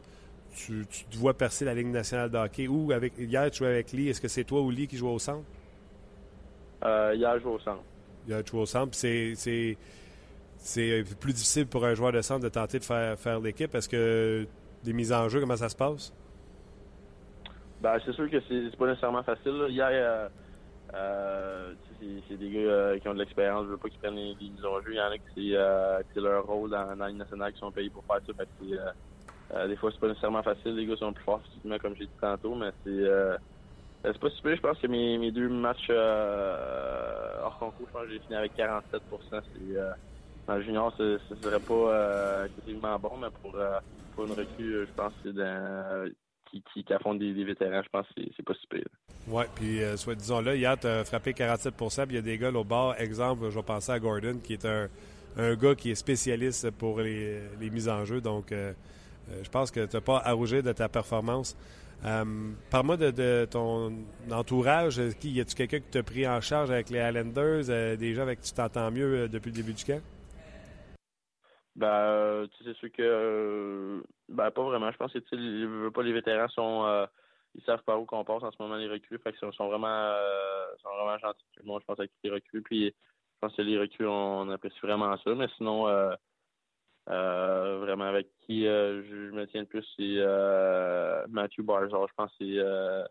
Tu, 0.54 0.86
tu, 0.88 1.04
te 1.04 1.16
vois 1.18 1.34
percer 1.34 1.66
la 1.66 1.74
Ligue 1.74 1.88
nationale 1.88 2.30
de 2.30 2.38
hockey. 2.38 2.66
Ou 2.66 2.92
avec, 2.92 3.12
hier, 3.18 3.50
tu 3.50 3.58
jouais 3.58 3.68
avec 3.68 3.92
Lee. 3.92 4.08
Est-ce 4.08 4.22
que 4.22 4.28
c'est 4.28 4.44
toi 4.44 4.62
ou 4.62 4.70
Lee 4.70 4.86
qui 4.86 4.96
joue 4.96 5.08
au 5.08 5.18
centre? 5.18 5.44
Euh, 6.84 7.12
il 7.14 7.24
a 7.24 7.38
joué 7.38 7.52
au 7.52 7.58
centre. 7.58 7.82
Il 8.26 8.34
a 8.34 8.42
joué 8.44 8.60
au 8.60 8.66
centre. 8.66 8.94
C'est, 8.94 9.76
c'est, 10.58 11.04
c'est 11.04 11.18
plus 11.18 11.32
difficile 11.32 11.66
pour 11.66 11.84
un 11.84 11.94
joueur 11.94 12.12
de 12.12 12.20
centre 12.20 12.42
de 12.42 12.48
tenter 12.48 12.78
de 12.78 12.84
faire, 12.84 13.18
faire 13.18 13.40
l'équipe. 13.40 13.74
Est-ce 13.74 13.88
que 13.88 14.46
des 14.84 14.92
mises 14.92 15.12
en 15.12 15.28
jeu, 15.28 15.40
comment 15.40 15.56
ça 15.56 15.68
se 15.68 15.76
passe? 15.76 16.12
Ben, 17.80 17.98
c'est 18.04 18.12
sûr 18.12 18.30
que 18.30 18.38
c'est, 18.48 18.76
pas 18.76 18.86
nécessairement 18.86 19.22
facile. 19.22 19.66
Hier, 19.68 19.88
euh, 19.90 20.28
euh, 20.94 21.74
c'est, 22.28 22.36
des 22.36 22.50
gars 22.50 22.98
qui 22.98 23.08
ont 23.08 23.14
de 23.14 23.18
l'expérience. 23.18 23.64
Je 23.66 23.70
veux 23.70 23.76
pas 23.76 23.88
qu'ils 23.88 23.98
prennent 23.98 24.14
des 24.14 24.34
mises 24.40 24.64
en 24.64 24.80
jeu. 24.80 24.92
Il 24.92 24.96
y 24.96 25.00
en 25.00 25.10
a 25.10 25.18
qui 25.18 25.54
c'est, 26.14 26.20
leur 26.20 26.46
rôle 26.46 26.70
dans, 26.70 26.96
dans 26.96 27.12
nationale 27.12 27.52
qui 27.52 27.58
sont 27.58 27.70
payés 27.70 27.90
pour 27.90 28.04
faire 28.04 28.20
ça. 28.26 29.66
des 29.66 29.76
fois, 29.76 29.90
c'est 29.92 30.00
pas 30.00 30.08
nécessairement 30.08 30.42
facile. 30.42 30.74
Les 30.76 30.86
gars 30.86 30.96
sont 30.96 31.12
plus 31.12 31.24
forts 31.24 31.42
comme 31.80 31.94
j'ai 31.96 32.06
dit 32.06 32.12
tantôt, 32.20 32.54
mais 32.54 32.70
c'est 32.84 33.36
euh, 34.06 34.12
c'est 34.12 34.20
pas 34.20 34.30
super. 34.30 34.56
Je 34.56 34.60
pense 34.60 34.78
que 34.78 34.86
mes, 34.86 35.30
deux 35.32 35.48
matchs 35.48 35.88
euh, 35.90 37.38
hors 37.42 37.58
concours, 37.58 37.86
je 37.88 37.92
pense 37.92 38.02
que 38.02 38.12
j'ai 38.12 38.18
fini 38.20 38.36
avec 38.36 38.54
47 38.54 39.02
C'est, 39.10 39.76
euh, 39.76 39.90
Dans 40.46 40.54
le 40.54 40.62
junior, 40.62 40.92
ce, 40.96 41.18
ce 41.28 41.34
serait 41.36 41.60
pas 41.60 41.74
euh, 41.74 42.48
bon, 43.00 43.16
mais 43.20 43.28
pour, 43.42 43.54
euh, 43.56 43.78
pour 44.14 44.26
une 44.26 44.32
recrue, 44.32 44.86
je 44.86 44.92
pense 44.94 45.12
dans, 45.24 46.10
qui, 46.50 46.62
qui, 46.72 46.84
qui 46.84 46.92
affronte 46.92 47.18
des, 47.18 47.32
vétérans, 47.44 47.82
je 47.82 47.88
pense 47.88 48.06
que 48.16 48.22
c'est, 48.36 48.44
pas 48.44 48.54
super. 48.54 48.82
Oui, 49.28 49.44
puis 49.54 49.80
soit 49.96 50.14
disons 50.14 50.40
là, 50.40 50.54
hier, 50.54 50.78
tu 50.78 50.86
as 50.86 51.04
frappé 51.04 51.32
47% 51.32 52.06
puis 52.06 52.12
il 52.12 52.14
y 52.14 52.18
a 52.18 52.22
des 52.22 52.38
gars 52.38 52.50
là, 52.50 52.60
au 52.60 52.64
bord. 52.64 52.94
Exemple, 52.98 53.50
je 53.50 53.56
vais 53.56 53.62
penser 53.62 53.90
à 53.90 53.98
Gordon, 53.98 54.38
qui 54.42 54.52
est 54.52 54.64
un, 54.64 54.88
un 55.36 55.54
gars 55.56 55.74
qui 55.74 55.90
est 55.90 55.96
spécialiste 55.96 56.70
pour 56.70 57.00
les, 57.00 57.40
les 57.60 57.70
mises 57.70 57.88
en 57.88 58.04
jeu. 58.04 58.20
Donc, 58.20 58.52
je 58.52 59.48
pense 59.50 59.72
que 59.72 59.84
tu 59.84 59.96
n'as 59.96 60.00
pas 60.00 60.18
à 60.18 60.32
rougir 60.32 60.62
de 60.62 60.72
ta 60.72 60.88
performance. 60.88 61.56
Euh, 62.04 62.24
Parle-moi 62.70 62.96
de, 62.96 63.46
ton 63.50 63.92
entourage. 64.30 65.00
Qui, 65.18 65.32
y 65.32 65.40
a-tu 65.40 65.54
quelqu'un 65.54 65.78
qui 65.78 65.90
t'a 65.90 66.02
pris 66.02 66.26
en 66.26 66.40
charge 66.40 66.70
avec 66.70 66.90
les 66.90 67.00
Highlanders, 67.00 67.64
euh, 67.68 67.96
des 67.96 68.14
gens 68.14 68.22
avec 68.22 68.40
qui 68.40 68.50
tu 68.50 68.56
t'entends 68.56 68.90
mieux 68.90 69.14
euh, 69.14 69.28
depuis 69.28 69.50
le 69.50 69.56
début 69.56 69.72
du 69.72 69.84
camp? 69.84 70.00
Ben, 71.76 72.46
tu 72.56 72.64
sais, 72.64 72.74
sûr 72.74 72.90
que. 72.90 74.02
ben, 74.28 74.50
pas 74.50 74.62
vraiment. 74.64 74.90
Je 74.90 74.96
pense 74.96 75.12
que 75.12 75.36
les, 75.36 75.90
pas 75.90 76.02
les 76.02 76.12
vétérans 76.12 76.48
sont. 76.48 77.06
ils 77.54 77.62
savent 77.64 77.82
pas 77.84 77.96
où 77.98 78.06
qu'on 78.06 78.24
passe 78.24 78.42
en 78.42 78.50
ce 78.50 78.60
moment, 78.60 78.76
les 78.76 78.88
recrues. 78.88 79.18
Fait 79.18 79.32
qu'ils 79.32 79.52
sont, 79.52 79.68
vraiment, 79.68 80.14
sont 80.82 80.88
vraiment 80.88 81.18
gentils. 81.18 81.44
Tout 81.52 81.62
le 81.62 81.68
monde, 81.68 81.80
je 81.82 81.86
pense, 81.86 81.98
avec 82.00 82.12
les 82.24 82.30
recrues. 82.30 82.62
Puis, 82.62 82.86
je 82.86 83.38
pense 83.40 83.54
que 83.54 83.62
les 83.62 83.78
recrues, 83.78 84.06
on, 84.06 84.48
apprécie 84.50 84.80
vraiment 84.82 85.16
ça. 85.18 85.34
Mais 85.34 85.48
sinon, 85.56 85.86
euh, 87.08 87.78
vraiment 87.82 88.06
avec 88.06 88.26
qui 88.40 88.66
euh, 88.66 89.02
je, 89.04 89.30
me 89.30 89.46
tiens 89.46 89.60
le 89.60 89.66
plus, 89.66 89.86
c'est 89.96 90.16
euh, 90.18 91.24
Matthew 91.28 91.62
Barzal. 91.62 92.06
Je 92.08 92.14
pense 92.16 92.32
que 92.32 93.04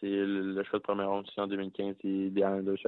c'est 0.00 0.08
le, 0.08 0.62
choix 0.64 0.78
de 0.80 0.84
première 0.84 1.10
ronde 1.10 1.28
en 1.36 1.46
2015 1.46 1.96
et 2.02 2.30
des 2.30 2.40
Islanders. 2.40 2.78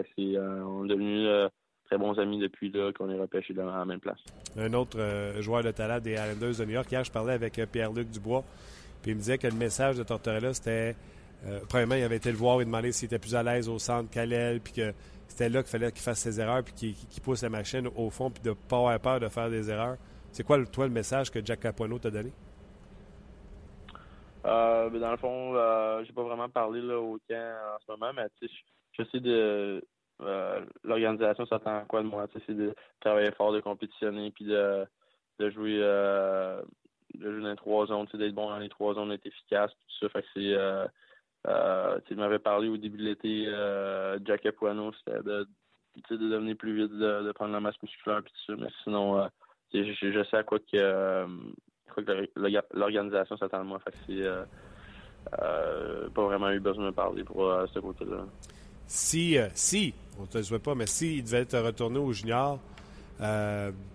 on 0.67 0.85
est 0.85 0.89
devenus 0.89 1.51
très 1.87 1.99
bons 1.99 2.19
amis 2.19 2.39
depuis 2.39 2.73
qu'on 2.97 3.11
est 3.11 3.19
repêché 3.19 3.55
à 3.59 3.65
la 3.65 3.85
même 3.85 4.01
place. 4.01 4.19
Un 4.57 4.73
autre 4.73 4.99
joueur 5.41 5.63
de 5.63 5.71
talent 5.71 6.01
des 6.01 6.13
Islanders 6.13 6.57
de 6.59 6.65
New 6.65 6.73
York. 6.73 6.91
Hier, 6.91 7.05
je 7.05 7.13
parlais 7.13 7.35
avec 7.35 7.61
Pierre-Luc 7.71 8.11
Dubois. 8.11 8.45
Puis 9.03 9.11
il 9.11 9.15
me 9.15 9.21
disait 9.21 9.39
que 9.39 9.49
le 9.49 9.55
message 9.55 9.97
de 9.97 10.05
Tortorella, 10.05 10.55
c'était 10.55 10.95
euh, 11.47 11.59
premièrement, 11.69 11.97
il 11.97 12.05
avait 12.05 12.17
été 12.17 12.31
le 12.31 12.37
voir 12.37 12.61
et 12.61 12.65
demandé 12.65 12.93
s'il 12.93 13.07
était 13.07 13.19
plus 13.19 13.35
à 13.35 13.43
l'aise 13.43 13.69
au 13.69 13.79
centre 13.79 14.11
qu'à 14.11 14.25
puis 14.63 14.73
que 14.73 14.93
c'était 15.27 15.49
là 15.49 15.63
qu'il 15.63 15.71
fallait 15.71 15.91
qu'il 15.91 16.03
fasse 16.03 16.21
ses 16.21 16.41
erreurs, 16.41 16.63
puis 16.63 16.95
qu'il 16.95 17.23
pousse 17.23 17.43
la 17.43 17.49
machine 17.49 17.89
au 17.97 18.11
fond, 18.11 18.31
puis 18.31 18.43
de 18.43 18.51
ne 18.51 18.55
pas 18.55 18.77
avoir 18.77 19.01
peur 19.01 19.21
de 19.21 19.29
faire 19.29 19.51
des 19.51 19.71
erreurs. 19.71 19.97
C'est 20.31 20.45
quoi, 20.45 20.65
toi, 20.67 20.87
le 20.87 20.93
message 20.93 21.31
que 21.31 21.45
Jack 21.45 21.61
Capuano 21.61 21.99
t'a 21.99 22.11
donné? 22.11 22.33
Euh, 24.45 24.89
ben, 24.89 25.01
dans 25.01 25.11
le 25.11 25.17
fond, 25.17 25.55
euh, 25.55 26.05
j'ai 26.05 26.13
pas 26.13 26.23
vraiment 26.23 26.49
parlé 26.49 26.81
là, 26.81 26.99
au 26.99 27.19
camp 27.29 27.55
en 27.75 27.79
ce 27.85 27.91
moment, 27.91 28.13
mais 28.15 28.27
je 28.93 29.03
sais 29.05 29.21
de 29.21 29.85
euh, 30.25 30.61
l'organisation 30.85 31.47
s'attend 31.47 31.79
à 31.79 31.81
quoi 31.83 32.03
de 32.03 32.09
moi. 32.09 32.27
C'est 32.47 32.55
de 32.55 32.75
travailler 33.01 33.33
fort, 33.33 33.53
de 33.53 33.61
compétitionner, 33.61 34.31
puis 34.31 34.45
de, 34.45 34.55
euh, 34.55 34.85
jouer 35.51 35.81
dans 37.15 37.49
les 37.49 37.57
trois 37.57 37.87
zones, 37.87 38.07
d'être 38.15 38.35
bon 38.35 38.49
dans 38.49 38.59
les 38.59 38.69
trois 38.69 38.95
zones, 38.95 39.09
d'être 39.11 39.27
efficace, 39.27 39.71
tout 39.71 39.97
ça. 40.01 40.09
Fait 40.11 40.23
que 40.23 40.29
c'est 40.35 40.57
euh, 41.49 41.99
tu 42.07 42.15
m'avais 42.15 42.39
parlé 42.39 42.69
au 42.69 42.77
début 42.77 42.99
de 42.99 43.05
l'été, 43.05 43.47
Jack 44.25 44.47
Apuano, 44.47 44.93
c'était 44.93 45.21
de, 45.23 45.49
de 46.11 46.17
devenir 46.17 46.57
plus 46.57 46.77
vite, 46.77 46.93
de, 46.93 47.33
prendre 47.33 47.53
la 47.53 47.61
masse 47.61 47.81
musculaire 47.83 48.23
puis 48.23 48.33
tout 48.33 48.53
ça. 48.53 48.63
Mais 48.63 48.71
sinon, 48.85 49.29
je, 49.75 50.25
sais 50.31 50.37
à 50.37 50.45
quoi 50.45 50.61
que, 50.61 51.27
l'organisation 52.75 53.37
s'attend 53.37 53.61
de 53.61 53.69
moi. 53.69 53.81
Fait 53.81 53.91
que 53.91 53.97
c'est 54.07 54.25
pas 56.15 56.25
vraiment 56.25 56.51
eu 56.51 56.61
besoin 56.61 56.87
de 56.87 56.95
parler 56.95 57.25
pour 57.25 57.53
ce 57.75 57.81
côté-là. 57.81 58.25
Si, 58.95 59.39
si, 59.55 59.95
on 60.19 60.23
ne 60.23 60.27
te 60.27 60.37
le 60.37 60.45
souhaite 60.45 60.63
pas, 60.63 60.75
mais 60.75 60.87
s'il 60.87 61.25
devait 61.25 61.47
te 61.47 61.57
retourner 61.57 61.99
au 61.99 62.13
junior, 62.13 62.59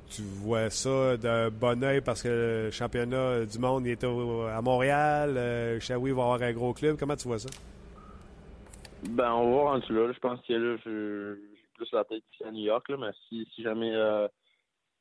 tu 0.10 0.22
vois 0.22 0.70
ça 0.70 1.18
d'un 1.18 1.50
bon 1.50 1.84
oeil 1.84 2.02
parce 2.02 2.24
que 2.24 2.66
le 2.66 2.72
championnat 2.72 3.46
du 3.46 3.60
monde 3.60 3.86
il 3.86 3.92
est 3.92 4.04
à 4.04 4.62
Montréal, 4.62 5.38
euh, 5.38 5.80
Shawi 5.80 6.12
va 6.12 6.24
avoir 6.24 6.42
un 6.42 6.54
gros 6.54 6.74
club. 6.74 6.98
Comment 6.98 7.16
tu 7.16 7.28
vois 7.28 7.40
ça? 7.40 7.50
Ben, 9.10 9.32
on 9.34 9.46
va 9.46 9.52
voir 9.52 9.74
rendu 9.74 9.94
là. 9.94 10.12
Je 10.12 10.20
pense 10.20 10.40
que 10.42 10.54
là, 10.54 10.78
j'ai 10.84 11.74
plus 11.76 11.92
la 11.92 12.04
tête 12.06 12.24
ici 12.34 12.44
à 12.44 12.52
New 12.52 12.64
York, 12.64 12.86
mais 12.98 13.12
si, 13.28 13.48
si 13.54 13.62
jamais 13.62 13.94
euh, 13.94 14.28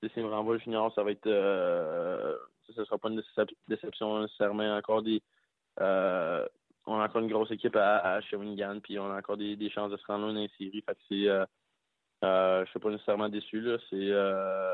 si 0.03 0.21
me 0.21 0.29
renvoie 0.29 0.55
le 0.55 0.61
junior, 0.61 0.93
ça 0.95 1.03
va 1.03 1.13
être 1.13 1.27
euh, 1.27 2.37
ça 2.75 2.85
sera 2.85 2.99
pas 2.99 3.09
une 3.09 3.23
déception 3.69 4.21
nécessairement. 4.21 4.77
Encore 4.77 5.03
des 5.03 5.23
euh, 5.81 6.47
on 6.87 7.01
a 7.01 7.05
encore 7.05 7.21
une 7.21 7.29
grosse 7.29 7.51
équipe 7.51 7.77
à, 7.77 7.99
à 7.99 8.21
Shawinigan, 8.21 8.81
puis 8.81 8.99
on 8.99 9.11
a 9.11 9.19
encore 9.19 9.37
des, 9.37 9.71
chances 9.71 9.91
de 9.91 9.97
se 9.97 10.07
rendre 10.07 10.29
dans 10.29 10.33
les 10.33 10.51
séries. 10.57 10.83
Fait 10.87 10.95
que 10.95 11.01
c'est 11.09 11.29
euh, 11.29 11.45
euh, 12.25 12.65
je 12.65 12.71
suis 12.71 12.81
pas 12.81 12.91
nécessairement 12.91 13.29
déçu. 13.29 13.61
Là. 13.61 13.77
C'est, 13.91 13.97
euh, 14.11 14.73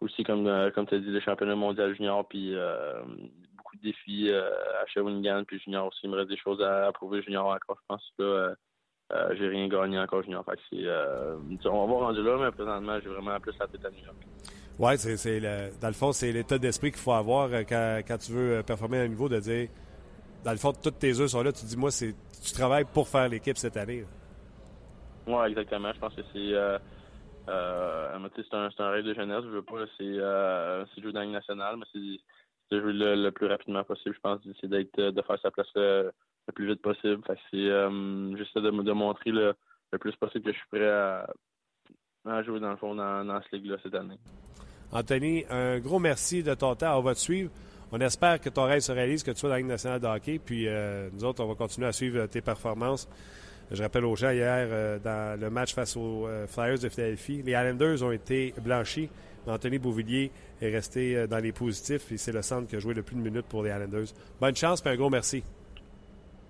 aussi, 0.00 0.22
comme, 0.24 0.70
comme 0.74 0.86
as 0.90 0.98
dit, 0.98 1.10
le 1.10 1.20
championnat 1.20 1.54
mondial 1.54 1.94
junior, 1.94 2.26
puis 2.26 2.54
beaucoup 3.56 3.76
de 3.76 3.82
défis 3.82 4.32
à 4.32 4.86
Shawinigan, 4.86 5.44
puis 5.44 5.60
junior 5.60 5.86
aussi. 5.86 6.00
Il 6.04 6.10
me 6.10 6.16
reste 6.16 6.28
des 6.28 6.36
choses 6.36 6.60
à, 6.62 6.90
prouver 6.92 7.22
junior 7.22 7.46
encore, 7.46 7.78
je 7.80 7.86
pense. 7.86 8.12
Là, 8.18 8.54
j'ai 9.34 9.48
rien 9.48 9.68
gagné 9.68 9.98
encore 9.98 10.22
junior. 10.22 10.44
C'est, 10.70 10.86
on 11.66 11.86
va 11.86 12.06
rendu 12.06 12.22
là, 12.22 12.36
mais 12.38 12.50
présentement, 12.50 12.98
j'ai 13.00 13.08
vraiment 13.08 13.38
plus 13.38 13.56
la 13.58 13.68
tête 13.68 13.84
à 13.84 13.90
New 13.90 14.04
York. 14.04 14.26
Oui, 14.78 14.96
c'est, 14.96 15.40
dans 15.80 15.88
le 15.88 15.94
fond, 15.94 16.12
c'est 16.12 16.30
l'état 16.30 16.58
d'esprit 16.58 16.92
qu'il 16.92 17.00
faut 17.00 17.12
avoir 17.12 17.50
quand, 17.68 18.00
quand 18.06 18.18
tu 18.18 18.32
veux 18.32 18.62
performer 18.62 18.98
à 18.98 19.02
un 19.02 19.08
niveau 19.08 19.28
de 19.28 19.40
dire, 19.40 19.68
dans 20.44 20.52
le 20.52 20.56
fond, 20.56 20.72
toutes 20.72 20.98
tes 20.98 21.18
œufs 21.20 21.30
sont 21.30 21.42
là. 21.42 21.52
Tu 21.52 21.64
dis, 21.66 21.76
moi, 21.76 21.90
c'est, 21.90 22.14
tu 22.42 22.52
travailles 22.52 22.84
pour 22.84 23.08
faire 23.08 23.28
l'équipe 23.28 23.58
cette 23.58 23.76
année. 23.76 24.04
Oui, 25.26 25.46
exactement. 25.48 25.92
Je 25.92 25.98
pense 25.98 26.14
que 26.14 26.22
c'est. 26.32 26.54
Euh, 26.54 26.78
euh, 27.48 28.28
c'est 28.36 28.54
un, 28.54 28.68
un 28.78 28.90
rêve 28.90 29.04
de 29.04 29.14
jeunesse. 29.14 29.42
Je 29.44 29.48
veux 29.48 29.62
pas. 29.62 29.84
C'est 29.98 30.04
euh, 30.04 30.84
jouer 30.96 31.12
dans 31.12 31.20
la 31.20 31.26
nationale, 31.26 31.76
mais 31.76 31.86
c'est 31.92 32.78
jouer 32.78 32.92
le, 32.92 33.14
le, 33.14 33.30
plus 33.30 33.46
rapidement 33.46 33.84
possible. 33.84 34.14
Je 34.14 34.20
pense 34.20 34.40
c'est 34.60 34.68
d'être 34.68 34.98
de 35.00 35.22
faire 35.22 35.38
sa 35.42 35.50
place 35.50 35.68
le, 35.74 36.12
le 36.46 36.52
plus 36.52 36.66
vite 36.66 36.82
possible. 36.82 37.20
C'est 37.50 37.56
euh, 37.56 38.36
juste 38.36 38.56
de, 38.58 38.70
montrer 38.92 39.30
le, 39.30 39.54
le, 39.92 39.98
plus 39.98 40.14
possible 40.16 40.44
que 40.44 40.52
je 40.52 40.58
suis 40.58 40.68
prêt 40.70 40.88
à, 40.88 41.28
à 42.26 42.42
jouer 42.42 42.60
dans 42.60 42.70
le 42.70 42.76
fond 42.76 42.94
dans, 42.94 43.24
dans 43.24 43.40
ce 43.42 43.56
ligue-là 43.56 43.76
cette 43.82 43.94
année. 43.94 44.18
Anthony, 44.92 45.44
un 45.50 45.78
gros 45.78 45.98
merci 45.98 46.42
de 46.42 46.54
ton 46.54 46.74
temps. 46.74 46.98
On 46.98 47.02
va 47.02 47.14
te 47.14 47.20
suivre. 47.20 47.50
On 47.90 48.00
espère 48.00 48.40
que 48.40 48.48
ton 48.48 48.64
rêve 48.64 48.80
se 48.80 48.92
réalise, 48.92 49.22
que 49.22 49.30
tu 49.30 49.38
sois 49.38 49.48
dans 49.48 49.54
la 49.54 49.60
Ligue 49.60 49.68
nationale 49.68 50.00
de 50.00 50.06
hockey. 50.06 50.38
Puis 50.38 50.66
euh, 50.66 51.08
nous 51.12 51.24
autres, 51.24 51.42
on 51.42 51.48
va 51.48 51.54
continuer 51.54 51.86
à 51.86 51.92
suivre 51.92 52.26
tes 52.26 52.40
performances. 52.40 53.08
Je 53.70 53.82
rappelle 53.82 54.04
aux 54.06 54.16
gens 54.16 54.30
hier, 54.30 54.66
euh, 54.70 54.98
dans 54.98 55.38
le 55.38 55.50
match 55.50 55.74
face 55.74 55.96
aux 55.96 56.26
euh, 56.26 56.46
Flyers 56.46 56.78
de 56.78 56.88
Philadelphie, 56.88 57.42
les 57.44 57.52
Islanders 57.52 58.02
ont 58.02 58.12
été 58.12 58.54
blanchis. 58.62 59.10
Anthony 59.46 59.78
Beauvillier 59.78 60.30
est 60.60 60.70
resté 60.70 61.16
euh, 61.16 61.26
dans 61.26 61.38
les 61.38 61.52
positifs 61.52 62.10
et 62.12 62.16
c'est 62.16 62.32
le 62.32 62.42
centre 62.42 62.68
qui 62.68 62.76
a 62.76 62.78
joué 62.78 62.94
le 62.94 63.02
plus 63.02 63.16
de 63.16 63.20
minutes 63.20 63.46
pour 63.46 63.62
les 63.62 63.70
Islanders. 63.70 64.06
Bonne 64.40 64.56
chance 64.56 64.82
et 64.84 64.88
un 64.88 64.96
gros 64.96 65.10
merci. 65.10 65.42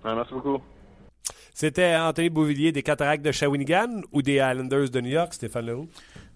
Ouais, 0.03 0.15
merci 0.15 0.33
beaucoup. 0.33 0.59
C'était 1.53 1.95
Anthony 1.95 2.29
Beauvillier 2.29 2.71
des 2.71 2.83
Cataractes 2.83 3.23
de 3.23 3.33
Shawinigan 3.33 4.01
ou 4.13 4.21
des 4.21 4.35
Islanders 4.35 4.89
de 4.89 5.01
New 5.01 5.09
York, 5.09 5.33
Stéphane 5.33 5.65
Leroux? 5.65 5.89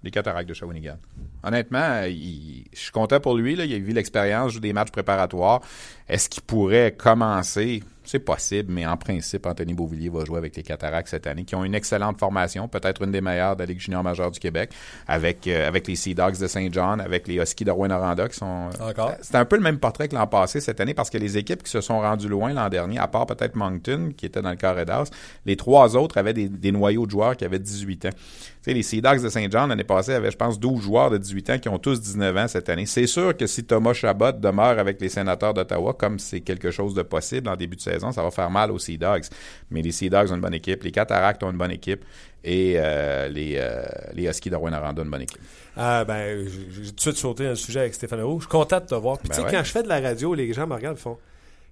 Des 0.03 0.11
Cataractes 0.11 0.49
de 0.49 0.53
Shawinigan. 0.53 0.97
Honnêtement, 1.43 2.03
il, 2.05 2.65
je 2.73 2.79
suis 2.79 2.91
content 2.91 3.19
pour 3.19 3.35
lui. 3.35 3.55
Là, 3.55 3.65
il 3.65 3.73
a 3.73 3.77
vu 3.77 3.93
l'expérience, 3.93 4.53
joue 4.53 4.59
des 4.59 4.73
matchs 4.73 4.91
préparatoires. 4.91 5.61
Est-ce 6.07 6.29
qu'il 6.29 6.43
pourrait 6.43 6.93
commencer? 6.97 7.81
C'est 8.05 8.19
possible, 8.19 8.71
mais 8.73 8.85
en 8.85 8.97
principe, 8.97 9.45
Anthony 9.45 9.73
Beauvillier 9.73 10.09
va 10.09 10.25
jouer 10.25 10.37
avec 10.37 10.57
les 10.57 10.63
Cataractes 10.63 11.07
cette 11.07 11.25
année, 11.25 11.45
qui 11.45 11.55
ont 11.55 11.63
une 11.63 11.73
excellente 11.73 12.19
formation, 12.19 12.67
peut-être 12.67 13.01
une 13.03 13.11
des 13.11 13.21
meilleures 13.21 13.55
de 13.55 13.61
la 13.61 13.65
Ligue 13.65 13.79
junior 13.79 14.03
majeure 14.03 14.29
du 14.29 14.41
Québec, 14.41 14.71
avec, 15.07 15.47
euh, 15.47 15.65
avec 15.65 15.87
les 15.87 15.95
Sea 15.95 16.13
Dogs 16.13 16.37
de 16.37 16.47
Saint 16.47 16.67
John, 16.69 16.99
avec 16.99 17.29
les 17.29 17.35
Huskies 17.35 17.63
de 17.63 17.71
Rouen-Noranda, 17.71 18.27
qui 18.27 18.35
sont... 18.35 18.69
Euh, 18.81 18.89
Encore? 18.89 19.13
C'est 19.21 19.35
un 19.35 19.45
peu 19.45 19.55
le 19.55 19.61
même 19.61 19.79
portrait 19.79 20.09
que 20.09 20.15
l'an 20.15 20.27
passé 20.27 20.59
cette 20.59 20.81
année, 20.81 20.93
parce 20.93 21.09
que 21.09 21.17
les 21.17 21.37
équipes 21.37 21.63
qui 21.63 21.71
se 21.71 21.79
sont 21.79 22.01
rendues 22.01 22.27
loin 22.27 22.53
l'an 22.53 22.67
dernier, 22.67 22.99
à 22.99 23.07
part 23.07 23.25
peut-être 23.25 23.55
Moncton, 23.55 24.11
qui 24.17 24.25
était 24.25 24.41
dans 24.41 24.51
le 24.51 24.57
carré 24.57 24.83
d'as, 24.83 25.09
les 25.45 25.55
trois 25.55 25.95
autres 25.95 26.17
avaient 26.17 26.33
des, 26.33 26.49
des, 26.49 26.73
noyaux 26.73 27.05
de 27.05 27.11
joueurs 27.11 27.37
qui 27.37 27.45
avaient 27.45 27.59
18 27.59 28.07
ans. 28.07 28.09
Tu 28.11 28.19
sais, 28.63 28.73
les 28.73 28.83
Sea 28.83 29.01
Dogs 29.01 29.23
de 29.23 29.29
Saint 29.29 29.47
John, 29.49 29.69
l'année 29.69 29.85
passée, 29.85 30.13
avaient, 30.13 30.31
je 30.31 30.37
pense, 30.37 30.59
12 30.59 30.81
joueurs 30.81 31.09
de 31.09 31.17
18 31.17 31.32
ans 31.49 31.59
qui 31.59 31.69
ont 31.69 31.79
tous 31.79 31.99
19 32.01 32.37
ans 32.37 32.47
cette 32.47 32.69
année. 32.69 32.85
C'est 32.85 33.07
sûr 33.07 33.35
que 33.35 33.47
si 33.47 33.63
Thomas 33.63 33.93
Chabot 33.93 34.31
demeure 34.31 34.79
avec 34.79 34.99
les 35.01 35.09
sénateurs 35.09 35.53
d'Ottawa, 35.53 35.93
comme 35.93 36.19
c'est 36.19 36.41
quelque 36.41 36.71
chose 36.71 36.93
de 36.93 37.01
possible 37.01 37.49
en 37.49 37.55
début 37.55 37.75
de 37.75 37.81
saison, 37.81 38.11
ça 38.11 38.23
va 38.23 38.31
faire 38.31 38.49
mal 38.49 38.71
aux 38.71 38.79
Sea 38.79 38.97
Dogs. 38.97 39.25
Mais 39.71 39.81
les 39.81 39.91
Sea 39.91 40.09
Dogs 40.09 40.31
ont 40.31 40.35
une 40.35 40.41
bonne 40.41 40.53
équipe, 40.53 40.83
les 40.83 40.91
Cataractes 40.91 41.43
ont 41.43 41.51
une 41.51 41.57
bonne 41.57 41.71
équipe 41.71 42.03
et 42.43 42.75
euh, 42.77 43.27
les, 43.27 43.55
euh, 43.57 43.83
les 44.13 44.27
Huskies 44.27 44.49
de 44.49 44.55
Rouen-Noranda 44.55 45.01
ont 45.01 45.05
une 45.05 45.11
bonne 45.11 45.21
équipe. 45.21 45.41
Ah, 45.75 46.05
ben, 46.05 46.47
j'ai 46.47 46.91
tout 46.91 46.95
de 46.95 46.99
suite 46.99 47.17
sauté 47.17 47.43
dans 47.45 47.51
le 47.51 47.55
sujet 47.55 47.79
avec 47.81 47.93
Stéphane 47.93 48.21
Roux. 48.21 48.39
Je 48.39 48.45
suis 48.45 48.51
content 48.51 48.79
de 48.79 48.85
te 48.85 48.95
voir. 48.95 49.17
Puis, 49.17 49.29
ben 49.29 49.35
tu 49.35 49.41
sais, 49.41 49.45
ouais. 49.47 49.51
quand 49.51 49.63
je 49.63 49.71
fais 49.71 49.83
de 49.83 49.87
la 49.87 49.99
radio, 49.99 50.33
les 50.33 50.53
gens 50.53 50.67
me 50.67 50.75
regardent 50.75 50.97
et 50.97 51.01
font 51.01 51.17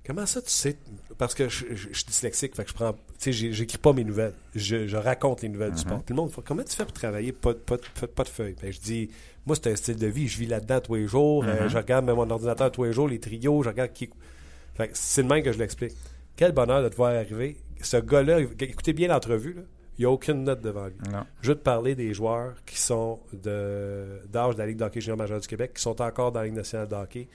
Comment 0.05 0.25
ça, 0.25 0.41
tu 0.41 0.49
sais 0.49 0.77
Parce 1.17 1.35
que 1.35 1.47
je, 1.47 1.65
je, 1.71 1.89
je 1.91 1.93
suis 1.93 2.05
dyslexique, 2.05 2.55
fait 2.55 2.63
que 2.63 2.69
je 2.69 2.73
prends. 2.73 2.93
Tu 3.19 3.31
sais, 3.31 3.53
j'écris 3.53 3.77
pas 3.77 3.93
mes 3.93 4.03
nouvelles. 4.03 4.33
Je, 4.55 4.87
je 4.87 4.97
raconte 4.97 5.43
les 5.43 5.49
nouvelles 5.49 5.69
mm 5.69 5.73
-hmm. 5.73 5.75
du 5.75 5.81
sport. 5.81 6.03
Puis 6.03 6.15
le 6.15 6.21
monde 6.21 6.31
fait 6.31 6.41
Comment 6.43 6.63
tu 6.63 6.75
fais 6.75 6.85
pour 6.85 6.93
travailler 6.93 7.31
Pas, 7.31 7.53
pas, 7.53 7.77
pas, 7.77 8.07
pas 8.07 8.23
de 8.23 8.29
feuilles? 8.29 8.55
Ben, 8.61 8.73
je 8.73 8.79
dis 8.79 9.09
Moi, 9.45 9.55
c'est 9.55 9.71
un 9.71 9.75
style 9.75 9.97
de 9.97 10.07
vie. 10.07 10.27
Je 10.27 10.37
vis 10.37 10.45
là-dedans 10.45 10.79
tous 10.81 10.95
les 10.95 11.07
jours. 11.07 11.43
Mm 11.43 11.47
-hmm. 11.47 11.61
euh, 11.61 11.69
je 11.69 11.77
regarde 11.77 12.05
mon 12.05 12.29
ordinateur 12.29 12.71
tous 12.71 12.83
les 12.83 12.93
jours, 12.93 13.07
les 13.07 13.19
trios. 13.19 13.63
Je 13.63 13.69
regarde 13.69 13.91
qui. 13.93 14.09
C'est 14.93 15.21
le 15.21 15.27
même 15.27 15.43
que 15.43 15.51
je 15.51 15.59
l'explique. 15.59 15.93
Quel 16.35 16.51
bonheur 16.53 16.81
de 16.83 16.89
te 16.89 16.95
voir 16.95 17.13
arriver. 17.13 17.57
Ce 17.81 17.97
gars-là, 17.97 18.39
écoutez 18.39 18.93
bien 18.93 19.07
l'entrevue. 19.07 19.57
Il 19.97 20.01
n'y 20.01 20.05
a 20.05 20.09
aucune 20.09 20.43
note 20.43 20.61
devant 20.61 20.87
lui. 20.87 20.95
Non. 21.11 21.23
Je 21.41 21.49
veux 21.49 21.55
te 21.55 21.63
parler 21.63 21.95
des 21.95 22.13
joueurs 22.13 22.55
qui 22.65 22.77
sont 22.77 23.19
d'âge 23.33 24.49
de, 24.49 24.53
de 24.53 24.57
la 24.57 24.65
Ligue 24.65 24.77
d'hockey 24.77 25.01
junior 25.01 25.17
majeure 25.17 25.39
du 25.39 25.47
Québec, 25.47 25.73
qui 25.75 25.81
sont 25.81 26.01
encore 26.01 26.31
dans 26.31 26.39
la 26.39 26.45
Ligue 26.47 26.55
nationale 26.55 26.87
de 26.87 26.95
hockey. 26.95 27.27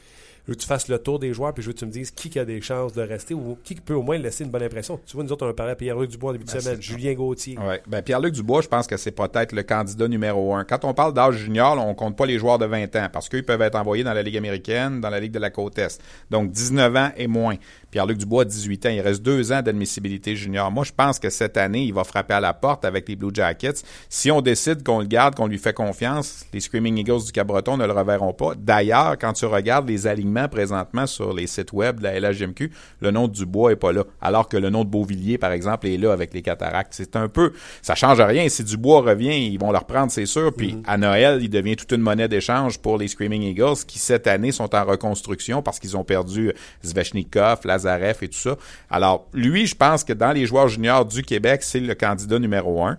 Je 0.46 0.52
veux 0.52 0.56
que 0.56 0.60
tu 0.60 0.68
fasses 0.68 0.86
le 0.86 0.98
tour 1.00 1.18
des 1.18 1.32
joueurs, 1.32 1.52
puis 1.52 1.60
je 1.60 1.68
veux 1.68 1.72
que 1.72 1.80
tu 1.80 1.86
me 1.86 1.90
dises 1.90 2.12
qui 2.12 2.38
a 2.38 2.44
des 2.44 2.60
chances 2.60 2.92
de 2.92 3.02
rester 3.02 3.34
ou 3.34 3.58
qui 3.64 3.74
peut 3.74 3.94
au 3.94 4.02
moins 4.02 4.16
laisser 4.16 4.44
une 4.44 4.50
bonne 4.50 4.62
impression. 4.62 5.00
Tu 5.04 5.16
vois, 5.16 5.24
nous 5.24 5.32
autres, 5.32 5.44
on 5.44 5.50
a 5.50 5.54
parlé 5.54 5.72
à 5.72 5.74
Pierre-Luc 5.74 6.08
Dubois 6.08 6.30
en 6.30 6.32
début 6.34 6.44
de 6.44 6.52
ben 6.52 6.60
semaine, 6.60 6.80
Julien 6.80 7.14
Gauthier. 7.14 7.58
Ouais. 7.58 7.82
Ben, 7.88 8.00
Pierre-Luc 8.00 8.32
Dubois, 8.32 8.60
je 8.60 8.68
pense 8.68 8.86
que 8.86 8.96
c'est 8.96 9.10
peut-être 9.10 9.50
le 9.50 9.64
candidat 9.64 10.06
numéro 10.06 10.54
un. 10.54 10.62
Quand 10.62 10.84
on 10.84 10.94
parle 10.94 11.14
d'âge 11.14 11.34
junior, 11.34 11.76
on 11.84 11.94
compte 11.96 12.16
pas 12.16 12.26
les 12.26 12.38
joueurs 12.38 12.58
de 12.58 12.66
20 12.66 12.94
ans 12.94 13.08
parce 13.12 13.28
qu'ils 13.28 13.44
peuvent 13.44 13.60
être 13.60 13.74
envoyés 13.74 14.04
dans 14.04 14.14
la 14.14 14.22
Ligue 14.22 14.36
américaine, 14.36 15.00
dans 15.00 15.10
la 15.10 15.18
Ligue 15.18 15.32
de 15.32 15.40
la 15.40 15.50
côte 15.50 15.80
Est. 15.80 16.00
Donc, 16.30 16.52
19 16.52 16.94
ans 16.94 17.10
et 17.16 17.26
moins. 17.26 17.56
Pierre-Luc 17.90 18.18
Dubois, 18.18 18.44
18 18.44 18.86
ans. 18.86 18.90
Il 18.90 19.00
reste 19.00 19.22
deux 19.22 19.50
ans 19.50 19.62
d'admissibilité 19.62 20.36
junior. 20.36 20.70
Moi, 20.70 20.84
je 20.84 20.92
pense 20.92 21.18
que 21.18 21.28
cette 21.28 21.56
année, 21.56 21.82
il 21.82 21.94
va 21.94 22.04
frapper 22.04 22.34
à 22.34 22.40
la 22.40 22.54
porte 22.54 22.84
avec 22.84 23.08
les 23.08 23.16
Blue 23.16 23.30
Jackets. 23.32 23.82
Si 24.08 24.30
on 24.30 24.40
décide 24.42 24.84
qu'on 24.84 25.00
le 25.00 25.06
garde, 25.06 25.34
qu'on 25.34 25.48
lui 25.48 25.58
fait 25.58 25.72
confiance, 25.72 26.46
les 26.52 26.60
Screaming 26.60 26.98
Eagles 26.98 27.24
du 27.24 27.32
Cabreton 27.32 27.76
ne 27.76 27.84
le 27.84 27.92
reverront 27.92 28.32
pas. 28.32 28.54
D'ailleurs, 28.54 29.16
quand 29.18 29.32
tu 29.32 29.46
regardes 29.46 29.88
les 29.88 30.06
alignements 30.06 30.35
présentement 30.48 31.06
sur 31.06 31.32
les 31.32 31.46
sites 31.46 31.72
web 31.72 31.98
de 31.98 32.04
la 32.04 32.20
LHGMQ, 32.20 32.70
le 33.00 33.10
nom 33.10 33.28
de 33.28 33.32
Dubois 33.32 33.72
est 33.72 33.76
pas 33.76 33.92
là. 33.92 34.04
Alors 34.20 34.48
que 34.48 34.56
le 34.56 34.70
nom 34.70 34.84
de 34.84 34.90
Beauvillier, 34.90 35.38
par 35.38 35.52
exemple, 35.52 35.86
est 35.86 35.96
là 35.96 36.12
avec 36.12 36.34
les 36.34 36.42
cataractes. 36.42 36.92
C'est 36.94 37.16
un 37.16 37.28
peu, 37.28 37.52
ça 37.82 37.94
change 37.94 38.20
rien. 38.20 38.48
Si 38.48 38.62
Dubois 38.64 39.00
revient, 39.00 39.36
ils 39.52 39.58
vont 39.58 39.72
le 39.72 39.78
reprendre, 39.78 40.10
c'est 40.12 40.26
sûr. 40.26 40.52
Puis 40.52 40.74
mm 40.74 40.80
-hmm. 40.80 40.92
à 40.92 40.96
Noël, 40.98 41.38
il 41.42 41.50
devient 41.50 41.76
toute 41.76 41.92
une 41.92 42.02
monnaie 42.02 42.28
d'échange 42.28 42.78
pour 42.78 42.98
les 42.98 43.08
Screaming 43.08 43.42
Eagles 43.42 43.84
qui, 43.86 43.98
cette 43.98 44.26
année, 44.26 44.52
sont 44.52 44.74
en 44.74 44.84
reconstruction 44.84 45.62
parce 45.62 45.78
qu'ils 45.78 45.96
ont 45.96 46.04
perdu 46.04 46.52
Zvechnikov, 46.84 47.60
Lazarev 47.64 48.18
et 48.22 48.28
tout 48.28 48.38
ça. 48.48 48.56
Alors, 48.90 49.26
lui, 49.32 49.66
je 49.66 49.74
pense 49.74 50.04
que 50.04 50.12
dans 50.12 50.32
les 50.32 50.46
joueurs 50.46 50.68
juniors 50.68 51.04
du 51.04 51.22
Québec, 51.22 51.62
c'est 51.62 51.80
le 51.80 51.94
candidat 51.94 52.38
numéro 52.38 52.84
un. 52.84 52.96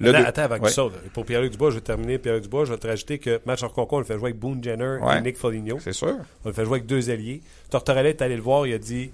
Le 0.00 0.14
attends, 0.14 0.28
attends, 0.28 0.42
avant 0.42 0.54
ouais. 0.54 0.60
que 0.60 0.66
tu 0.68 0.72
sautes. 0.72 0.94
Pour 1.12 1.24
Pierre-Luc 1.24 1.52
Dubois, 1.52 1.70
je 1.70 1.76
vais 1.76 1.80
terminer. 1.80 2.18
Pierre-Luc 2.18 2.44
Dubois, 2.44 2.64
je 2.64 2.72
vais 2.72 2.78
te 2.78 2.86
rajouter 2.86 3.18
que 3.18 3.40
match 3.46 3.62
hors 3.62 3.72
concours, 3.72 3.98
on 3.98 4.00
le 4.00 4.06
fait 4.06 4.14
jouer 4.18 4.30
avec 4.30 4.38
Boone 4.38 4.62
Jenner 4.62 4.98
ouais. 5.02 5.18
et 5.18 5.20
Nick 5.22 5.36
Foligno. 5.36 5.78
C'est 5.80 5.92
sûr. 5.92 6.16
On 6.44 6.48
le 6.48 6.54
fait 6.54 6.64
jouer 6.64 6.76
avec 6.76 6.86
deux 6.86 7.10
alliés. 7.10 7.40
Tortorella 7.70 8.08
est 8.08 8.22
allé 8.22 8.36
le 8.36 8.42
voir, 8.42 8.66
il 8.66 8.74
a 8.74 8.78
dit 8.78 9.10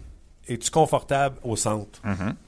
es-tu 0.49 0.70
confortable 0.70 1.37
au 1.43 1.57
centre? 1.57 2.01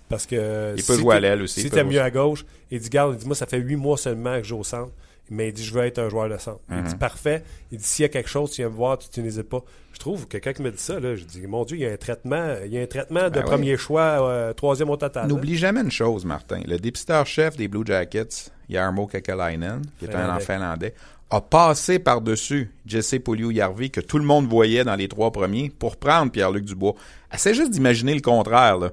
Parce 0.09 0.27
que 0.27 0.37
Mm-hmm. 0.37 0.79
Il 0.79 0.85
peut 0.85 0.95
si 0.95 1.01
jouer 1.01 1.15
à 1.17 1.21
l'aile 1.21 1.43
aussi, 1.43 1.63
Si 1.63 1.71
t'es 1.71 1.83
mieux 1.83 2.01
à 2.01 2.11
gauche, 2.11 2.45
il 2.71 2.79
dit, 2.79 2.89
garde, 2.91 3.15
il 3.15 3.19
dit, 3.19 3.27
moi, 3.27 3.35
ça 3.35 3.47
fait 3.47 3.59
huit 3.59 3.77
mois 3.77 3.97
seulement 3.97 4.37
que 4.37 4.43
je 4.43 4.49
joue 4.51 4.59
au 4.59 4.65
centre. 4.65 4.93
Mais 5.31 5.49
il 5.49 5.53
dit, 5.53 5.65
je 5.65 5.75
veux 5.75 5.85
être 5.85 5.99
un 5.99 6.09
joueur 6.09 6.29
de 6.29 6.37
centre. 6.37 6.61
Il 6.71 6.83
dit, 6.83 6.95
parfait. 6.97 7.43
Il 7.73 7.79
dit, 7.79 7.85
s'il 7.85 8.05
y 8.05 8.07
a 8.07 8.09
quelque 8.09 8.29
chose, 8.29 8.51
tu 8.53 8.63
viens 8.63 8.71
me 8.71 8.75
voir, 8.75 8.99
tu, 8.99 9.21
n'hésites 9.23 9.49
pas. 9.49 9.63
Je 9.93 9.99
trouve 9.99 10.29
que 10.29 10.39
quelqu'un 10.39 10.63
me 10.63 10.71
dit 10.71 10.79
ça, 10.79 11.01
là, 11.01 11.17
je 11.17 11.25
dis, 11.25 11.47
mon 11.47 11.65
Dieu, 11.65 11.77
il 11.77 11.81
y 11.81 11.87
a 11.87 11.93
un 11.93 11.97
traitement, 11.97 12.55
il 12.65 12.73
y 12.73 12.79
a 12.79 12.83
un 12.83 12.87
traitement 12.87 13.25
de 13.25 13.31
Ben 13.31 13.41
oui. 13.41 13.47
premier 13.47 13.77
choix, 13.77 14.29
euh, 14.29 14.53
troisième 14.53 14.91
au 14.91 14.97
total. 14.97 15.27
N'oublie 15.27 15.57
jamais 15.57 15.81
une 15.81 15.91
chose, 15.91 16.25
Martin. 16.25 16.61
Le 16.67 16.79
dépisteur-chef 16.79 17.57
des 17.57 17.67
Blue 17.67 17.83
Jackets, 17.85 18.51
Jarmo 18.71 19.07
Kekalainen, 19.07 19.83
qui 19.99 20.05
est 20.05 20.15
un 20.15 20.39
Finlandais. 20.39 20.45
Finlandais, 20.45 20.95
a 21.31 21.41
passé 21.41 21.99
par-dessus 21.99 22.71
Jesse 22.87 23.15
Puliu-Yarvi, 23.15 23.91
que 23.91 24.01
tout 24.01 24.19
le 24.19 24.25
monde 24.25 24.47
voyait 24.47 24.85
dans 24.85 24.95
les 24.95 25.09
trois 25.09 25.33
premiers, 25.33 25.71
pour 25.71 25.97
prendre 25.97 26.31
Pierre-Luc 26.31 26.65
Dubois. 26.65 26.95
Essaie 27.35 27.55
juste 27.55 27.71
d'imaginer 27.71 28.15
le 28.15 28.21
contraire. 28.21 28.79
là. 28.79 28.91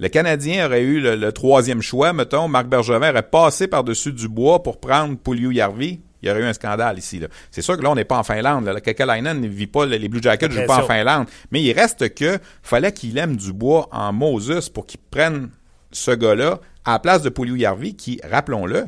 Le 0.00 0.08
Canadien 0.08 0.64
aurait 0.64 0.80
eu 0.80 0.98
le, 0.98 1.14
le 1.14 1.30
troisième 1.30 1.82
choix, 1.82 2.14
mettons. 2.14 2.48
Marc 2.48 2.66
Bergevin 2.68 3.10
aurait 3.10 3.22
passé 3.22 3.68
par-dessus 3.68 4.12
Dubois 4.12 4.62
pour 4.62 4.80
prendre 4.80 5.14
Puliu-Yarvi. 5.18 6.00
Il 6.22 6.28
y 6.28 6.32
aurait 6.32 6.40
eu 6.40 6.44
un 6.44 6.54
scandale 6.54 6.98
ici. 6.98 7.20
C'est 7.50 7.60
sûr 7.60 7.76
que 7.76 7.82
là, 7.82 7.90
on 7.90 7.94
n'est 7.94 8.06
pas 8.06 8.18
en 8.18 8.22
Finlande. 8.22 8.64
Là. 8.64 8.72
Le 8.72 8.80
Kekalainen 8.80 9.38
ne 9.38 9.46
vit 9.46 9.66
pas, 9.66 9.84
les 9.84 10.08
Blue 10.08 10.22
Jackets 10.22 10.48
ne 10.48 10.54
jouent 10.54 10.66
pas 10.66 10.84
en. 10.84 10.86
Finlande. 10.86 11.26
Mais 11.50 11.62
il 11.62 11.72
reste 11.72 12.14
que 12.14 12.38
fallait 12.62 12.92
qu'il 12.92 13.18
aime 13.18 13.36
Dubois 13.36 13.88
en 13.92 14.10
Moses 14.14 14.70
pour 14.70 14.86
qu'il 14.86 15.00
prenne 15.10 15.50
ce 15.92 16.12
gars-là 16.12 16.60
à 16.86 16.92
la 16.92 16.98
place 16.98 17.20
de 17.20 17.28
Pouliou 17.28 17.56
Yarvi, 17.56 17.94
qui, 17.94 18.20
rappelons-le, 18.24 18.86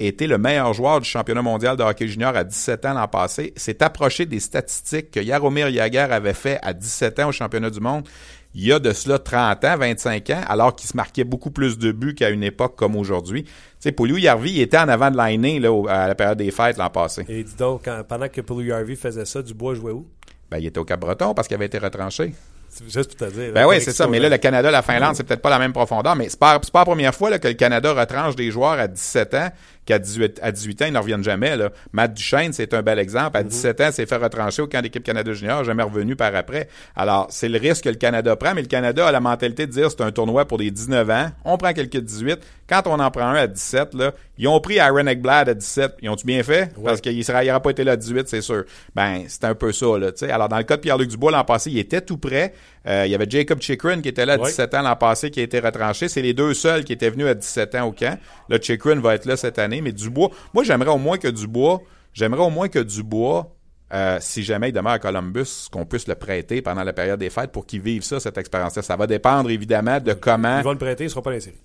était 0.00 0.26
le 0.26 0.38
meilleur 0.38 0.72
joueur 0.74 1.00
du 1.00 1.08
championnat 1.08 1.42
mondial 1.42 1.76
de 1.76 1.82
hockey 1.82 2.06
junior 2.06 2.36
à 2.36 2.44
17 2.44 2.84
ans 2.86 2.94
l'an 2.94 3.08
passé, 3.08 3.52
s'est 3.56 3.82
approché 3.82 4.26
des 4.26 4.40
statistiques 4.40 5.10
que 5.10 5.22
Jaromir 5.22 5.70
Jagr 5.72 6.12
avait 6.12 6.34
fait 6.34 6.58
à 6.62 6.72
17 6.72 7.18
ans 7.20 7.28
au 7.28 7.32
championnat 7.32 7.70
du 7.70 7.80
monde 7.80 8.08
il 8.54 8.66
y 8.66 8.72
a 8.72 8.78
de 8.78 8.92
cela 8.92 9.18
30 9.18 9.64
ans, 9.64 9.76
25 9.78 10.30
ans, 10.30 10.40
alors 10.48 10.74
qu'il 10.74 10.88
se 10.88 10.96
marquait 10.96 11.24
beaucoup 11.24 11.50
plus 11.50 11.78
de 11.78 11.92
buts 11.92 12.14
qu'à 12.14 12.30
une 12.30 12.42
époque 12.42 12.76
comme 12.76 12.96
aujourd'hui. 12.96 13.44
Tu 13.44 13.50
sais, 13.80 13.92
Pouliou 13.92 14.16
Yarvi, 14.16 14.50
il 14.50 14.60
était 14.60 14.78
en 14.78 14.88
avant 14.88 15.10
de 15.10 15.16
l'année 15.16 15.60
là, 15.60 15.70
à 15.88 16.08
la 16.08 16.14
période 16.14 16.38
des 16.38 16.50
fêtes 16.50 16.76
l'an 16.78 16.90
passé. 16.90 17.24
Et 17.28 17.44
dis 17.44 17.54
donc, 17.56 17.82
quand- 17.84 18.02
pendant 18.08 18.28
que 18.28 18.40
Paul 18.40 18.70
Harvey 18.72 18.96
faisait 18.96 19.24
ça, 19.26 19.42
Dubois 19.42 19.74
jouait 19.74 19.92
où? 19.92 20.06
Ben, 20.50 20.58
il 20.58 20.66
était 20.66 20.78
au 20.78 20.84
Cap-Breton 20.84 21.34
parce 21.34 21.46
qu'il 21.46 21.54
avait 21.56 21.66
été 21.66 21.78
retranché. 21.78 22.32
C'est 22.70 22.84
juste 22.84 23.16
pour 23.16 23.26
te 23.28 23.32
dire. 23.32 23.52
Ben 23.52 23.62
là, 23.62 23.68
oui, 23.68 23.80
c'est 23.80 23.92
ça. 23.92 24.06
Mais 24.06 24.18
là, 24.20 24.28
le 24.28 24.36
Canada, 24.36 24.70
la 24.70 24.82
Finlande, 24.82 25.14
c'est 25.16 25.24
peut-être 25.24 25.40
pas 25.40 25.48
la 25.50 25.58
même 25.58 25.72
profondeur, 25.72 26.14
mais 26.16 26.28
c'est 26.28 26.38
pas, 26.38 26.58
pas 26.58 26.78
la 26.80 26.84
première 26.84 27.14
fois 27.14 27.30
là, 27.30 27.38
que 27.38 27.48
le 27.48 27.54
Canada 27.54 27.92
retranche 27.94 28.36
des 28.36 28.50
joueurs 28.50 28.78
à 28.78 28.86
17 28.88 29.34
ans 29.34 29.48
qu'à 29.88 29.98
18, 29.98 30.40
à 30.42 30.52
18 30.52 30.82
ans, 30.82 30.86
ils 30.88 30.92
ne 30.92 30.98
reviennent 30.98 31.24
jamais. 31.24 31.56
Là. 31.56 31.70
Matt 31.92 32.12
Duchesne, 32.12 32.52
c'est 32.52 32.74
un 32.74 32.82
bel 32.82 32.98
exemple. 32.98 33.38
À 33.38 33.42
17 33.42 33.80
ans, 33.80 33.86
il 33.88 33.92
s'est 33.94 34.04
fait 34.06 34.16
retrancher 34.16 34.60
au 34.60 34.66
camp 34.66 34.82
d'équipe 34.82 35.02
Canada 35.02 35.32
Junior, 35.32 35.64
jamais 35.64 35.82
revenu 35.82 36.14
par 36.14 36.34
après. 36.34 36.68
Alors, 36.94 37.26
c'est 37.30 37.48
le 37.48 37.58
risque 37.58 37.84
que 37.84 37.88
le 37.88 37.94
Canada 37.94 38.36
prend, 38.36 38.54
mais 38.54 38.60
le 38.60 38.68
Canada 38.68 39.06
a 39.08 39.12
la 39.12 39.20
mentalité 39.20 39.66
de 39.66 39.72
dire 39.72 39.90
c'est 39.90 40.02
un 40.02 40.12
tournoi 40.12 40.44
pour 40.46 40.58
des 40.58 40.70
19 40.70 41.08
ans. 41.10 41.30
On 41.46 41.56
prend 41.56 41.72
quelqu'un 41.72 42.00
de 42.00 42.04
18. 42.04 42.38
Quand 42.68 42.82
on 42.86 43.00
en 43.00 43.10
prend 43.10 43.28
un 43.28 43.34
à 43.34 43.46
17, 43.46 43.94
là, 43.94 44.12
ils 44.36 44.46
ont 44.46 44.60
pris 44.60 44.78
Aaron 44.78 45.06
Ekblad 45.06 45.48
à 45.48 45.54
17. 45.54 45.94
Ils 46.02 46.10
ont-tu 46.10 46.26
bien 46.26 46.42
fait? 46.42 46.70
Parce 46.84 47.00
qu'il 47.00 47.24
sera, 47.24 47.42
il 47.42 47.50
pas 47.62 47.70
été 47.70 47.82
là 47.82 47.92
à 47.92 47.96
18, 47.96 48.28
c'est 48.28 48.42
sûr. 48.42 48.64
Ben, 48.94 49.22
c'est 49.26 49.44
un 49.44 49.54
peu 49.54 49.72
ça, 49.72 49.86
là, 49.98 50.12
tu 50.12 50.18
sais. 50.26 50.30
Alors, 50.30 50.50
dans 50.50 50.58
le 50.58 50.64
cas 50.64 50.76
de 50.76 50.82
Pierre-Luc 50.82 51.08
Dubois, 51.08 51.30
l'an 51.32 51.44
passé, 51.44 51.70
il 51.70 51.78
était 51.78 52.02
tout 52.02 52.18
prêt. 52.18 52.52
Euh, 52.86 53.04
il 53.06 53.10
y 53.10 53.14
avait 53.14 53.26
Jacob 53.28 53.60
Chikrin 53.60 54.00
qui 54.00 54.08
était 54.08 54.24
là 54.24 54.34
à 54.34 54.38
Ouais. 54.38 54.48
17 54.48 54.74
ans 54.74 54.82
l'an 54.82 54.96
passé, 54.96 55.30
qui 55.30 55.40
a 55.40 55.42
été 55.42 55.58
retranché. 55.60 56.08
C'est 56.08 56.22
les 56.22 56.34
deux 56.34 56.54
seuls 56.54 56.84
qui 56.84 56.92
étaient 56.92 57.10
venus 57.10 57.26
à 57.26 57.34
17 57.34 57.74
ans 57.74 57.84
au 57.86 57.92
camp. 57.92 58.18
Là, 58.48 58.58
Chikrin 58.60 59.00
va 59.00 59.14
être 59.14 59.24
là 59.26 59.36
cette 59.36 59.58
année, 59.58 59.77
mais 59.80 59.92
Dubois, 59.92 60.30
moi, 60.54 60.64
j'aimerais 60.64 60.90
au 60.90 60.98
moins 60.98 61.18
que 61.18 61.28
Dubois, 61.28 61.80
j'aimerais 62.12 62.42
au 62.42 62.50
moins 62.50 62.68
que 62.68 62.78
Dubois, 62.78 63.54
euh, 63.92 64.18
si 64.20 64.42
jamais 64.42 64.68
il 64.68 64.72
demeure 64.72 64.92
à 64.92 64.98
Columbus, 64.98 65.68
qu'on 65.72 65.86
puisse 65.86 66.06
le 66.08 66.14
prêter 66.14 66.60
pendant 66.60 66.84
la 66.84 66.92
période 66.92 67.18
des 67.18 67.30
fêtes 67.30 67.52
pour 67.52 67.66
qu'il 67.66 67.80
vive 67.80 68.02
ça, 68.02 68.20
cette 68.20 68.36
expérience-là. 68.36 68.82
Ça 68.82 68.96
va 68.96 69.06
dépendre, 69.06 69.50
évidemment, 69.50 69.98
de 70.00 70.12
comment... 70.12 70.58
Ils 70.58 70.64
vont 70.64 70.72
le 70.72 70.78
prêter, 70.78 71.04
il 71.04 71.06
ne 71.06 71.10
sera 71.10 71.22
pas 71.22 71.30
dans 71.30 71.34
les 71.34 71.40
séries. 71.40 71.62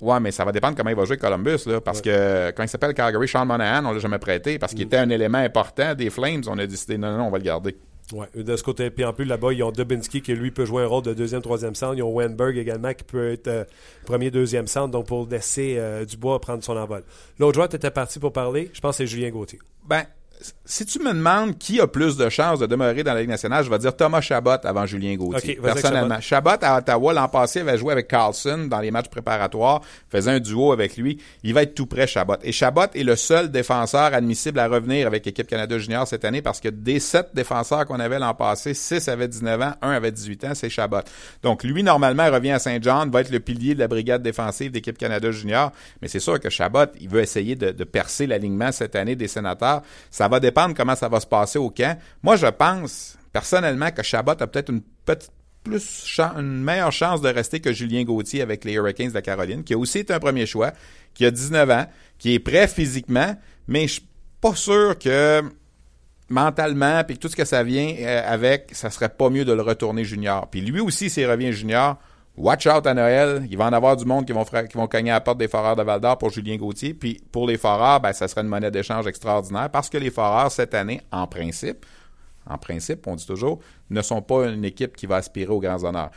Ouais, 0.00 0.18
mais 0.18 0.30
ça 0.30 0.44
va 0.44 0.52
dépendre 0.52 0.76
comment 0.76 0.90
il 0.90 0.96
va 0.96 1.04
jouer 1.04 1.18
Columbus, 1.18 1.58
là, 1.66 1.80
parce 1.80 2.00
que 2.00 2.52
quand 2.52 2.62
il 2.62 2.68
s'appelle 2.68 2.94
Calgary, 2.94 3.28
Sean 3.28 3.44
Monahan, 3.44 3.84
on 3.84 3.92
l'a 3.92 3.98
jamais 3.98 4.18
prêté, 4.18 4.58
parce 4.58 4.72
qu'il 4.72 4.82
était 4.82 4.96
un 4.96 5.10
élément 5.10 5.38
important 5.38 5.94
des 5.94 6.08
Flames, 6.08 6.42
on 6.46 6.58
a 6.58 6.66
décidé, 6.66 6.96
non, 6.96 7.18
non, 7.18 7.24
on 7.24 7.30
va 7.30 7.38
le 7.38 7.44
garder. 7.44 7.76
Ouais. 8.12 8.26
De 8.34 8.56
ce 8.56 8.62
côté, 8.62 8.90
puis 8.90 9.04
en 9.04 9.12
plus, 9.12 9.24
là-bas, 9.24 9.52
ils 9.52 9.62
ont 9.62 9.70
Dubinsky 9.70 10.20
qui, 10.20 10.34
lui, 10.34 10.50
peut 10.50 10.64
jouer 10.64 10.82
un 10.82 10.86
rôle 10.86 11.02
de 11.02 11.14
deuxième, 11.14 11.42
troisième 11.42 11.74
centre. 11.74 11.94
Ils 11.96 12.02
ont 12.02 12.12
Wenberg 12.12 12.56
également 12.56 12.92
qui 12.92 13.04
peut 13.04 13.32
être 13.32 13.48
euh, 13.48 13.64
premier, 14.04 14.30
deuxième 14.30 14.66
centre, 14.66 14.90
donc 14.90 15.06
pour 15.06 15.28
laisser 15.28 15.76
euh, 15.78 16.04
Dubois 16.04 16.40
prendre 16.40 16.64
son 16.64 16.76
envol. 16.76 17.02
L'autre 17.38 17.54
joueur, 17.54 17.68
tu 17.68 17.78
parti 17.90 18.18
pour 18.18 18.32
parler, 18.32 18.70
je 18.72 18.80
pense 18.80 18.96
que 18.96 19.04
c'est 19.04 19.06
Julien 19.06 19.30
Gauthier. 19.30 19.58
Ben, 19.86 20.04
si 20.64 20.86
tu 20.86 21.00
me 21.00 21.12
demandes 21.12 21.58
qui 21.58 21.80
a 21.80 21.86
plus 21.86 22.16
de 22.16 22.28
chances 22.28 22.60
de 22.60 22.66
demeurer 22.66 23.02
dans 23.02 23.12
la 23.12 23.20
Ligue 23.20 23.30
nationale, 23.30 23.64
je 23.64 23.70
vais 23.70 23.78
dire 23.78 23.94
Thomas 23.94 24.20
Chabot 24.20 24.56
avant 24.64 24.86
Julien 24.86 25.16
Gauthier. 25.16 25.58
Ok, 25.58 25.62
vas-y 25.62 25.70
avec 25.72 25.82
personnellement. 25.82 26.20
Chabot. 26.20 26.50
à 26.62 26.78
Ottawa, 26.78 27.12
l'an 27.12 27.28
passé, 27.28 27.60
avait 27.60 27.76
joué 27.76 27.92
avec 27.92 28.08
Carlson 28.08 28.66
dans 28.68 28.80
les 28.80 28.90
matchs 28.90 29.08
préparatoires, 29.08 29.80
faisait 30.08 30.30
un 30.30 30.40
duo 30.40 30.72
avec 30.72 30.96
lui. 30.96 31.18
Il 31.42 31.54
va 31.54 31.62
être 31.62 31.74
tout 31.74 31.86
près, 31.86 32.06
Chabot. 32.06 32.36
Et 32.42 32.52
Chabot 32.52 32.86
est 32.94 33.02
le 33.02 33.16
seul 33.16 33.50
défenseur 33.50 34.14
admissible 34.14 34.58
à 34.60 34.68
revenir 34.68 35.06
avec 35.06 35.26
l'équipe 35.26 35.46
Canada 35.46 35.78
Junior 35.78 36.06
cette 36.06 36.24
année 36.24 36.40
parce 36.40 36.60
que 36.60 36.68
des 36.68 37.00
sept 37.00 37.30
défenseurs 37.34 37.84
qu'on 37.84 38.00
avait 38.00 38.18
l'an 38.18 38.34
passé, 38.34 38.72
six 38.72 39.08
avaient 39.08 39.28
19 39.28 39.60
ans, 39.60 39.72
un 39.82 39.90
avait 39.90 40.12
18 40.12 40.44
ans, 40.44 40.54
c'est 40.54 40.70
Chabot. 40.70 41.00
Donc, 41.42 41.64
lui, 41.64 41.82
normalement, 41.82 42.24
il 42.24 42.32
revient 42.32 42.52
à 42.52 42.58
Saint-Jean, 42.58 43.08
va 43.10 43.20
être 43.20 43.30
le 43.30 43.40
pilier 43.40 43.74
de 43.74 43.80
la 43.80 43.88
brigade 43.88 44.22
défensive 44.22 44.70
d'équipe 44.70 44.96
Canada 44.96 45.30
Junior. 45.30 45.72
Mais 46.00 46.08
c'est 46.08 46.20
sûr 46.20 46.38
que 46.40 46.48
Chabot, 46.48 46.86
il 47.00 47.08
veut 47.08 47.20
essayer 47.20 47.56
de, 47.56 47.72
de 47.72 47.84
percer 47.84 48.26
l'alignement 48.26 48.72
cette 48.72 48.96
année 48.96 49.16
des 49.16 49.28
sénateurs. 49.28 49.82
Ça 50.10 50.28
va 50.30 50.40
dépendre 50.40 50.74
comment 50.74 50.96
ça 50.96 51.08
va 51.08 51.20
se 51.20 51.26
passer 51.26 51.58
au 51.58 51.68
camp. 51.68 51.98
Moi, 52.22 52.36
je 52.36 52.46
pense, 52.46 53.18
personnellement, 53.32 53.90
que 53.90 54.02
Chabot 54.02 54.32
a 54.32 54.46
peut-être 54.46 54.70
une 54.70 54.80
petite 55.04 55.32
plus 55.62 56.18
une 56.18 56.62
meilleure 56.62 56.92
chance 56.92 57.20
de 57.20 57.28
rester 57.28 57.60
que 57.60 57.72
Julien 57.72 58.02
Gauthier 58.04 58.42
avec 58.42 58.64
les 58.64 58.72
Hurricanes 58.72 59.08
de 59.08 59.14
la 59.14 59.22
Caroline, 59.22 59.62
qui 59.62 59.74
a 59.74 59.78
aussi 59.78 59.98
été 59.98 60.12
un 60.12 60.18
premier 60.18 60.46
choix, 60.46 60.72
qui 61.14 61.26
a 61.26 61.30
19 61.30 61.70
ans, 61.70 61.86
qui 62.18 62.34
est 62.34 62.38
prêt 62.38 62.66
physiquement, 62.66 63.36
mais 63.68 63.86
je 63.86 63.94
suis 63.94 64.08
pas 64.40 64.54
sûr 64.54 64.98
que 64.98 65.42
mentalement, 66.28 67.02
puis 67.04 67.18
tout 67.18 67.28
ce 67.28 67.36
que 67.36 67.44
ça 67.44 67.62
vient 67.62 67.94
euh, 67.98 68.22
avec, 68.24 68.70
ça 68.72 68.88
serait 68.90 69.08
pas 69.08 69.28
mieux 69.30 69.44
de 69.44 69.52
le 69.52 69.62
retourner 69.62 70.04
junior. 70.04 70.48
Puis 70.48 70.60
lui 70.60 70.80
aussi, 70.80 71.10
s'il 71.10 71.28
revient 71.28 71.52
junior, 71.52 71.98
watch 72.36 72.66
out 72.66 72.86
à 72.86 72.94
Noël. 72.94 73.46
Il 73.50 73.56
va 73.56 73.66
en 73.66 73.72
avoir 73.72 73.96
du 73.96 74.04
monde 74.04 74.26
qui 74.26 74.32
vont, 74.32 74.44
qui 74.44 74.76
vont 74.76 74.86
cogner 74.86 75.10
à 75.10 75.14
la 75.14 75.20
porte 75.20 75.38
des 75.38 75.48
Foreurs 75.48 75.76
de 75.76 75.82
Val-d'Or 75.82 76.18
pour 76.18 76.30
Julien 76.30 76.56
Gauthier. 76.56 76.94
Puis 76.94 77.20
pour 77.30 77.46
les 77.46 77.58
Foreurs, 77.58 78.00
ben, 78.00 78.12
ça 78.12 78.28
serait 78.28 78.42
une 78.42 78.48
monnaie 78.48 78.70
d'échange 78.70 79.06
extraordinaire 79.06 79.70
parce 79.70 79.88
que 79.88 79.98
les 79.98 80.10
Foreurs, 80.10 80.50
cette 80.50 80.74
année, 80.74 81.00
en 81.12 81.26
principe, 81.26 81.86
en 82.48 82.58
principe, 82.58 83.06
on 83.06 83.14
dit 83.14 83.26
toujours, 83.26 83.60
ne 83.90 84.02
sont 84.02 84.22
pas 84.22 84.46
une 84.46 84.64
équipe 84.64 84.96
qui 84.96 85.06
va 85.06 85.16
aspirer 85.16 85.52
aux 85.52 85.60
grands 85.60 85.84
honneurs. 85.84 86.10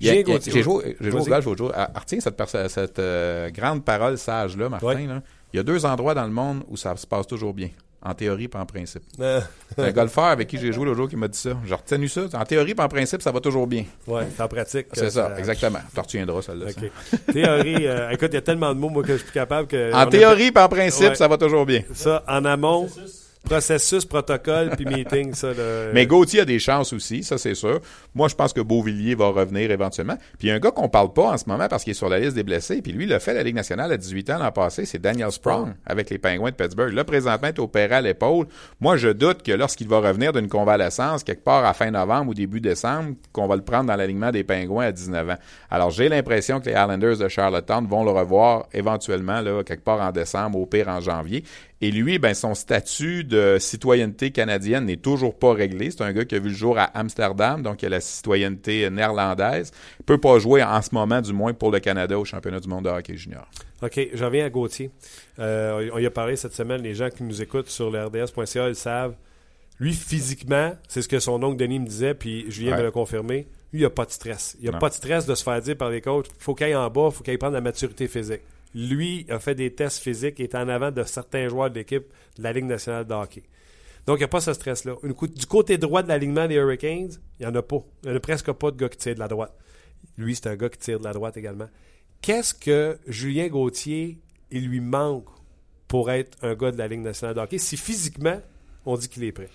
J'ai 0.00 0.24
joué, 0.24 0.96
j'ai 1.00 1.10
joué 1.10 1.20
au 1.20 1.24
golf 1.24 1.44
l'autre 1.44 1.58
jour. 1.58 1.72
Ah, 1.74 1.90
Retiens 1.94 2.20
cette, 2.20 2.68
cette 2.68 2.98
euh, 2.98 3.50
grande 3.50 3.84
parole 3.84 4.18
sage-là, 4.18 4.68
Martin. 4.68 4.86
Ouais. 4.86 5.06
là. 5.06 5.22
Il 5.52 5.56
y 5.56 5.60
a 5.60 5.62
deux 5.62 5.86
endroits 5.86 6.14
dans 6.14 6.24
le 6.24 6.32
monde 6.32 6.64
où 6.68 6.76
ça 6.76 6.94
se 6.96 7.06
passe 7.06 7.26
toujours 7.26 7.54
bien. 7.54 7.70
En 8.02 8.14
théorie 8.14 8.46
pas 8.46 8.60
en 8.60 8.66
principe. 8.66 9.02
Euh, 9.18 9.40
C'est 9.74 9.82
un 9.84 9.90
golfeur 9.90 10.24
avec 10.26 10.46
qui 10.46 10.58
j'ai 10.58 10.70
joué 10.72 10.84
l'autre 10.84 10.98
jour 10.98 11.08
qui 11.08 11.16
m'a 11.16 11.26
dit 11.26 11.38
ça. 11.38 11.50
J'ai 11.66 11.74
retenu 11.74 12.06
ça. 12.08 12.22
En 12.34 12.44
théorie 12.44 12.74
pas 12.74 12.84
en 12.84 12.88
principe, 12.88 13.20
ça 13.22 13.32
va 13.32 13.40
toujours 13.40 13.66
bien. 13.66 13.84
ouais, 14.06 14.28
c'est 14.36 14.42
en 14.42 14.48
pratique. 14.48 14.86
C'est 14.92 15.10
ça, 15.10 15.34
exactement. 15.38 15.80
Tu 15.92 16.00
retiendras 16.00 16.42
celle-là. 16.42 16.66
ça. 16.70 16.80
OK. 16.80 17.32
Théorie, 17.32 17.86
euh, 17.86 18.10
écoute, 18.10 18.28
il 18.30 18.34
y 18.34 18.38
a 18.38 18.42
tellement 18.42 18.72
de 18.74 18.78
mots, 18.78 18.90
moi, 18.90 19.02
que 19.02 19.12
je 19.12 19.16
suis 19.16 19.24
plus 19.24 19.32
capable 19.32 19.66
que. 19.66 19.92
En 19.92 19.98
a- 20.00 20.06
théorie 20.06 20.52
pas 20.52 20.66
en 20.66 20.68
principe, 20.68 21.08
Ouais. 21.08 21.14
ça 21.16 21.26
va 21.26 21.36
toujours 21.36 21.66
bien. 21.66 21.82
Ça, 21.94 22.22
en 22.28 22.44
amont, 22.44 22.88
processus, 23.46 24.04
protocole, 24.04 24.70
puis 24.76 24.84
meeting, 24.84 25.32
ça. 25.32 25.48
là, 25.48 25.90
Mais 25.94 26.06
Gauthier 26.06 26.40
a 26.40 26.44
des 26.44 26.58
chances 26.58 26.92
aussi, 26.92 27.22
ça 27.22 27.38
c'est 27.38 27.54
sûr. 27.54 27.80
Moi, 28.14 28.28
je 28.28 28.34
pense 28.34 28.52
que 28.52 28.60
Beauvillier 28.60 29.14
va 29.14 29.28
revenir 29.28 29.70
éventuellement. 29.70 30.16
Puis 30.38 30.48
il 30.48 30.48
y 30.48 30.50
a 30.50 30.54
un 30.54 30.58
gars 30.58 30.70
qu'on 30.70 30.88
parle 30.88 31.12
pas 31.12 31.32
en 31.32 31.38
ce 31.38 31.44
moment 31.48 31.68
parce 31.68 31.84
qu'il 31.84 31.92
est 31.92 31.94
sur 31.94 32.08
la 32.08 32.18
liste 32.18 32.34
des 32.34 32.42
blessés. 32.42 32.82
Puis 32.82 32.92
lui, 32.92 33.04
il 33.04 33.12
a 33.12 33.20
fait 33.20 33.34
la 33.34 33.42
Ligue 33.42 33.54
nationale 33.54 33.92
à 33.92 33.96
18 33.96 34.30
ans 34.30 34.38
l'an 34.38 34.52
passé. 34.52 34.84
C'est 34.84 34.98
Daniel 34.98 35.30
Sprong 35.30 35.74
avec 35.86 36.10
les 36.10 36.18
Pingouins 36.18 36.50
de 36.50 36.56
Pittsburgh. 36.56 36.92
Là, 36.92 37.04
présentement, 37.04 37.48
il 37.48 37.54
est 37.54 37.60
opéré 37.60 37.94
à 37.94 38.00
l'épaule. 38.00 38.46
Moi, 38.80 38.96
je 38.96 39.08
doute 39.08 39.42
que 39.42 39.52
lorsqu'il 39.52 39.88
va 39.88 40.00
revenir 40.00 40.32
d'une 40.32 40.48
convalescence, 40.48 41.24
quelque 41.24 41.44
part 41.44 41.64
à 41.64 41.72
fin 41.74 41.90
novembre 41.90 42.30
ou 42.30 42.34
début 42.34 42.60
décembre, 42.60 43.14
qu'on 43.32 43.46
va 43.46 43.56
le 43.56 43.62
prendre 43.62 43.86
dans 43.86 43.96
l'alignement 43.96 44.32
des 44.32 44.44
Pingouins 44.44 44.86
à 44.86 44.92
19 44.92 45.30
ans. 45.30 45.38
Alors, 45.70 45.90
j'ai 45.90 46.08
l'impression 46.08 46.60
que 46.60 46.66
les 46.66 46.72
Islanders 46.72 47.18
de 47.18 47.28
Charlottetown 47.28 47.86
vont 47.86 48.04
le 48.04 48.10
revoir 48.10 48.66
éventuellement, 48.72 49.40
là, 49.40 49.62
quelque 49.62 49.84
part 49.84 50.00
en 50.00 50.10
décembre, 50.10 50.58
au 50.58 50.66
pire 50.66 50.88
en 50.88 51.00
janvier. 51.00 51.44
Et 51.82 51.90
lui, 51.90 52.18
ben, 52.18 52.32
son 52.32 52.54
statut 52.54 53.22
de 53.22 53.35
citoyenneté 53.58 54.30
canadienne 54.30 54.86
n'est 54.86 54.96
toujours 54.96 55.38
pas 55.38 55.52
réglé. 55.52 55.90
C'est 55.90 56.02
un 56.02 56.12
gars 56.12 56.24
qui 56.24 56.34
a 56.34 56.38
vu 56.38 56.48
le 56.50 56.54
jour 56.54 56.78
à 56.78 56.84
Amsterdam, 56.98 57.62
donc 57.62 57.82
il 57.82 57.86
a 57.86 57.90
la 57.90 58.00
citoyenneté 58.00 58.88
néerlandaise. 58.90 59.70
Il 60.00 60.04
peut 60.04 60.18
pas 60.18 60.38
jouer 60.38 60.62
en 60.62 60.80
ce 60.82 60.90
moment, 60.92 61.20
du 61.20 61.32
moins 61.32 61.52
pour 61.54 61.70
le 61.70 61.80
Canada, 61.80 62.18
au 62.18 62.24
championnat 62.24 62.60
du 62.60 62.68
monde 62.68 62.84
de 62.84 62.90
hockey 62.90 63.16
junior. 63.16 63.46
OK, 63.82 64.00
je 64.12 64.24
reviens 64.24 64.46
à 64.46 64.50
Gauthier. 64.50 64.90
Euh, 65.38 65.90
on 65.92 65.98
y 65.98 66.06
a 66.06 66.10
parlé 66.10 66.36
cette 66.36 66.54
semaine, 66.54 66.82
les 66.82 66.94
gens 66.94 67.10
qui 67.10 67.22
nous 67.22 67.42
écoutent 67.42 67.68
sur 67.68 67.90
le 67.90 68.04
RDS.ca, 68.06 68.68
ils 68.68 68.74
savent. 68.74 69.14
Lui, 69.78 69.92
physiquement, 69.92 70.74
c'est 70.88 71.02
ce 71.02 71.08
que 71.08 71.18
son 71.18 71.42
oncle 71.42 71.58
Denis 71.58 71.78
me 71.80 71.86
disait, 71.86 72.14
puis 72.14 72.50
Julien 72.50 72.72
Ouais. 72.72 72.78
me 72.78 72.82
l'a 72.84 72.90
confirmé. 72.90 73.46
Lui, 73.72 73.74
il 73.74 73.78
n'y 73.80 73.84
a 73.84 73.90
pas 73.90 74.06
de 74.06 74.10
stress. 74.10 74.56
Il 74.58 74.62
n'y 74.62 74.68
a 74.70 74.72
Non. 74.72 74.78
pas 74.78 74.88
de 74.88 74.94
stress 74.94 75.26
de 75.26 75.34
se 75.34 75.42
faire 75.44 75.60
dire 75.60 75.76
par 75.76 75.90
les 75.90 76.00
coachs 76.00 76.28
faut 76.38 76.54
qu'il 76.54 76.64
aille 76.66 76.74
en 76.76 76.88
bas, 76.88 77.10
faut 77.10 77.22
qu'il 77.22 77.32
aille 77.32 77.36
prendre 77.36 77.52
la 77.54 77.60
maturité 77.60 78.08
physique. 78.08 78.40
Lui 78.76 79.24
a 79.30 79.38
fait 79.38 79.54
des 79.54 79.74
tests 79.74 80.02
physiques 80.02 80.38
et 80.38 80.44
est 80.44 80.54
en 80.54 80.68
avant 80.68 80.90
de 80.90 81.02
certains 81.02 81.48
joueurs 81.48 81.70
de 81.70 81.76
l'équipe 81.76 82.04
de 82.36 82.42
la 82.42 82.52
Ligue 82.52 82.66
nationale 82.66 83.06
de 83.06 83.14
hockey. 83.14 83.42
Donc, 84.06 84.18
il 84.18 84.20
n'y 84.20 84.24
a 84.24 84.28
pas 84.28 84.42
ce 84.42 84.52
stress-là. 84.52 84.96
Du 85.02 85.46
côté 85.46 85.78
droit 85.78 86.02
de 86.02 86.08
l'alignement 86.08 86.46
des 86.46 86.56
Hurricanes, 86.56 87.12
il 87.40 87.46
n'y 87.46 87.46
en 87.46 87.54
a 87.54 87.62
pas. 87.62 87.82
Il 88.04 88.10
n'y 88.10 88.14
en 88.14 88.16
a 88.18 88.20
presque 88.20 88.52
pas 88.52 88.70
de 88.70 88.76
gars 88.76 88.90
qui 88.90 88.98
tirent 88.98 89.14
de 89.14 89.20
la 89.20 89.28
droite. 89.28 89.56
Lui, 90.18 90.36
c'est 90.36 90.46
un 90.46 90.56
gars 90.56 90.68
qui 90.68 90.78
tire 90.78 90.98
de 90.98 91.04
la 91.04 91.14
droite 91.14 91.38
également. 91.38 91.68
Qu'est-ce 92.20 92.52
que 92.52 92.98
Julien 93.06 93.48
Gauthier, 93.48 94.20
il 94.50 94.68
lui 94.68 94.80
manque 94.80 95.26
pour 95.88 96.10
être 96.10 96.36
un 96.42 96.54
gars 96.54 96.70
de 96.70 96.76
la 96.76 96.86
Ligue 96.86 97.00
nationale 97.00 97.34
de 97.34 97.40
hockey? 97.40 97.58
Si 97.58 97.78
physiquement, 97.78 98.40
on 98.84 98.96
dit 98.96 99.08
qu'il 99.08 99.24
est 99.24 99.32
prêt? 99.32 99.48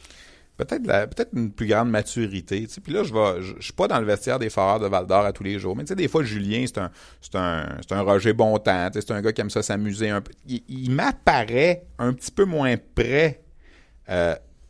Peut-être 0.58 1.30
une 1.34 1.52
plus 1.52 1.68
grande 1.68 1.89
maturité. 1.89 2.68
Puis 2.84 2.93
là, 2.93 3.04
je 3.04 3.14
vais, 3.14 3.41
je, 3.41 3.62
suis 3.62 3.74
pas 3.74 3.88
dans 3.88 3.99
le 3.99 4.06
vestiaire 4.06 4.39
des 4.39 4.49
foreurs 4.49 4.80
de 4.80 4.88
Val 4.88 5.08
d'Or 5.08 5.26
à 5.26 5.34
tous 5.34 5.43
les 5.43 5.60
jours. 5.60 5.76
Mais 5.76 5.84
tu 5.84 5.89
sais, 5.89 5.95
des 5.95 6.08
fois, 6.08 6.24
Julien, 6.24 6.66
c'est 6.68 6.78
un, 6.78 6.91
c'est 7.22 7.36
un, 7.36 7.78
c'est 7.82 7.95
un 7.95 8.02
Roger 8.02 8.34
Bontemps. 8.34 8.89
C'est 8.93 9.12
un 9.12 9.22
gars 9.22 9.32
qui 9.32 9.41
aime 9.41 9.49
ça 9.49 9.64
s'amuser 9.64 10.10
un 10.10 10.22
peu. 10.22 10.32
Il, 10.47 10.91
m'apparaît 10.91 11.86
un 11.97 12.14
petit 12.14 12.32
peu 12.32 12.45
moins 12.45 12.76
prêt 12.95 13.41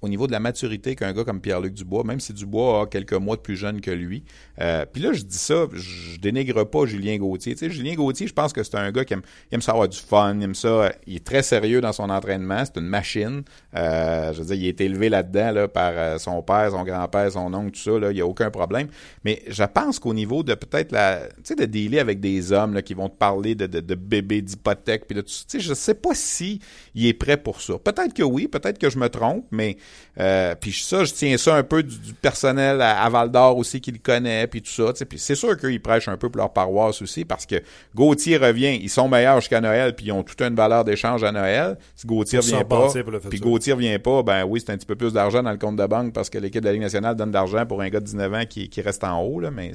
au 0.02 0.10
niveau 0.10 0.26
de 0.26 0.32
la 0.32 0.40
maturité 0.40 0.96
qu'un 0.96 1.14
gars 1.14 1.24
comme 1.24 1.42
Pierre-Luc 1.42 1.74
Dubois, 1.74 2.04
même 2.04 2.20
si 2.20 2.34
Dubois 2.34 2.82
a 2.82 2.86
quelques 2.88 3.14
mois 3.14 3.36
de 3.36 3.42
plus 3.42 3.56
jeune 3.56 3.82
que 3.82 3.92
lui. 3.92 4.24
Euh, 4.60 4.86
puis 4.92 5.02
là, 5.02 5.14
je 5.14 5.22
dis 5.22 5.38
ça, 5.38 5.68
je 5.74 6.20
dénigre 6.20 6.64
pas 6.64 6.86
Julien 6.86 7.18
Gauthier. 7.18 7.54
Tu 7.54 7.60
sais, 7.60 7.72
Julien 7.72 7.94
Gauthier, 7.94 8.26
je 8.26 8.34
pense 8.34 8.52
que 8.52 8.64
c'est 8.64 8.76
un 8.76 8.92
gars 8.92 9.06
qui 9.06 9.14
aime, 9.14 9.22
il 9.52 9.56
aime 9.56 9.62
ça 9.62 9.74
avoir 9.74 9.88
du 9.88 10.00
fun, 10.00 10.36
il 10.38 10.44
aime 10.44 10.56
ça, 10.56 10.92
il 11.06 11.18
est 11.18 11.24
très 11.24 11.44
sérieux 11.44 11.82
dans 11.82 11.94
son 11.94 12.10
entraînement, 12.10 12.64
c'est 12.66 12.80
une 12.80 12.88
machine. 12.88 13.44
Euh, 13.76 14.34
je 14.34 14.40
veux 14.40 14.46
dire, 14.46 14.56
il 14.56 14.68
est 14.68 14.82
élevé 14.82 15.10
là-dedans 15.10 15.52
là, 15.52 15.68
par 15.68 15.94
euh, 15.96 16.18
son 16.18 16.42
père, 16.42 16.72
son 16.72 16.84
grand-père, 16.84 17.32
son 17.32 17.54
oncle, 17.54 17.72
tout 17.72 17.80
ça, 17.80 18.00
là, 18.00 18.12
il 18.12 18.16
n'y 18.16 18.22
a 18.22 18.26
aucun 18.26 18.50
problème. 18.50 18.88
Mais 19.24 19.44
je 19.48 19.64
pense 19.64 20.00
qu'au 20.00 20.16
niveau 20.16 20.42
de 20.42 20.56
peut-être 20.56 20.92
la, 20.92 21.28
tu 21.28 21.42
sais, 21.44 21.56
de 21.56 21.66
dealer 21.66 22.00
avec 22.00 22.20
des 22.20 22.52
hommes 22.52 22.74
là, 22.74 22.82
qui 22.82 22.96
vont 22.96 23.10
te 23.10 23.18
parler 23.18 23.54
de, 23.54 23.68
de, 23.68 23.96
bébés, 23.96 24.42
d'hypothèques, 24.42 25.06
puis 25.06 25.16
de 25.16 25.22
tu 25.22 25.34
sais, 25.48 25.60
je 25.60 25.74
sais 25.76 25.94
pas 25.94 26.16
si 26.16 26.60
il 26.96 27.06
est 27.06 27.14
prêt 27.14 27.38
pour 27.38 27.62
ça. 27.62 27.78
Peut-être 27.78 28.14
que 28.16 28.24
oui, 28.24 28.48
peut-être 28.48 28.80
que 28.80 28.90
je 28.90 28.98
me 28.98 29.08
trompe, 29.08 29.46
mais 29.52 29.78
euh, 30.20 30.56
puis 30.60 30.74
ça, 30.74 31.06
je 31.06 31.14
tiens 31.14 31.38
ça 31.38 31.56
un 31.56 31.64
peu 31.64 31.84
du, 31.84 32.14
personnel 32.22 32.82
à, 32.82 33.08
Val 33.10 33.32
d'Or 33.32 33.58
aussi 33.58 33.80
qui 33.80 33.92
le 33.92 34.00
connaît, 34.00 34.46
puis 34.48 34.62
tout 34.62 34.70
ça. 34.70 34.94
Puis 35.06 35.20
c'est 35.20 35.36
sûr 35.36 35.58
qu'ils 35.58 35.82
prêchent 35.82 36.10
un 36.10 36.18
peu 36.18 36.30
pour 36.30 36.38
leur 36.40 36.52
paroisse 36.52 37.02
aussi, 37.02 37.24
parce 37.24 37.46
que 37.46 37.56
Gauthier 37.96 38.38
revient, 38.38 38.78
ils 38.82 38.90
sont 38.90 39.08
meilleurs 39.08 39.40
jusqu'à 39.40 39.62
Noël, 39.62 39.96
puis 39.96 40.08
ils 40.08 40.12
ont 40.12 40.24
toute 40.24 40.42
une 40.42 40.56
valeur 40.56 40.84
d'échange 40.84 41.24
à 41.24 41.32
Noël. 41.32 41.78
Si 41.96 42.06
Gauthier 42.06 42.40
vient 42.40 42.66
pas, 42.66 42.90
puis 43.30 43.40
Gauthier 43.40 43.76
vient 43.76 44.00
pas, 44.00 44.24
ben 44.24 44.44
oui, 44.44 44.62
c'est 44.66 44.72
un 44.72 44.78
petit 44.78 44.86
peu 44.86 44.96
plus 44.96 45.14
d'argent 45.14 45.42
dans 45.42 45.52
le 45.52 45.58
compte 45.58 45.78
de 45.78 45.86
banque 45.86 46.14
parce 46.14 46.30
que 46.30 46.38
l'équipe 46.38 46.62
de 46.62 46.68
la 46.68 46.74
Ligue 46.74 46.82
nationale 46.82 47.16
donne 47.16 47.30
de 47.30 47.36
l'argent 47.36 47.66
pour 47.66 47.82
un 47.82 47.90
gars 47.90 48.00
de 48.00 48.06
19 48.06 48.34
ans 48.34 48.46
qui, 48.48 48.70
qui 48.70 48.82
reste 48.82 49.04
en 49.04 49.22
haut, 49.22 49.40
là, 49.40 49.50
mais 49.50 49.72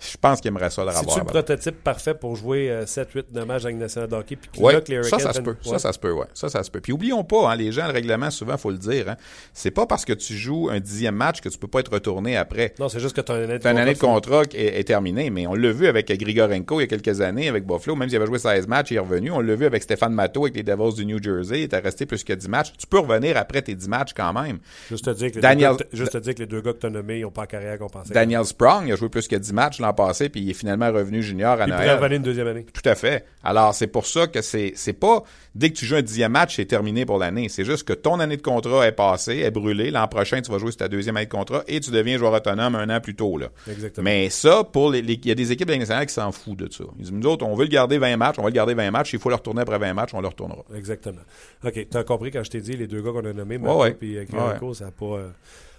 je 0.00 0.16
pense 0.20 0.40
qu'il 0.40 0.48
aimerait 0.48 0.70
ça 0.70 0.82
le 0.82 0.90
revoir. 0.90 1.14
C'est 1.14 1.20
le 1.20 1.26
prototype 1.26 1.82
parfait 1.82 2.14
pour 2.14 2.36
jouer 2.36 2.82
7, 2.86 3.10
8, 3.12 3.26
9 3.32 3.46
matchs 3.46 3.64
avec 3.64 3.76
National 3.76 4.12
Hockey. 4.14 4.36
Puis 4.36 4.60
ouais, 4.60 4.82
ça, 5.04 5.18
ça 5.18 5.32
se 5.32 5.40
peut. 5.40 5.56
Ça, 5.62 5.78
ça 5.78 5.92
se 5.92 5.98
peut, 5.98 6.12
ouais. 6.12 6.26
Ça, 6.34 6.48
ça 6.48 6.62
se 6.62 6.70
peut. 6.70 6.80
Puis 6.80 6.92
oublions 6.92 7.24
pas, 7.24 7.50
hein, 7.50 7.56
les 7.56 7.72
gens, 7.72 7.86
le 7.86 7.92
règlement, 7.92 8.30
souvent, 8.30 8.56
faut 8.56 8.70
le 8.70 8.78
dire, 8.78 9.08
hein, 9.08 9.16
c'est 9.52 9.70
pas 9.70 9.86
parce 9.86 10.04
que 10.04 10.12
tu 10.12 10.34
joues 10.34 10.68
un 10.70 10.80
dixième 10.80 11.14
match 11.14 11.40
que 11.40 11.48
tu 11.48 11.58
peux 11.58 11.68
pas 11.68 11.80
être 11.80 11.92
retourné 11.92 12.36
après. 12.36 12.74
Non, 12.78 12.88
c'est 12.88 13.00
juste 13.00 13.16
que 13.16 13.26
une 13.32 13.50
année 13.50 13.58
de, 13.58 13.66
année 13.66 13.94
de 13.94 13.98
contrat 13.98 14.44
qui 14.44 14.56
est, 14.56 14.84
terminée. 14.84 15.30
Mais 15.30 15.46
on 15.46 15.54
l'a 15.54 15.72
vu 15.72 15.86
avec 15.86 16.08
Grigorenko 16.08 16.80
il 16.80 16.84
y 16.84 16.84
a 16.84 16.86
quelques 16.86 17.20
années, 17.20 17.48
avec 17.48 17.66
Buffalo. 17.66 17.96
Même 17.96 18.08
s'il 18.08 18.16
avait 18.16 18.26
joué 18.26 18.38
16 18.38 18.66
matchs, 18.68 18.90
il 18.92 18.96
est 18.96 19.00
revenu. 19.00 19.30
On 19.30 19.40
l'a 19.40 19.54
vu 19.54 19.66
avec 19.66 19.82
Stéphane 19.82 20.12
Matteau 20.12 20.44
avec 20.44 20.56
les 20.56 20.62
Devils 20.62 20.94
du 20.94 21.06
New 21.06 21.22
Jersey. 21.22 21.60
Il 21.60 21.62
était 21.64 21.78
resté 21.78 22.06
plus 22.06 22.22
que 22.22 22.32
10 22.32 22.48
matchs. 22.48 22.72
Tu 22.78 22.86
peux 22.86 22.98
revenir 22.98 23.36
après 23.36 23.62
tes 23.62 23.74
10 23.74 23.88
matchs 23.88 24.12
quand 24.14 24.32
même. 24.32 24.58
Juste 24.88 25.04
te 25.04 25.10
dire 25.10 25.32
que, 25.32 25.40
Daniel... 25.40 25.72
les, 25.72 25.76
deux, 25.78 25.86
juste 25.92 26.12
te 26.12 26.18
dire 26.18 26.34
que 26.34 26.40
les 26.40 26.46
deux 26.46 26.60
gars 26.60 26.72
que 26.72 26.78
tu 26.78 26.86
as 26.86 26.90
nommés, 26.90 27.18
ils 27.18 27.22
n'ont 27.22 27.30
pas 27.30 27.46
carrière 27.46 27.78
pensait. 27.78 28.14
Daniel 28.14 28.44
Sprong, 28.44 28.86
il 28.86 28.92
a 28.92 28.96
joué 28.96 29.08
plus 29.08 29.26
que 29.28 29.36
10 29.36 29.52
matchs 29.52 29.80
l'an 29.86 29.94
passé, 29.94 30.28
puis 30.28 30.40
il 30.40 30.50
est 30.50 30.54
finalement 30.54 30.90
revenu 30.92 31.22
junior 31.22 31.60
à 31.60 31.64
il 31.64 31.70
Noël. 31.70 31.98
Il 32.02 32.16
une 32.16 32.22
deuxième 32.22 32.46
année. 32.46 32.66
Tout 32.72 32.88
à 32.88 32.94
fait. 32.94 33.24
Alors, 33.42 33.74
c'est 33.74 33.86
pour 33.86 34.06
ça 34.06 34.26
que 34.26 34.42
c'est, 34.42 34.72
c'est 34.74 34.92
pas, 34.92 35.22
dès 35.54 35.70
que 35.70 35.76
tu 35.76 35.86
joues 35.86 35.96
un 35.96 36.02
dixième 36.02 36.32
match, 36.32 36.56
c'est 36.56 36.64
terminé 36.64 37.06
pour 37.06 37.18
l'année. 37.18 37.48
C'est 37.48 37.64
juste 37.64 37.86
que 37.86 37.92
ton 37.92 38.20
année 38.20 38.36
de 38.36 38.42
contrat 38.42 38.86
est 38.86 38.92
passée, 38.92 39.38
est 39.38 39.50
brûlée. 39.50 39.90
L'an 39.90 40.08
prochain, 40.08 40.40
tu 40.40 40.50
vas 40.50 40.58
jouer 40.58 40.70
sur 40.70 40.78
ta 40.78 40.88
deuxième 40.88 41.16
année 41.16 41.26
de 41.26 41.30
contrat 41.30 41.62
et 41.68 41.80
tu 41.80 41.90
deviens 41.90 42.18
joueur 42.18 42.32
autonome 42.32 42.74
un 42.74 42.90
an 42.90 43.00
plus 43.00 43.14
tôt, 43.14 43.38
là. 43.38 43.48
Exactement. 43.70 44.04
Mais 44.04 44.30
ça, 44.30 44.64
pour 44.64 44.90
les, 44.90 45.00
il 45.00 45.26
y 45.26 45.30
a 45.30 45.34
des 45.34 45.52
équipes 45.52 45.68
nationales 45.68 46.06
qui 46.06 46.14
s'en 46.14 46.32
foutent 46.32 46.58
de 46.58 46.72
ça. 46.72 46.84
Ils 46.98 47.02
disent, 47.02 47.12
nous 47.12 47.26
autres, 47.26 47.44
on 47.46 47.54
veut 47.54 47.64
le 47.64 47.70
garder 47.70 47.98
20 47.98 48.16
matchs, 48.16 48.36
on 48.38 48.42
va 48.42 48.48
le 48.48 48.54
garder 48.54 48.74
20 48.74 48.90
matchs. 48.90 49.12
Il 49.12 49.18
faut 49.18 49.28
le 49.28 49.36
retourner 49.36 49.62
après 49.62 49.78
20 49.78 49.94
matchs, 49.94 50.14
on 50.14 50.20
le 50.20 50.28
retournera. 50.28 50.64
Exactement. 50.74 51.22
OK. 51.64 51.86
Tu 51.90 51.96
as 51.96 52.04
compris 52.04 52.30
quand 52.30 52.42
je 52.42 52.50
t'ai 52.50 52.60
dit 52.60 52.76
les 52.76 52.86
deux 52.86 53.02
gars 53.02 53.12
qu'on 53.12 53.24
a 53.24 53.32
nommés, 53.32 53.58
ouais, 53.58 53.74
ouais. 53.74 53.94
puis 53.94 54.18
ouais. 54.18 54.26
ça 54.74 54.86
n'a 54.86 54.90
pas, 54.90 55.06
euh, 55.06 55.28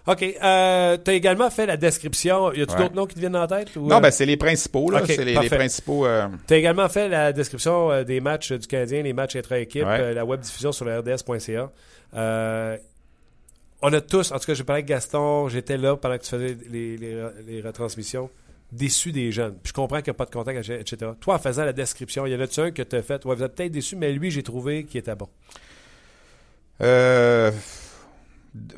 OK. 0.07 0.23
Euh, 0.23 0.97
tu 1.03 1.11
as 1.11 1.13
également 1.13 1.49
fait 1.49 1.65
la 1.65 1.75
description. 1.75 2.53
Y 2.53 2.61
a-tu 2.61 2.75
d'autres 2.77 2.95
noms 2.95 3.05
qui 3.05 3.15
te 3.15 3.19
viennent 3.19 3.35
en 3.35 3.45
tête? 3.45 3.75
non, 3.75 3.97
euh? 3.97 3.99
ben 3.99 4.09
c'est 4.09 4.25
les 4.25 4.37
principaux. 4.37 4.89
Là. 4.89 5.01
c'est 5.05 5.23
les, 5.23 5.35
les, 5.35 5.49
principaux. 5.49 6.05
Euh... 6.05 6.27
Tu 6.47 6.53
as 6.53 6.57
également 6.57 6.87
fait 6.87 7.09
la 7.09 7.33
description 7.33 7.91
euh, 7.91 8.03
des 8.05 8.21
matchs 8.21 8.53
du 8.53 8.67
Canadien, 8.67 9.03
les 9.03 9.11
matchs 9.11 9.35
intra-équipe, 9.35 9.83
euh, 9.85 10.13
la 10.13 10.23
web 10.23 10.39
diffusion 10.39 10.71
sur 10.71 10.85
le 10.85 10.97
RDS.ca. 10.99 11.69
on 13.81 13.93
a 13.93 14.01
tous, 14.01 14.31
en 14.31 14.39
tout 14.39 14.45
cas, 14.45 14.53
j'ai 14.53 14.63
parlé 14.63 14.79
avec 14.79 14.87
Gaston, 14.87 15.49
j'étais 15.49 15.77
là 15.77 15.97
pendant 15.97 16.17
que 16.17 16.23
tu 16.23 16.29
faisais 16.29 16.57
les, 16.71 16.97
les, 16.97 17.21
les 17.45 17.61
retransmissions 17.61 18.29
déçu 18.71 19.13
des 19.13 19.31
jeunes. 19.31 19.55
Puis 19.63 19.69
je 19.69 19.73
comprends 19.73 19.97
qu'il 19.97 20.11
n'y 20.11 20.15
a 20.15 20.19
pas 20.19 20.25
de 20.25 20.31
contact, 20.31 20.69
etc. 20.69 21.11
Toi, 21.21 21.35
en 21.35 21.39
faisant 21.39 21.63
la 21.63 21.71
description, 21.71 22.25
il 22.25 22.33
y 22.33 22.35
en 22.35 22.39
a-tu 22.41 22.59
un 22.59 22.71
que 22.71 22.81
tu 22.81 22.95
as 22.97 23.01
fait? 23.01 23.23
Ouais, 23.25 23.33
vous 23.33 23.43
êtes 23.43 23.55
peut-être 23.55 23.71
déçu, 23.71 23.95
mais 23.95 24.11
lui, 24.11 24.29
j'ai 24.29 24.43
trouvé 24.43 24.83
qu'il 24.83 24.99
était 24.99 25.15
bon. 25.15 25.29
Euh 26.81 27.49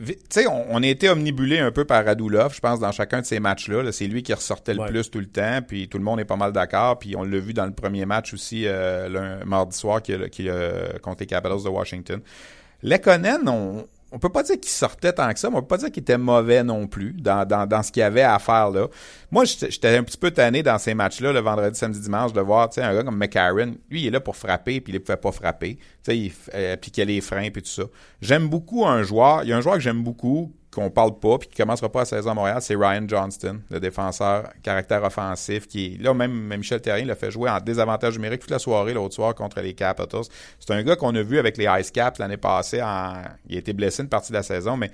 tu 0.05 0.15
sais, 0.29 0.47
on, 0.47 0.65
on, 0.69 0.83
a 0.83 0.87
été 0.87 1.09
omnibulé 1.09 1.59
un 1.59 1.71
peu 1.71 1.85
par 1.85 2.05
Radulov, 2.05 2.53
je 2.53 2.59
pense, 2.59 2.79
dans 2.79 2.91
chacun 2.91 3.21
de 3.21 3.25
ces 3.25 3.39
matchs-là. 3.39 3.91
c'est 3.91 4.07
lui 4.07 4.23
qui 4.23 4.33
ressortait 4.33 4.73
le 4.73 4.85
plus 4.85 5.09
tout 5.09 5.19
le 5.19 5.27
temps, 5.27 5.59
puis 5.65 5.87
tout 5.87 5.97
le 5.97 6.03
monde 6.03 6.19
est 6.19 6.25
pas 6.25 6.35
mal 6.35 6.51
d'accord. 6.51 6.99
Puis 6.99 7.15
on 7.15 7.23
l'a 7.23 7.39
vu 7.39 7.53
dans 7.53 7.65
le 7.65 7.73
premier 7.73 8.05
match 8.05 8.33
aussi, 8.33 8.63
euh, 8.65 9.39
le 9.39 9.45
mardi 9.45 9.77
soir, 9.77 10.01
qui, 10.01 10.13
qui 10.29 10.49
euh, 10.49 10.97
contre 11.01 11.21
les 11.21 11.27
Capitals 11.27 11.63
de 11.63 11.69
Washington. 11.69 12.21
Lekonen, 12.83 13.47
on, 13.47 13.85
on 14.11 14.19
peut 14.19 14.29
pas 14.29 14.43
dire 14.43 14.59
qu'il 14.59 14.71
sortait 14.71 15.13
tant 15.13 15.31
que 15.31 15.39
ça, 15.39 15.49
mais 15.49 15.57
on 15.57 15.61
peut 15.61 15.67
pas 15.67 15.77
dire 15.77 15.91
qu'il 15.91 16.01
était 16.01 16.17
mauvais 16.17 16.63
non 16.63 16.87
plus 16.87 17.13
dans, 17.13 17.45
dans, 17.45 17.83
ce 17.83 17.91
qu'il 17.91 18.01
y 18.01 18.03
avait 18.03 18.23
à 18.23 18.39
faire 18.39 18.71
là. 18.71 18.87
Moi, 19.31 19.45
j'étais 19.45 19.95
un 19.97 20.03
petit 20.03 20.17
peu 20.17 20.31
tanné 20.31 20.63
dans 20.63 20.77
ces 20.77 20.93
matchs-là, 20.93 21.31
le 21.31 21.39
vendredi, 21.39 21.77
samedi, 21.77 21.99
dimanche, 21.99 22.33
de 22.33 22.41
voir 22.41 22.69
un 22.77 22.95
gars 22.95 23.03
comme 23.03 23.17
McCarron. 23.17 23.75
Lui, 23.89 24.01
il 24.01 24.07
est 24.07 24.11
là 24.11 24.19
pour 24.19 24.35
frapper, 24.35 24.81
puis 24.81 24.93
il 24.93 24.95
ne 24.95 24.99
pouvait 24.99 25.17
pas 25.17 25.31
frapper. 25.31 25.77
Il 26.07 26.31
euh, 26.55 26.73
appliquait 26.73 27.05
les 27.05 27.21
freins, 27.21 27.49
puis 27.51 27.61
tout 27.61 27.69
ça. 27.69 27.83
J'aime 28.21 28.47
beaucoup 28.47 28.85
un 28.85 29.03
joueur. 29.03 29.43
Il 29.43 29.49
y 29.49 29.53
a 29.53 29.57
un 29.57 29.61
joueur 29.61 29.75
que 29.75 29.81
j'aime 29.81 30.03
beaucoup, 30.03 30.51
qu'on 30.71 30.89
parle 30.91 31.17
pas 31.19 31.37
puis 31.39 31.49
qui 31.49 31.55
commencera 31.55 31.89
pas 31.89 32.01
à 32.01 32.05
16 32.05 32.27
ans 32.27 32.31
à 32.31 32.33
Montréal, 32.33 32.57
c'est 32.61 32.75
Ryan 32.75 33.05
Johnston, 33.07 33.61
le 33.69 33.79
défenseur 33.79 34.49
caractère 34.61 35.03
offensif 35.03 35.67
qui 35.67 35.97
là 35.97 36.13
même, 36.13 36.31
Michel 36.55 36.81
Terrien 36.81 37.05
l'a 37.05 37.15
fait 37.15 37.31
jouer 37.31 37.49
en 37.49 37.59
désavantage 37.59 38.15
numérique 38.15 38.41
toute 38.41 38.51
la 38.51 38.59
soirée 38.59 38.93
l'autre 38.93 39.15
soir 39.15 39.33
contre 39.33 39.61
les 39.61 39.73
Capitals. 39.73 40.25
C'est 40.59 40.73
un 40.73 40.83
gars 40.83 40.95
qu'on 40.95 41.15
a 41.15 41.21
vu 41.21 41.39
avec 41.39 41.57
les 41.57 41.67
Ice 41.79 41.91
Caps 41.91 42.19
l'année 42.19 42.37
passée 42.37 42.81
en, 42.81 43.13
il 43.47 43.55
a 43.55 43.59
été 43.59 43.73
blessé 43.73 44.03
une 44.03 44.09
partie 44.09 44.31
de 44.31 44.37
la 44.37 44.43
saison 44.43 44.77
mais 44.77 44.91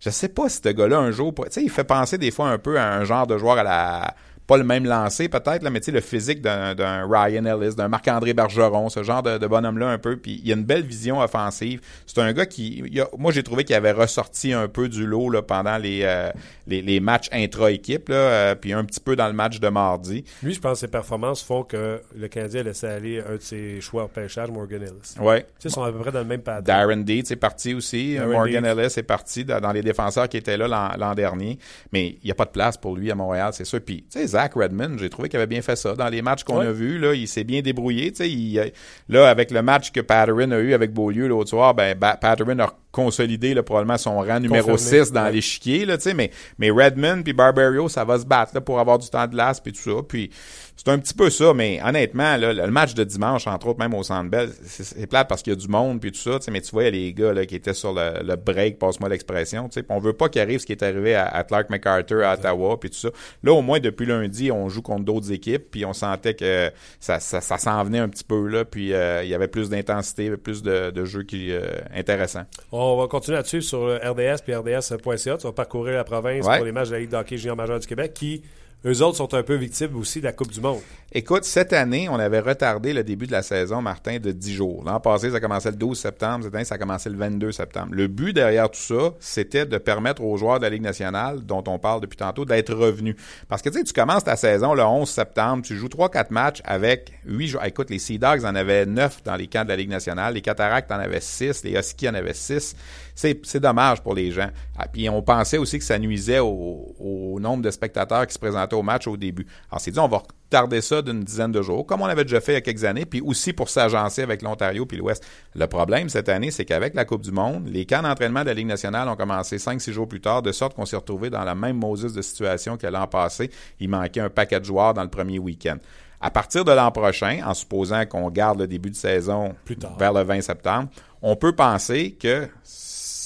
je 0.00 0.10
sais 0.10 0.28
pas 0.28 0.50
si 0.50 0.60
ce 0.62 0.68
gars-là 0.68 0.98
un 0.98 1.10
jour, 1.10 1.32
tu 1.34 1.42
sais, 1.50 1.62
il 1.62 1.70
fait 1.70 1.84
penser 1.84 2.18
des 2.18 2.30
fois 2.30 2.48
un 2.48 2.58
peu 2.58 2.78
à 2.78 2.94
un 2.94 3.04
genre 3.04 3.26
de 3.26 3.38
joueur 3.38 3.56
à 3.56 3.62
la 3.62 4.14
pas 4.46 4.58
le 4.58 4.64
même 4.64 4.84
lancer 4.84 5.28
peut-être, 5.28 5.68
mais 5.70 5.80
tu 5.80 5.86
sais, 5.86 5.92
le 5.92 6.00
physique 6.00 6.42
d'un 6.42 7.08
Ryan 7.08 7.44
Ellis, 7.44 7.74
d'un 7.74 7.88
Marc-André 7.88 8.34
Bergeron, 8.34 8.88
ce 8.88 9.02
genre 9.02 9.22
de, 9.22 9.46
bonhomme-là 9.46 9.88
un 9.88 9.98
peu. 9.98 10.16
Puis 10.16 10.40
il 10.44 10.50
a 10.52 10.54
une 10.54 10.64
belle 10.64 10.82
vision 10.82 11.20
offensive. 11.20 11.80
C'est 12.06 12.20
un 12.20 12.32
gars 12.32 12.46
qui, 12.46 12.84
moi 13.16 13.32
j'ai 13.32 13.42
trouvé 13.42 13.64
qu'il 13.64 13.74
avait 13.74 13.92
ressorti 13.92 14.52
un 14.52 14.68
peu 14.68 14.88
du 14.88 15.06
lot 15.06 15.30
là, 15.30 15.42
pendant 15.42 15.78
les, 15.78 16.00
euh, 16.02 16.30
les, 16.66 16.82
les, 16.82 17.00
matchs 17.00 17.28
intra-équipe, 17.32 18.08
là, 18.08 18.16
euh, 18.16 18.54
puis 18.54 18.72
un 18.72 18.84
petit 18.84 19.00
peu 19.00 19.16
dans 19.16 19.26
le 19.26 19.32
match 19.32 19.60
de 19.60 19.68
mardi. 19.68 20.24
Lui, 20.42 20.54
je 20.54 20.60
pense 20.60 20.72
que 20.74 20.78
ses 20.80 20.88
performances 20.88 21.42
font 21.42 21.62
que 21.62 22.00
le 22.14 22.28
Canadien 22.28 22.60
a 22.60 22.64
laissé 22.64 22.86
aller 22.86 23.20
un 23.20 23.36
de 23.36 23.40
ses 23.40 23.80
choix 23.80 24.04
au 24.04 24.08
pêchage, 24.08 24.50
Morgan 24.50 24.82
Ellis. 24.82 25.14
Ouais. 25.20 25.42
Tu 25.42 25.46
sais, 25.60 25.68
ils 25.68 25.72
sont 25.72 25.82
à 25.82 25.92
peu 25.92 25.98
près 25.98 26.12
dans 26.12 26.20
le 26.20 26.26
même 26.26 26.42
pattern. 26.42 26.64
Darren 26.64 27.04
Deeds 27.04 27.32
est 27.32 27.36
parti 27.36 27.74
aussi. 27.74 28.18
Morgan 28.20 28.64
Ellis 28.64 28.94
est 28.96 29.02
parti 29.02 29.44
dans 29.44 29.72
les 29.72 29.82
défenseurs 29.82 30.28
qui 30.28 30.36
étaient 30.36 30.56
là 30.56 30.96
l'an 30.98 31.14
dernier. 31.14 31.58
Mais 31.92 32.18
il 32.22 32.26
n'y 32.26 32.30
a 32.30 32.34
pas 32.34 32.44
de 32.44 32.50
place 32.50 32.76
pour 32.76 32.96
lui 32.96 33.10
à 33.10 33.14
Montréal, 33.14 33.52
c'est 33.52 33.64
sûr. 33.64 33.80
Puis, 33.80 34.04
tu 34.10 34.18
sais, 34.20 34.33
Zach 34.34 34.54
Redmond, 34.54 34.98
j'ai 34.98 35.10
trouvé 35.10 35.28
qu'il 35.28 35.36
avait 35.36 35.46
bien 35.46 35.62
fait 35.62 35.76
ça. 35.76 35.94
Dans 35.94 36.08
les 36.08 36.20
matchs 36.20 36.42
qu'on 36.42 36.58
a 36.58 36.72
vus, 36.72 36.98
là, 36.98 37.14
il 37.14 37.28
s'est 37.28 37.44
bien 37.44 37.62
débrouillé. 37.62 38.12
Il, 38.20 38.72
là, 39.08 39.28
avec 39.28 39.52
le 39.52 39.62
match 39.62 39.92
que 39.92 40.00
Patterson 40.00 40.50
a 40.50 40.58
eu 40.58 40.74
avec 40.74 40.92
Beaulieu 40.92 41.28
l'autre 41.28 41.50
soir, 41.50 41.72
ben, 41.72 41.96
Patterson 41.96 42.58
a 42.58 42.72
consolidé 42.94 43.54
là, 43.54 43.62
probablement 43.62 43.98
son 43.98 44.20
rang 44.20 44.38
numéro 44.38 44.78
6 44.78 45.12
dans 45.12 45.28
l'échiquier. 45.28 45.86
Mais, 46.14 46.30
mais 46.58 46.70
Redmond 46.70 47.22
puis 47.22 47.32
Barbario, 47.32 47.88
ça 47.88 48.04
va 48.04 48.18
se 48.18 48.24
battre 48.24 48.52
là, 48.54 48.60
pour 48.60 48.78
avoir 48.78 48.98
du 48.98 49.08
temps 49.08 49.26
de 49.26 49.32
glace 49.32 49.60
puis 49.60 49.72
tout 49.72 49.80
ça. 49.80 50.02
Puis 50.08 50.30
c'est 50.76 50.88
un 50.88 50.98
petit 50.98 51.14
peu 51.14 51.30
ça, 51.30 51.54
mais 51.54 51.80
honnêtement, 51.84 52.36
là, 52.36 52.52
le 52.52 52.70
match 52.70 52.94
de 52.94 53.04
dimanche, 53.04 53.46
entre 53.46 53.68
autres, 53.68 53.78
même 53.78 53.94
au 53.94 54.02
Centre 54.02 54.28
Bell, 54.28 54.50
c'est 54.64 55.06
plate 55.06 55.28
parce 55.28 55.42
qu'il 55.42 55.52
y 55.52 55.56
a 55.56 55.58
du 55.58 55.68
monde 55.68 56.00
puis 56.00 56.10
tout 56.10 56.18
ça, 56.18 56.38
mais 56.50 56.60
tu 56.60 56.72
vois, 56.72 56.84
il 56.84 56.86
y 56.86 56.88
a 56.88 56.90
les 56.90 57.12
gars 57.12 57.32
là, 57.32 57.46
qui 57.46 57.54
étaient 57.54 57.74
sur 57.74 57.92
le, 57.92 58.36
break, 58.36 58.78
passe-moi 58.78 59.08
l'expression, 59.08 59.68
tu 59.68 59.80
sais, 59.80 59.86
on 59.88 59.98
veut 59.98 60.12
pas 60.12 60.28
qu'il 60.28 60.42
arrive 60.42 60.60
ce 60.60 60.66
qui 60.66 60.72
est 60.72 60.82
arrivé 60.82 61.14
à, 61.14 61.44
Clark 61.44 61.70
MacArthur 61.70 62.24
à 62.24 62.34
Ottawa 62.34 62.78
puis 62.78 62.90
tout 62.90 62.98
ça. 62.98 63.10
Là, 63.42 63.52
au 63.52 63.62
moins, 63.62 63.78
depuis 63.78 64.06
lundi, 64.06 64.50
on 64.50 64.68
joue 64.68 64.82
contre 64.82 65.04
d'autres 65.04 65.32
équipes, 65.32 65.70
puis 65.70 65.84
on 65.84 65.92
sentait 65.92 66.34
que 66.34 66.70
ça, 66.98 67.20
ça, 67.20 67.40
ça 67.40 67.56
s'en 67.58 67.82
venait 67.84 68.00
un 68.00 68.08
petit 68.08 68.24
peu, 68.24 68.48
là, 68.48 68.64
puis 68.64 68.92
euh, 68.92 69.22
il 69.22 69.28
y 69.28 69.34
avait 69.34 69.48
plus 69.48 69.70
d'intensité, 69.70 70.36
plus 70.36 70.62
de, 70.62 70.90
de 70.90 71.04
jeux 71.04 71.22
qui 71.22 71.52
euh, 71.52 71.62
intéressants. 71.94 72.44
On 72.86 72.96
va 72.98 73.08
continuer 73.08 73.36
là-dessus 73.36 73.62
sur 73.62 73.96
RDS 73.96 74.42
puis 74.44 74.54
RDS.ca. 74.54 75.36
Tu 75.38 75.46
vas 75.46 75.52
parcourir 75.52 75.94
la 75.94 76.04
province 76.04 76.44
pour 76.46 76.64
les 76.64 76.72
matchs 76.72 76.88
de 76.88 76.94
la 76.94 77.00
Ligue 77.00 77.10
d'hockey 77.10 77.38
junior 77.38 77.56
majeur 77.56 77.78
du 77.78 77.86
Québec 77.86 78.12
qui 78.12 78.42
eux 78.86 79.02
autres 79.02 79.16
sont 79.16 79.34
un 79.34 79.42
peu 79.42 79.54
victimes 79.54 79.96
aussi 79.96 80.20
de 80.20 80.24
la 80.24 80.32
Coupe 80.32 80.50
du 80.50 80.60
Monde. 80.60 80.80
Écoute, 81.12 81.44
cette 81.44 81.72
année, 81.72 82.08
on 82.08 82.18
avait 82.18 82.40
retardé 82.40 82.92
le 82.92 83.04
début 83.04 83.26
de 83.26 83.32
la 83.32 83.42
saison, 83.42 83.80
Martin, 83.80 84.18
de 84.18 84.32
10 84.32 84.52
jours. 84.52 84.82
L'an 84.84 84.98
passé, 84.98 85.30
ça 85.30 85.38
commençait 85.38 85.70
le 85.70 85.76
12 85.76 85.96
septembre. 85.96 86.44
Cette 86.44 86.54
année, 86.54 86.64
ça 86.64 86.74
a 86.74 86.78
commencé 86.78 87.08
le 87.08 87.16
22 87.16 87.52
septembre. 87.52 87.90
Le 87.92 88.08
but 88.08 88.32
derrière 88.32 88.68
tout 88.68 88.80
ça, 88.80 89.14
c'était 89.20 89.64
de 89.64 89.78
permettre 89.78 90.22
aux 90.22 90.36
joueurs 90.36 90.58
de 90.58 90.64
la 90.64 90.70
Ligue 90.70 90.82
nationale, 90.82 91.44
dont 91.44 91.62
on 91.68 91.78
parle 91.78 92.00
depuis 92.00 92.16
tantôt, 92.16 92.44
d'être 92.44 92.74
revenus. 92.74 93.14
Parce 93.48 93.62
que, 93.62 93.68
tu 93.68 93.78
sais, 93.78 93.84
tu 93.84 93.92
commences 93.92 94.24
ta 94.24 94.36
saison 94.36 94.74
le 94.74 94.82
11 94.82 95.08
septembre, 95.08 95.62
tu 95.64 95.76
joues 95.76 95.88
3-4 95.88 96.26
matchs 96.30 96.60
avec 96.64 97.12
8 97.26 97.46
joueurs. 97.46 97.64
Écoute, 97.64 97.90
les 97.90 98.00
Sea 98.00 98.18
Dogs 98.18 98.44
en 98.44 98.54
avaient 98.54 98.86
9 98.86 99.22
dans 99.22 99.36
les 99.36 99.46
camps 99.46 99.64
de 99.64 99.68
la 99.68 99.76
Ligue 99.76 99.90
nationale. 99.90 100.34
Les 100.34 100.42
Cataractes 100.42 100.90
en 100.90 100.98
avaient 100.98 101.20
6. 101.20 101.62
Les 101.62 101.78
Huskies 101.78 102.08
en 102.08 102.14
avaient 102.14 102.34
6. 102.34 102.74
C'est 103.14 103.60
dommage 103.60 104.02
pour 104.02 104.14
les 104.14 104.30
gens. 104.30 104.48
Ah, 104.76 104.88
puis 104.88 105.08
on 105.08 105.22
pensait 105.22 105.58
aussi 105.58 105.78
que 105.78 105.84
ça 105.84 105.98
nuisait 105.98 106.40
au, 106.40 106.94
au 106.98 107.38
nombre 107.40 107.62
de 107.62 107.70
spectateurs 107.70 108.26
qui 108.26 108.34
se 108.34 108.38
présentaient 108.38 108.74
au 108.74 108.82
match 108.82 109.06
au 109.06 109.16
début. 109.16 109.46
Alors, 109.70 109.80
c'est 109.80 109.90
dit, 109.90 109.98
on 109.98 110.08
va 110.08 110.18
retarder 110.18 110.80
ça 110.80 111.02
d'une 111.02 111.22
dizaine 111.22 111.52
de 111.52 111.62
jours, 111.62 111.86
comme 111.86 112.02
on 112.02 112.06
avait 112.06 112.24
déjà 112.24 112.40
fait 112.40 112.52
il 112.52 112.54
y 112.56 112.58
a 112.58 112.60
quelques 112.60 112.84
années, 112.84 113.04
puis 113.04 113.20
aussi 113.20 113.52
pour 113.52 113.68
s'agencer 113.68 114.22
avec 114.22 114.42
l'Ontario 114.42 114.86
puis 114.86 114.96
l'Ouest. 114.96 115.24
Le 115.54 115.66
problème 115.66 116.08
cette 116.08 116.28
année, 116.28 116.50
c'est 116.50 116.64
qu'avec 116.64 116.94
la 116.94 117.04
Coupe 117.04 117.22
du 117.22 117.32
Monde, 117.32 117.68
les 117.68 117.86
camps 117.86 118.02
d'entraînement 118.02 118.40
de 118.40 118.46
la 118.46 118.54
Ligue 118.54 118.66
nationale 118.66 119.08
ont 119.08 119.16
commencé 119.16 119.56
5-6 119.56 119.92
jours 119.92 120.08
plus 120.08 120.20
tard, 120.20 120.42
de 120.42 120.52
sorte 120.52 120.74
qu'on 120.74 120.86
s'est 120.86 120.96
retrouvé 120.96 121.30
dans 121.30 121.44
la 121.44 121.54
même 121.54 121.76
Moses 121.76 122.12
de 122.12 122.22
situation 122.22 122.76
que 122.76 122.86
l'an 122.86 123.06
passé. 123.06 123.50
Il 123.80 123.88
manquait 123.88 124.20
un 124.20 124.30
paquet 124.30 124.60
de 124.60 124.64
joueurs 124.64 124.94
dans 124.94 125.02
le 125.02 125.10
premier 125.10 125.38
week-end. 125.38 125.78
À 126.20 126.30
partir 126.30 126.64
de 126.64 126.72
l'an 126.72 126.90
prochain, 126.90 127.40
en 127.44 127.52
supposant 127.52 128.06
qu'on 128.06 128.30
garde 128.30 128.58
le 128.58 128.66
début 128.66 128.90
de 128.90 128.96
saison 128.96 129.54
Plus 129.64 129.76
tard. 129.76 129.96
vers 129.98 130.12
le 130.12 130.22
20 130.22 130.40
septembre, 130.40 130.88
on 131.20 131.36
peut 131.36 131.54
penser 131.54 132.12
que 132.12 132.48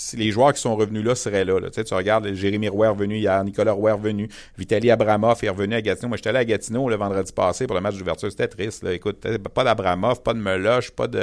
si 0.09 0.17
les 0.17 0.31
joueurs 0.31 0.53
qui 0.53 0.61
sont 0.61 0.75
revenus 0.77 1.05
là 1.05 1.15
seraient 1.15 1.45
là. 1.45 1.61
là. 1.61 1.69
Tu, 1.69 1.75
sais, 1.75 1.85
tu 1.85 1.95
regardes 1.95 2.33
Jérémy 2.33 2.69
Roy 2.69 2.87
est 2.87 2.91
revenu 2.91 3.17
hier, 3.17 3.43
Nicolas 3.45 3.73
Roy 3.73 3.91
est 3.91 3.95
revenu, 3.95 4.29
Vitaly 4.57 4.91
Abramov 4.91 5.39
est 5.43 5.49
revenu 5.49 5.75
à 5.75 5.83
Gatineau. 5.83 6.09
Moi, 6.09 6.17
j'étais 6.17 6.31
allé 6.31 6.39
à 6.39 6.45
Gatineau 6.45 6.89
le 6.89 6.97
vendredi 6.97 7.33
passé 7.33 7.67
pour 7.67 7.75
le 7.77 7.83
match 7.83 7.97
d'ouverture. 7.97 8.31
C'était 8.31 8.49
triste. 8.49 8.83
Là. 8.83 8.93
Écoute, 8.93 9.27
pas 9.55 9.65
d'Abramov, 9.65 10.23
pas 10.23 10.33
de 10.35 10.39
Meloche, 10.39 10.91
pas 10.93 11.07
de 11.07 11.19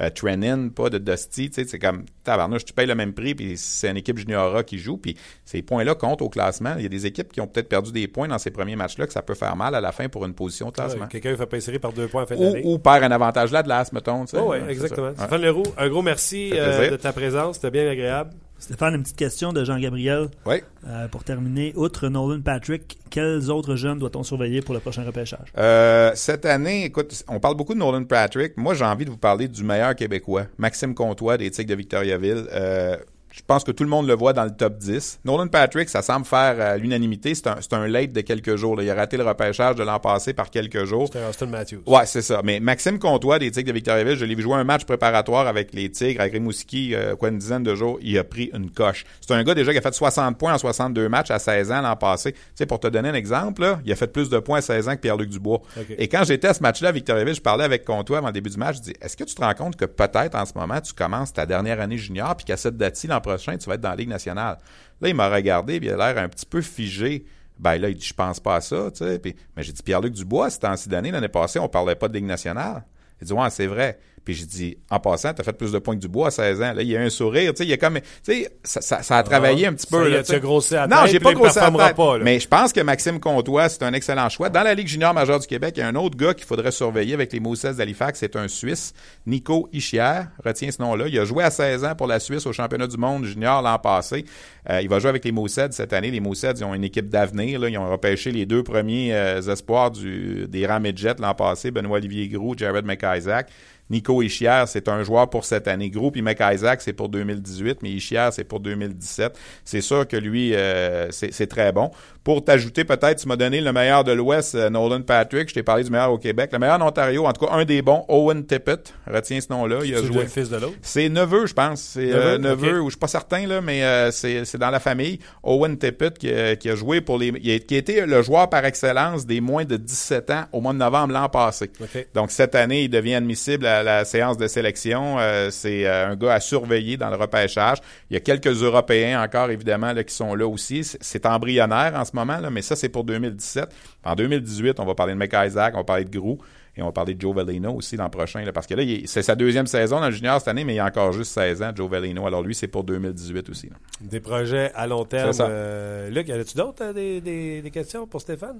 euh, 0.00 0.10
Trenin, 0.14 0.68
pas 0.68 0.88
de 0.90 0.98
Dusty. 0.98 1.50
Tu 1.50 1.62
sais, 1.62 1.68
c'est 1.68 1.78
comme, 1.78 2.04
tabarnouche, 2.24 2.64
tu 2.64 2.72
payes 2.72 2.86
le 2.86 2.94
même 2.94 3.12
prix, 3.12 3.34
puis 3.34 3.56
c'est 3.56 3.90
une 3.90 3.96
équipe 3.96 4.18
juniora 4.18 4.62
qui 4.64 4.78
joue, 4.78 4.96
puis 4.96 5.16
ces 5.44 5.62
points-là 5.62 5.94
comptent 5.94 6.22
au 6.22 6.28
classement. 6.28 6.74
Il 6.76 6.82
y 6.82 6.86
a 6.86 6.88
des 6.88 7.06
équipes 7.06 7.32
qui 7.32 7.40
ont 7.40 7.46
peut-être 7.46 7.68
perdu 7.68 7.92
des 7.92 8.08
points 8.08 8.28
dans 8.28 8.38
ces 8.38 8.50
premiers 8.50 8.76
matchs-là, 8.76 9.06
que 9.06 9.12
ça 9.12 9.22
peut 9.22 9.34
faire 9.34 9.56
mal 9.56 9.74
à 9.74 9.80
la 9.80 9.92
fin 9.92 10.08
pour 10.08 10.24
une 10.24 10.34
position 10.34 10.68
de 10.68 10.72
classement. 10.72 11.02
Ouais, 11.02 11.08
Quelqu'un 11.10 11.36
fait 11.36 11.46
pas 11.46 11.60
série 11.60 11.78
par 11.78 11.92
deux 11.92 12.08
points 12.08 12.22
en 12.22 12.26
fin 12.26 12.36
ou, 12.36 12.44
d'année. 12.44 12.62
ou 12.64 12.78
perd 12.78 13.04
un 13.04 13.10
avantage 13.10 13.52
là 13.52 13.62
de 13.62 13.68
l'as, 13.68 13.92
mettons. 13.92 14.24
tu 14.24 14.30
sais. 14.30 14.38
Oh, 14.38 14.48
ouais, 14.50 14.52
Ouais, 14.52 14.62
c'est 14.66 14.72
exactement. 14.72 15.08
Ouais. 15.08 15.14
Stéphane 15.16 15.42
Leroux, 15.42 15.62
un 15.76 15.88
gros 15.88 16.02
merci 16.02 16.52
euh, 16.54 16.90
de 16.90 16.96
ta 16.96 17.12
présence. 17.12 17.56
C'était 17.56 17.70
bien 17.70 17.88
agréable. 17.88 18.21
Stéphane, 18.62 18.94
une 18.94 19.02
petite 19.02 19.16
question 19.16 19.52
de 19.52 19.64
Jean-Gabriel. 19.64 20.28
Ouais. 20.46 20.62
Euh, 20.86 21.08
pour 21.08 21.24
terminer, 21.24 21.72
outre 21.74 22.06
Nolan 22.06 22.42
Patrick, 22.42 22.96
quels 23.10 23.50
autres 23.50 23.74
jeunes 23.74 23.98
doit-on 23.98 24.22
surveiller 24.22 24.62
pour 24.62 24.72
le 24.72 24.78
prochain 24.78 25.02
repêchage? 25.02 25.52
Euh, 25.58 26.12
cette 26.14 26.46
année, 26.46 26.84
écoute, 26.84 27.24
on 27.26 27.40
parle 27.40 27.56
beaucoup 27.56 27.74
de 27.74 27.80
Nolan 27.80 28.04
Patrick. 28.04 28.56
Moi, 28.56 28.74
j'ai 28.74 28.84
envie 28.84 29.04
de 29.04 29.10
vous 29.10 29.16
parler 29.16 29.48
du 29.48 29.64
meilleur 29.64 29.96
Québécois, 29.96 30.46
Maxime 30.58 30.94
Comtois 30.94 31.38
des 31.38 31.50
Tigres 31.50 31.70
de 31.70 31.74
Victoriaville. 31.74 32.46
Euh, 32.52 32.96
je 33.32 33.40
pense 33.46 33.64
que 33.64 33.70
tout 33.70 33.82
le 33.82 33.88
monde 33.88 34.06
le 34.06 34.14
voit 34.14 34.32
dans 34.34 34.44
le 34.44 34.50
top 34.50 34.76
10. 34.76 35.20
Nolan 35.24 35.48
Patrick, 35.48 35.88
ça 35.88 36.02
semble 36.02 36.26
faire 36.26 36.56
euh, 36.58 36.76
l'unanimité. 36.76 37.34
C'est 37.34 37.46
un, 37.46 37.56
c'est 37.60 37.72
un 37.72 37.88
late 37.88 38.12
de 38.12 38.20
quelques 38.20 38.56
jours. 38.56 38.76
là. 38.76 38.82
Il 38.82 38.90
a 38.90 38.94
raté 38.94 39.16
le 39.16 39.24
repêchage 39.24 39.74
de 39.76 39.82
l'an 39.82 39.98
passé 40.00 40.34
par 40.34 40.50
quelques 40.50 40.84
jours. 40.84 41.06
C'était 41.06 41.24
Austin 41.24 41.46
Matthews. 41.46 41.82
Ouais, 41.86 42.04
c'est 42.04 42.20
ça. 42.20 42.42
Mais 42.44 42.60
Maxime 42.60 42.98
Comtois 42.98 43.38
des 43.38 43.50
Tigres 43.50 43.68
de 43.68 43.72
Victoriaville, 43.72 44.16
je 44.16 44.24
l'ai 44.24 44.34
vu 44.34 44.42
jouer 44.42 44.56
un 44.56 44.64
match 44.64 44.84
préparatoire 44.84 45.46
avec 45.46 45.72
les 45.72 45.90
Tigres, 45.90 46.20
avec 46.20 46.34
Rimouski, 46.34 46.94
euh, 46.94 47.16
quoi, 47.16 47.30
une 47.30 47.38
dizaine 47.38 47.62
de 47.62 47.74
jours. 47.74 47.98
Il 48.02 48.18
a 48.18 48.24
pris 48.24 48.50
une 48.52 48.70
coche. 48.70 49.04
C'est 49.20 49.32
un 49.32 49.42
gars 49.42 49.54
déjà 49.54 49.72
qui 49.72 49.78
a 49.78 49.82
fait 49.82 49.94
60 49.94 50.36
points 50.36 50.54
en 50.54 50.58
62 50.58 51.08
matchs 51.08 51.30
à 51.30 51.38
16 51.38 51.72
ans 51.72 51.80
l'an 51.80 51.96
passé. 51.96 52.32
Tu 52.32 52.38
sais, 52.54 52.66
pour 52.66 52.80
te 52.80 52.86
donner 52.86 53.08
un 53.08 53.14
exemple, 53.14 53.62
là, 53.62 53.80
il 53.86 53.92
a 53.92 53.96
fait 53.96 54.12
plus 54.12 54.28
de 54.28 54.38
points 54.40 54.58
à 54.58 54.62
16 54.62 54.88
ans 54.88 54.96
que 54.96 55.00
Pierre-Luc 55.00 55.30
Dubois. 55.30 55.62
Et 55.96 56.08
quand 56.08 56.24
j'étais 56.24 56.48
à 56.48 56.54
ce 56.54 56.62
match-là 56.62 56.90
à 56.90 56.92
Victoriaville, 56.92 57.34
je 57.34 57.40
parlais 57.40 57.64
avec 57.64 57.84
Comtois 57.84 58.18
avant 58.18 58.26
le 58.28 58.32
début 58.34 58.50
du 58.50 58.58
match. 58.58 58.76
Je 58.76 58.82
dis, 58.82 58.94
est-ce 59.00 59.16
que 59.16 59.24
tu 59.24 59.34
te 59.34 59.40
rends 59.40 59.54
compte 59.54 59.76
que 59.76 59.86
peut-être 59.86 60.34
en 60.34 60.44
ce 60.44 60.52
moment, 60.54 60.80
tu 60.80 60.92
commences 60.92 61.32
ta 61.32 61.46
dernière 61.46 61.80
année 61.80 61.96
junior, 61.96 62.36
puis 62.36 62.44
qu'à 62.44 62.56
cette 62.58 62.76
date-ci, 62.76 63.06
l'an 63.06 63.21
prochain, 63.22 63.56
tu 63.56 63.68
vas 63.68 63.74
être 63.74 63.80
dans 63.80 63.90
la 63.90 63.96
Ligue 63.96 64.08
nationale. 64.08 64.58
Là, 65.00 65.08
il 65.08 65.14
m'a 65.14 65.28
regardé, 65.28 65.80
puis 65.80 65.88
il 65.88 65.92
a 65.92 65.96
l'air 65.96 66.22
un 66.22 66.28
petit 66.28 66.46
peu 66.46 66.60
figé. 66.60 67.24
Ben 67.58 67.78
là, 67.78 67.88
il 67.88 67.96
dit, 67.96 68.04
je 68.06 68.14
pense 68.14 68.40
pas 68.40 68.56
à 68.56 68.60
ça, 68.60 68.90
tu 68.90 68.98
sais. 68.98 69.20
Mais 69.56 69.62
j'ai 69.62 69.72
dit, 69.72 69.82
Pierre-Luc 69.82 70.12
Dubois, 70.12 70.50
c'était 70.50 70.66
en 70.66 70.76
six 70.76 70.88
d'année, 70.88 71.10
l'année 71.10 71.28
passée, 71.28 71.58
on 71.58 71.68
parlait 71.68 71.94
pas 71.94 72.08
de 72.08 72.14
Ligue 72.14 72.24
nationale. 72.24 72.84
Il 73.20 73.26
dit, 73.26 73.32
ouais, 73.32 73.50
c'est 73.50 73.66
vrai. 73.66 73.98
Puis 74.24 74.34
j'ai 74.34 74.46
dit, 74.46 74.78
en 74.90 75.00
passant, 75.00 75.34
t'as 75.34 75.42
fait 75.42 75.52
plus 75.52 75.72
de 75.72 75.78
points 75.78 75.96
que 75.96 76.00
Dubois 76.00 76.28
à 76.28 76.30
16 76.30 76.62
ans. 76.62 76.72
Là, 76.74 76.82
il 76.82 76.88
y 76.88 76.96
a 76.96 77.00
un 77.00 77.10
sourire, 77.10 77.52
tu 77.52 77.58
sais, 77.58 77.64
il 77.64 77.70
y 77.70 77.72
a 77.72 77.76
comme, 77.76 77.98
tu 78.00 78.06
sais, 78.22 78.48
ça, 78.62 78.80
ça, 78.80 79.02
ça 79.02 79.18
a 79.18 79.22
travaillé 79.22 79.66
un 79.66 79.72
petit 79.74 79.86
peu. 79.86 80.08
là, 80.08 80.22
tu 80.22 80.32
as 80.32 80.38
grossi 80.38 80.74
Non, 80.74 80.86
tête, 80.88 80.98
j'ai 81.06 81.18
puis 81.18 81.24
pas 81.24 81.34
grossi 81.34 81.54
performera 81.54 81.88
tête. 81.88 81.96
pas. 81.96 82.18
Mais 82.18 82.38
je 82.40 82.48
pense 82.48 82.72
que 82.72 82.80
Maxime 82.80 83.18
Comtois, 83.20 83.68
c'est 83.68 83.82
un 83.82 83.92
excellent 83.92 84.28
choix. 84.28 84.48
Dans 84.48 84.62
la 84.62 84.74
Ligue 84.74 84.86
junior 84.88 85.12
majeure 85.14 85.40
du 85.40 85.46
Québec, 85.46 85.74
il 85.76 85.80
y 85.80 85.82
a 85.82 85.88
un 85.88 85.94
autre 85.94 86.16
gars 86.16 86.34
qu'il 86.34 86.46
faudrait 86.46 86.70
surveiller 86.72 87.14
avec 87.14 87.32
les 87.32 87.40
Moussets 87.40 87.74
d'Halifax. 87.74 88.18
C'est 88.20 88.36
un 88.36 88.48
Suisse, 88.48 88.92
Nico 89.26 89.68
Ischier. 89.72 90.20
Retiens 90.44 90.70
ce 90.70 90.80
nom-là. 90.82 91.06
Il 91.08 91.18
a 91.18 91.24
joué 91.24 91.44
à 91.44 91.50
16 91.50 91.84
ans 91.84 91.94
pour 91.94 92.06
la 92.06 92.20
Suisse 92.20 92.46
au 92.46 92.52
championnat 92.52 92.86
du 92.86 92.96
monde 92.96 93.24
junior 93.24 93.62
l'an 93.62 93.78
passé. 93.78 94.24
Euh, 94.70 94.80
il 94.80 94.88
va 94.88 94.98
jouer 94.98 95.10
avec 95.10 95.24
les 95.24 95.32
Moussets 95.32 95.72
cette 95.72 95.92
année. 95.92 96.10
Les 96.10 96.20
Moussets, 96.20 96.52
ils 96.56 96.64
ont 96.64 96.74
une 96.74 96.84
équipe 96.84 97.08
d'avenir. 97.08 97.58
là. 97.60 97.68
Ils 97.68 97.78
ont 97.78 97.90
repêché 97.90 98.30
les 98.30 98.46
deux 98.46 98.62
premiers 98.62 99.14
euh, 99.14 99.40
espoirs 99.42 99.90
du, 99.90 100.46
des 100.48 100.66
midget 100.80 101.14
l'an 101.18 101.34
passé, 101.34 101.70
Benoît-Olivier 101.70 102.28
Groux, 102.28 102.54
Jared 102.56 102.84
McIsaac. 102.84 103.48
Nico 103.92 104.22
Ischier, 104.22 104.64
c'est 104.66 104.88
un 104.88 105.02
joueur 105.04 105.30
pour 105.30 105.44
cette 105.44 105.68
année. 105.68 105.90
Groupe, 105.90 106.14
puis 106.14 106.22
McIsaac, 106.22 106.80
c'est 106.80 106.92
pour 106.94 107.08
2018, 107.10 107.78
mais 107.82 107.90
Ischier, 107.90 108.28
c'est 108.32 108.44
pour 108.44 108.58
2017. 108.60 109.38
C'est 109.64 109.80
sûr 109.82 110.08
que 110.08 110.16
lui, 110.16 110.54
euh, 110.54 111.08
c'est 111.10 111.46
très 111.46 111.70
bon. 111.72 111.90
Pour 112.24 112.44
t'ajouter, 112.44 112.84
peut-être, 112.84 113.18
tu 113.20 113.26
m'as 113.28 113.36
donné 113.36 113.60
le 113.60 113.72
meilleur 113.72 114.04
de 114.04 114.12
l'Ouest, 114.12 114.54
euh, 114.54 114.70
Nolan 114.70 115.02
Patrick. 115.02 115.48
Je 115.48 115.54
t'ai 115.54 115.62
parlé 115.64 115.82
du 115.84 115.90
meilleur 115.90 116.12
au 116.12 116.18
Québec. 116.18 116.50
Le 116.52 116.58
meilleur 116.60 116.80
en 116.80 116.86
Ontario, 116.86 117.26
en 117.26 117.32
tout 117.32 117.44
cas, 117.46 117.52
un 117.52 117.64
des 117.64 117.82
bons, 117.82 118.04
Owen 118.08 118.46
Tippett. 118.46 118.94
Retiens 119.08 119.40
ce 119.40 119.52
nom-là. 119.52 119.80
Il 119.84 119.92
a 119.94 119.98
C'est 119.98 120.06
joué. 120.06 120.22
le 120.22 120.28
fils 120.28 120.48
de 120.48 120.56
l'autre? 120.56 120.76
C'est 120.82 121.08
neveu, 121.08 121.46
je 121.46 121.52
pense. 121.54 121.80
C'est 121.80 122.06
Neveu, 122.06 122.16
euh, 122.16 122.38
neveu, 122.38 122.80
ou 122.80 122.86
je 122.86 122.90
suis 122.92 122.98
pas 123.00 123.08
certain, 123.08 123.46
là, 123.46 123.60
mais 123.60 123.82
euh, 123.84 124.10
c'est 124.12 124.56
dans 124.58 124.70
la 124.70 124.78
famille. 124.80 125.18
Owen 125.42 125.76
Tippett 125.76 126.16
qui, 126.16 126.32
a- 126.32 126.54
qui 126.56 126.70
a 126.70 126.76
joué 126.76 127.00
pour 127.00 127.18
les. 127.18 127.32
il 127.42 127.60
qui 127.66 127.74
a 127.74 127.78
été 127.78 128.06
le 128.06 128.22
joueur 128.22 128.48
par 128.48 128.64
excellence 128.64 129.26
des 129.26 129.40
moins 129.40 129.64
de 129.64 129.76
17 129.76 130.30
ans 130.30 130.44
au 130.52 130.60
mois 130.60 130.72
de 130.72 130.78
novembre 130.78 131.12
l'an 131.14 131.28
passé. 131.28 131.70
OK. 131.80 132.06
Donc 132.14 132.30
cette 132.30 132.54
année, 132.54 132.84
il 132.84 132.88
devient 132.88 133.14
admissible 133.16 133.66
à 133.66 133.81
la 133.82 134.04
séance 134.04 134.36
de 134.36 134.46
sélection. 134.46 135.18
Euh, 135.18 135.50
c'est 135.50 135.86
euh, 135.86 136.08
un 136.10 136.16
gars 136.16 136.34
à 136.34 136.40
surveiller 136.40 136.96
dans 136.96 137.10
le 137.10 137.16
repêchage. 137.16 137.78
Il 138.10 138.14
y 138.14 138.16
a 138.16 138.20
quelques 138.20 138.62
Européens 138.62 139.22
encore, 139.22 139.50
évidemment, 139.50 139.92
là, 139.92 140.04
qui 140.04 140.14
sont 140.14 140.34
là 140.34 140.46
aussi. 140.46 140.84
C'est- 140.84 141.26
embryonnaire 141.26 141.92
en 141.96 142.04
ce 142.04 142.14
moment, 142.14 142.38
là, 142.38 142.50
mais 142.50 142.62
ça, 142.62 142.74
c'est 142.76 142.88
pour 142.88 143.04
2017. 143.04 143.68
En 144.04 144.14
2018, 144.14 144.80
on 144.80 144.84
va 144.84 144.94
parler 144.94 145.14
de 145.14 145.18
McIsaac, 145.18 145.74
on 145.74 145.78
va 145.78 145.84
parler 145.84 146.04
de 146.04 146.18
Grou. 146.18 146.38
Et 146.74 146.80
on 146.82 146.86
va 146.86 146.92
parler 146.92 147.12
de 147.14 147.20
Joe 147.20 147.36
Valeno 147.36 147.74
aussi 147.74 147.98
l'an 147.98 148.08
prochain, 148.08 148.42
là, 148.44 148.50
parce 148.52 148.66
que 148.66 148.72
là, 148.74 148.82
c'est 149.04 149.20
sa 149.22 149.34
deuxième 149.34 149.66
saison 149.66 150.00
dans 150.00 150.06
le 150.06 150.12
junior 150.14 150.38
cette 150.38 150.48
année, 150.48 150.64
mais 150.64 150.74
il 150.74 150.80
a 150.80 150.86
encore 150.86 151.12
juste 151.12 151.32
16 151.32 151.62
ans, 151.62 151.70
Joe 151.74 151.90
Valeno. 151.90 152.26
Alors 152.26 152.42
lui, 152.42 152.54
c'est 152.54 152.66
pour 152.66 152.82
2018 152.82 153.50
aussi. 153.50 153.66
là. 153.68 153.76
Des 154.00 154.20
projets 154.20 154.72
à 154.74 154.86
long 154.86 155.04
terme. 155.04 155.32
Euh, 155.40 156.08
Luc, 156.08 156.28
y 156.28 156.32
a-tu 156.32 156.56
d'autres 156.56 156.92
des, 156.94 157.20
des, 157.20 157.60
des 157.60 157.70
questions 157.70 158.06
pour 158.06 158.22
Stéphane? 158.22 158.58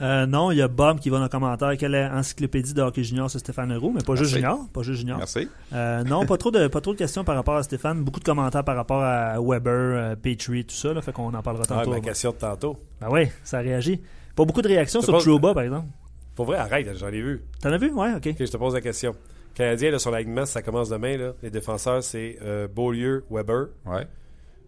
Euh, 0.00 0.24
non, 0.26 0.50
il 0.50 0.56
y 0.56 0.62
a 0.62 0.68
Bob 0.68 0.98
qui 1.00 1.10
va 1.10 1.18
dans 1.18 1.24
le 1.24 1.28
commentaire. 1.28 1.76
Quelle 1.76 1.94
est 1.94 2.08
l'encyclopédie 2.08 2.72
de 2.72 2.80
hockey 2.82 3.04
junior 3.04 3.30
sur 3.30 3.38
Stéphane 3.40 3.72
Leroux, 3.72 3.92
mais 3.94 4.02
pas 4.02 4.14
juste 4.14 4.34
junior. 4.34 4.58
Pas 4.72 4.82
juste 4.82 5.00
junior. 5.00 5.18
Merci. 5.18 5.48
Euh, 5.74 6.02
non, 6.04 6.24
pas 6.24 6.38
trop, 6.38 6.50
de, 6.50 6.66
pas 6.68 6.80
trop 6.80 6.92
de 6.94 6.98
questions 6.98 7.24
par 7.24 7.34
rapport 7.36 7.56
à 7.56 7.62
Stéphane. 7.62 8.02
Beaucoup 8.02 8.18
de 8.20 8.24
commentaires 8.24 8.64
par 8.64 8.74
rapport 8.76 9.02
à 9.02 9.38
Weber, 9.40 9.70
euh, 9.72 10.16
Petrie, 10.16 10.64
tout 10.64 10.74
ça. 10.74 10.92
Là, 10.94 11.02
fait 11.02 11.12
qu'on 11.12 11.32
en 11.34 11.42
parlera 11.42 11.64
Ah, 11.68 11.74
tantôt. 11.74 11.90
ma 11.90 12.00
question 12.00 12.30
de 12.30 12.36
tantôt. 12.36 12.78
Ben 13.00 13.08
oui, 13.10 13.28
ça 13.44 13.58
réagit. 13.58 14.00
Pas 14.34 14.44
beaucoup 14.46 14.62
de 14.62 14.68
réactions 14.68 15.02
sur 15.02 15.12
pense- 15.12 15.24
Trouba, 15.24 15.52
par 15.52 15.62
exemple. 15.62 15.88
Pour 16.34 16.46
vrai, 16.46 16.56
arrête, 16.56 16.88
j'en 16.96 17.08
ai 17.08 17.20
vu. 17.20 17.42
T'en 17.60 17.70
as 17.70 17.76
vu? 17.76 17.92
Ouais, 17.92 18.14
ok. 18.14 18.28
Ok, 18.28 18.36
je 18.40 18.44
te 18.50 18.56
pose 18.56 18.72
la 18.72 18.80
question. 18.80 19.14
Canadien, 19.54 19.90
là, 19.90 19.98
son 19.98 20.14
alignement, 20.14 20.46
ça 20.46 20.62
commence 20.62 20.88
demain. 20.88 21.18
Là. 21.18 21.32
Les 21.42 21.50
défenseurs, 21.50 22.02
c'est 22.02 22.38
euh, 22.40 22.66
Beaulieu, 22.66 23.24
Weber, 23.30 23.66
Ouais. 23.84 24.06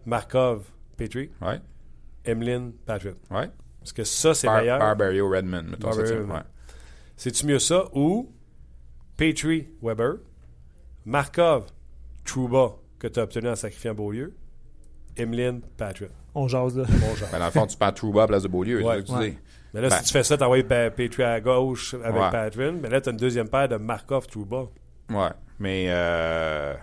Markov, 0.05 0.63
Petrie, 0.97 1.31
Ouais. 1.41 1.59
Emeline, 2.25 2.71
Patrick. 2.85 3.15
Ouais. 3.31 3.49
Parce 3.85 3.93
que 3.93 4.03
ça, 4.03 4.33
c'est 4.33 4.47
Bar- 4.47 4.57
meilleur. 4.61 4.79
Barbario 4.79 5.29
Redmond, 5.29 5.63
mettons 5.63 5.91
ça. 5.91 5.97
Barbario, 6.01 6.23
tu 6.23 6.27
sais, 6.27 6.33
ouais. 6.33 6.41
C'est-tu 7.17 7.45
mieux 7.45 7.59
ça 7.59 7.85
ou 7.93 8.31
Petrie, 9.15 9.69
Weber, 9.81 10.15
Markov, 11.05 11.65
Trouba, 12.25 12.71
que 12.99 13.07
tu 13.07 13.19
as 13.19 13.23
obtenu 13.23 13.47
en 13.49 13.55
sacrifiant 13.55 13.93
Beaulieu, 13.93 14.35
Emeline, 15.17 15.61
Patrick? 15.77 16.09
On 16.33 16.47
jase 16.47 16.75
là. 16.77 16.83
Bon 16.89 17.15
genre. 17.15 17.29
Ben, 17.31 17.39
dans 17.39 17.45
le 17.45 17.51
fond, 17.51 17.67
tu 17.67 17.77
prends 17.77 17.91
Trouba 17.91 18.21
à 18.21 18.23
la 18.23 18.27
place 18.27 18.43
de 18.43 18.47
Beaulieu. 18.47 18.83
Ouais. 18.83 18.83
c'est 18.83 18.89
ça 18.89 19.01
que 19.01 19.05
tu 19.07 19.13
Ouais. 19.13 19.29
dis. 19.31 19.37
Mais 19.73 19.81
là, 19.81 19.89
Ben. 19.89 19.97
si 19.97 20.03
tu 20.05 20.11
fais 20.13 20.23
ça, 20.23 20.35
t'envoies 20.37 20.63
Petrie 20.63 21.23
à 21.23 21.39
gauche 21.39 21.93
avec 21.93 22.21
Ouais. 22.21 22.31
Patrick, 22.31 22.73
mais 22.81 22.89
là, 22.89 22.99
tu 23.01 23.09
as 23.09 23.11
une 23.11 23.17
deuxième 23.17 23.47
paire 23.49 23.69
de 23.69 23.75
Markov, 23.77 24.27
Trouba. 24.27 24.65
Ouais. 25.11 25.29
Mais 25.59 25.85
euh, 25.89 26.73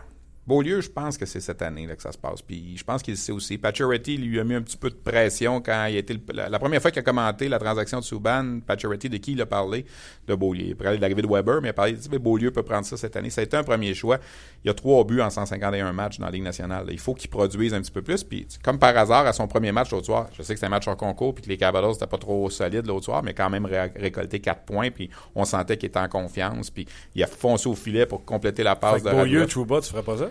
Beaulieu, 0.44 0.80
je 0.80 0.90
pense 0.90 1.16
que 1.16 1.24
c'est 1.24 1.40
cette 1.40 1.62
année 1.62 1.86
là, 1.86 1.94
que 1.94 2.02
ça 2.02 2.10
se 2.10 2.18
passe. 2.18 2.42
Puis 2.42 2.74
je 2.76 2.82
pense 2.82 3.00
qu'il 3.02 3.14
le 3.14 3.18
sait 3.18 3.30
aussi. 3.30 3.58
Pacioretty 3.58 4.16
lui 4.16 4.40
a 4.40 4.44
mis 4.44 4.54
un 4.56 4.62
petit 4.62 4.76
peu 4.76 4.90
de 4.90 4.96
pression 4.96 5.60
quand 5.60 5.86
il 5.86 5.94
a 5.96 5.98
été 6.00 6.14
le- 6.14 6.20
la, 6.34 6.48
la 6.48 6.58
première 6.58 6.82
fois 6.82 6.90
qu'il 6.90 6.98
a 6.98 7.02
commenté 7.04 7.48
la 7.48 7.60
transaction 7.60 8.00
de 8.00 8.04
Subban. 8.04 8.58
Pacioretty, 8.66 9.08
de 9.08 9.18
qui 9.18 9.32
il 9.32 9.40
a 9.40 9.46
parlé? 9.46 9.84
De 10.26 10.34
Beaulieu. 10.34 10.64
Il 10.66 10.72
a 10.72 10.74
parlé 10.74 10.96
de 10.96 11.00
l'arrivée 11.02 11.22
de 11.22 11.28
Weber, 11.28 11.60
mais 11.62 11.68
il 11.68 11.70
a 11.70 11.74
parlé 11.74 11.92
de 11.92 12.18
Beaulieu 12.18 12.50
peut 12.50 12.64
prendre 12.64 12.84
ça 12.84 12.96
cette 12.96 13.14
année. 13.16 13.30
Ça 13.30 13.40
a 13.40 13.44
été 13.44 13.56
un 13.56 13.62
premier 13.62 13.94
choix. 13.94 14.18
Il 14.64 14.68
y 14.68 14.70
a 14.70 14.74
trois 14.74 15.04
buts 15.04 15.20
en 15.20 15.30
151 15.30 15.92
matchs 15.92 16.18
dans 16.18 16.26
la 16.26 16.32
Ligue 16.32 16.42
nationale. 16.42 16.86
Il 16.90 16.98
faut 16.98 17.14
qu'il 17.14 17.30
produise 17.30 17.72
un 17.72 17.80
petit 17.80 17.92
peu 17.92 18.02
plus. 18.02 18.24
Puis 18.24 18.46
comme 18.64 18.80
par 18.80 18.96
hasard, 18.96 19.26
à 19.26 19.32
son 19.32 19.46
premier 19.46 19.70
match 19.70 19.92
l'autre 19.92 20.06
soir, 20.06 20.28
je 20.36 20.42
sais 20.42 20.54
que 20.54 20.60
c'est 20.60 20.66
un 20.66 20.70
match 20.70 20.88
en 20.88 20.96
concours 20.96 21.34
puis 21.36 21.44
que 21.44 21.48
les 21.50 21.56
Capitals 21.56 21.88
n'étaient 21.92 22.06
pas 22.08 22.18
trop 22.18 22.50
solides 22.50 22.86
l'autre 22.88 23.04
soir, 23.04 23.22
mais 23.22 23.32
quand 23.32 23.48
même 23.48 23.64
ré- 23.64 23.92
récolté 23.94 24.40
quatre 24.40 24.62
points. 24.64 24.90
Puis 24.90 25.08
on 25.36 25.44
sentait 25.44 25.76
qu'il 25.76 25.88
était 25.88 26.00
en 26.00 26.08
confiance. 26.08 26.68
Puis 26.70 26.86
il 27.14 27.22
a 27.22 27.28
foncé 27.28 27.68
au 27.68 27.74
filet 27.76 28.06
pour 28.06 28.24
compléter 28.24 28.64
la 28.64 28.74
Fait 28.74 28.80
passe 28.80 29.02
que 29.02 29.08
de 29.08 29.14
Beaulieu. 29.14 29.46
Trouba, 29.46 29.80
tu 29.80 29.88
ferais 29.90 30.02
pas 30.02 30.16
ça? 30.18 30.28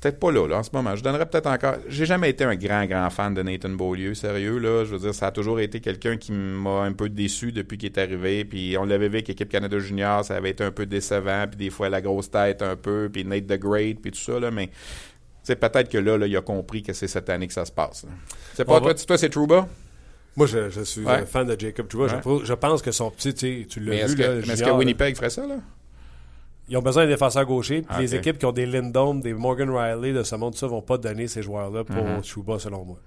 Peut-être 0.00 0.20
pas 0.20 0.30
là, 0.30 0.46
là, 0.46 0.58
en 0.58 0.62
ce 0.62 0.70
moment. 0.72 0.94
Je 0.94 1.02
donnerais 1.02 1.26
peut-être 1.26 1.48
encore. 1.48 1.74
J'ai 1.88 2.06
jamais 2.06 2.30
été 2.30 2.44
un 2.44 2.54
grand, 2.54 2.86
grand 2.86 3.10
fan 3.10 3.34
de 3.34 3.42
Nathan 3.42 3.70
Beaulieu, 3.70 4.14
sérieux, 4.14 4.58
là. 4.58 4.84
Je 4.84 4.92
veux 4.92 4.98
dire, 5.00 5.12
ça 5.12 5.26
a 5.26 5.30
toujours 5.32 5.58
été 5.58 5.80
quelqu'un 5.80 6.16
qui 6.16 6.30
m'a 6.30 6.82
un 6.82 6.92
peu 6.92 7.08
déçu 7.08 7.50
depuis 7.50 7.78
qu'il 7.78 7.88
est 7.88 7.98
arrivé. 7.98 8.44
Puis 8.44 8.76
on 8.78 8.84
l'avait 8.84 9.08
vu 9.08 9.16
avec 9.16 9.26
l'équipe 9.28 9.48
Canada 9.48 9.76
Junior, 9.80 10.24
ça 10.24 10.36
avait 10.36 10.50
été 10.50 10.62
un 10.62 10.70
peu 10.70 10.86
décevant. 10.86 11.46
Puis 11.48 11.56
des 11.56 11.70
fois, 11.70 11.88
la 11.88 12.00
grosse 12.00 12.30
tête 12.30 12.62
un 12.62 12.76
peu. 12.76 13.10
Puis 13.12 13.24
Nate 13.24 13.48
the 13.48 13.58
Great, 13.58 14.00
puis 14.00 14.12
tout 14.12 14.20
ça, 14.20 14.38
là. 14.38 14.52
Mais 14.52 14.70
c'est 15.42 15.56
peut-être 15.56 15.88
que 15.90 15.98
là, 15.98 16.16
là, 16.16 16.26
il 16.28 16.36
a 16.36 16.42
compris 16.42 16.84
que 16.84 16.92
c'est 16.92 17.08
cette 17.08 17.28
année 17.28 17.48
que 17.48 17.52
ça 17.54 17.64
se 17.64 17.72
passe. 17.72 18.06
C'est 18.54 18.64
pas 18.64 18.74
On 18.76 18.80
toi, 18.80 18.92
va- 18.92 18.94
toi, 19.04 19.18
c'est 19.18 19.30
Trouba? 19.30 19.66
Moi, 20.36 20.46
je, 20.46 20.70
je 20.70 20.82
suis 20.82 21.00
Ouais. 21.02 21.10
un 21.14 21.26
fan 21.26 21.44
de 21.48 21.58
Jacob 21.58 21.88
Trouba. 21.88 22.06
Je 22.06 22.14
Ouais. 22.14 22.20
pro- 22.20 22.44
Je, 22.44 22.52
pense 22.54 22.82
que 22.82 22.92
son 22.92 23.10
petit, 23.10 23.34
tu 23.68 23.80
l'as 23.80 23.94
est-ce 23.96 24.12
vu, 24.14 24.18
que, 24.18 24.22
là, 24.22 24.34
mais 24.46 24.52
est-ce 24.52 24.62
que 24.62 24.70
Winnipeg 24.70 25.16
ferait 25.16 25.30
ça, 25.30 25.44
là? 25.44 25.56
Ils 26.68 26.76
ont 26.76 26.82
besoin 26.82 27.04
d'un 27.04 27.10
défenseur 27.10 27.44
gaucher. 27.46 27.82
Puis 27.82 27.98
les 28.00 28.14
équipes 28.14 28.38
qui 28.38 28.44
ont 28.46 28.52
des 28.52 28.66
Lindholm, 28.66 29.20
des 29.20 29.32
Morgan 29.34 29.70
Riley, 29.70 30.12
de 30.12 30.22
ce 30.22 30.34
monde, 30.36 30.54
ça, 30.54 30.66
vont 30.66 30.82
pas 30.82 30.98
donner 30.98 31.26
ces 31.26 31.42
joueurs-là 31.42 31.84
pour 31.84 31.96
Mhm. 31.96 32.20
Trouba, 32.22 32.58
selon 32.58 32.84
moi. 32.84 32.98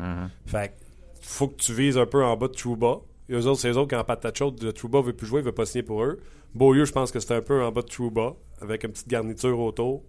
Fait 0.45 0.69
que, 0.69 0.73
faut 1.21 1.47
que 1.47 1.55
tu 1.55 1.73
vises 1.73 1.97
un 1.97 2.05
peu 2.05 2.23
en 2.23 2.35
bas 2.37 2.47
de 2.47 2.53
Trouba. 2.53 2.97
Et 3.29 3.33
eux 3.33 3.45
autres, 3.47 3.61
c'est 3.61 3.69
eux 3.69 3.77
autres 3.77 3.89
qui 3.89 3.95
en 3.95 4.03
patate 4.03 4.37
chaude. 4.37 4.61
Le 4.63 4.73
Trouba 4.73 5.01
veut 5.01 5.13
plus 5.13 5.27
jouer, 5.27 5.39
il 5.41 5.45
veut 5.45 5.51
pas 5.51 5.65
signer 5.65 5.83
pour 5.83 6.03
eux. 6.03 6.19
Beaulieu, 6.55 6.83
je 6.85 6.91
pense 6.91 7.11
que 7.11 7.19
c'est 7.19 7.33
un 7.35 7.41
peu 7.41 7.63
en 7.63 7.71
bas 7.71 7.81
de 7.81 7.87
Trouba, 7.87 8.33
avec 8.61 8.83
une 8.83 8.91
petite 8.91 9.07
garniture 9.07 9.57
autour. 9.59 10.01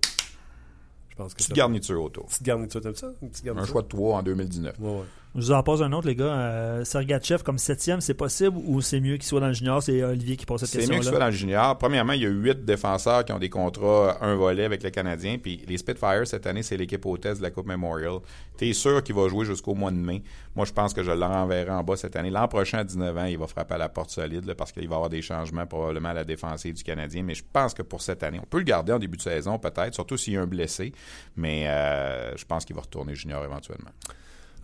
Je 1.11 1.15
pense 1.17 1.35
que 1.35 1.39
Petite 1.39 1.55
garniture 1.55 2.03
autour. 2.03 2.27
Petite 2.27 2.43
garniture, 2.43 2.81
t'aimes 2.81 2.95
ça? 2.97 3.13
Une 3.21 3.29
petite 3.29 3.45
Un 3.45 3.49
garniture? 3.49 3.71
choix 3.73 3.83
de 3.83 3.89
3 3.89 4.17
en 4.19 4.23
2019. 4.23 4.75
Ouais, 4.81 4.89
ouais. 4.91 4.97
Je 5.35 5.41
vous 5.41 5.53
en 5.53 5.63
pose 5.63 5.83
un 5.83 5.93
autre, 5.93 6.07
les 6.07 6.15
gars. 6.15 6.25
Euh, 6.25 6.85
Sergachev 6.85 7.43
comme 7.43 7.57
septième, 7.57 8.03
c'est 8.03 8.13
possible 8.13 8.55
ou 8.67 8.83
c'est 8.83 9.01
mieux 9.01 9.15
qu'il 9.15 9.25
soit 9.25 9.41
dans 9.41 9.47
le 9.47 9.55
junior? 9.55 9.83
C'est 9.83 10.03
Olivier 10.03 10.37
qui 10.37 10.45
pose 10.45 10.61
cette 10.61 10.69
C'est 10.69 10.93
mieux 10.93 11.03
ce 11.03 11.09
soit 11.09 11.19
dans 11.19 11.27
le 11.27 11.33
junior. 11.33 11.79
Premièrement, 11.79 12.13
il 12.13 12.23
y 12.23 12.27
a 12.27 12.29
huit 12.29 12.67
défenseurs 12.67 13.25
qui 13.25 13.33
ont 13.33 13.39
des 13.39 13.49
contrats 13.49 14.19
un 14.21 14.35
volet 14.35 14.65
avec 14.65 14.83
le 14.83 14.91
Canadien. 14.91 15.39
Puis 15.43 15.65
les 15.67 15.79
Spitfires, 15.79 16.27
cette 16.27 16.47
année, 16.47 16.63
c'est 16.63 16.77
l'équipe 16.77 17.05
hôtesse 17.07 17.39
de 17.39 17.43
la 17.43 17.51
Coupe 17.51 17.67
Memorial. 17.67 18.19
T'es 18.59 18.75
sûr 18.75 19.03
qu'il 19.03 19.15
va 19.15 19.27
jouer 19.29 19.47
jusqu'au 19.47 19.75
mois 19.75 19.91
de 19.91 19.97
mai? 19.97 20.23
Moi, 20.55 20.67
je 20.67 20.73
pense 20.73 20.93
que 20.93 21.03
je 21.03 21.11
le 21.11 21.25
renverrai 21.25 21.71
en 21.71 21.83
bas 21.83 21.97
cette 21.97 22.15
année. 22.15 22.29
L'an 22.29 22.47
prochain, 22.47 22.79
à 22.79 22.85
19 22.85 23.17
ans, 23.17 23.25
il 23.25 23.39
va 23.39 23.47
frapper 23.47 23.75
à 23.75 23.79
la 23.79 23.89
porte 23.89 24.11
solide 24.11 24.45
là, 24.45 24.55
parce 24.55 24.71
qu'il 24.71 24.87
va 24.87 24.93
y 24.93 24.97
avoir 24.97 25.09
des 25.09 25.23
changements 25.23 25.67
probablement 25.67 26.11
à 26.11 26.15
la 26.15 26.25
défensive 26.25 26.75
du 26.75 26.83
Canadien. 26.83 27.23
Mais 27.23 27.35
je 27.35 27.45
pense 27.51 27.73
que 27.73 27.83
pour 27.83 28.03
cette 28.03 28.23
année, 28.23 28.39
on 28.39 28.47
peut 28.47 28.59
le 28.59 28.65
garder 28.65 28.93
en 28.93 28.99
début 28.99 29.17
de 29.17 29.23
saison 29.23 29.59
peut-être, 29.59 29.95
surtout 29.95 30.19
s'il 30.19 30.35
y 30.35 30.37
a 30.37 30.43
un 30.43 30.47
blessé. 30.47 30.93
Mais 31.37 31.69
euh, 31.69 32.37
je 32.37 32.45
pense 32.45 32.67
qu'il 32.67 32.77
va 32.77 32.83
retourner 32.83 33.15
junior 33.15 33.43
éventuellement. 33.43 33.93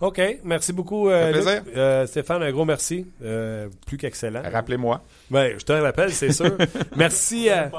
OK. 0.01 0.21
Merci 0.45 0.73
beaucoup, 0.73 1.09
euh, 1.09 1.33
Luc. 1.33 1.75
Euh, 1.77 2.07
Stéphane, 2.07 2.43
un 2.43 2.53
gros 2.53 2.65
merci. 2.65 3.07
Euh, 3.23 3.69
plus 3.87 3.97
qu'excellent. 3.97 4.43
Rappelez-moi. 4.51 5.03
Ben, 5.31 5.59
je 5.59 5.65
te 5.65 5.73
rappelle, 5.73 6.13
c'est 6.13 6.33
sûr. 6.33 6.57
Merci 6.97 7.51
à... 7.51 7.71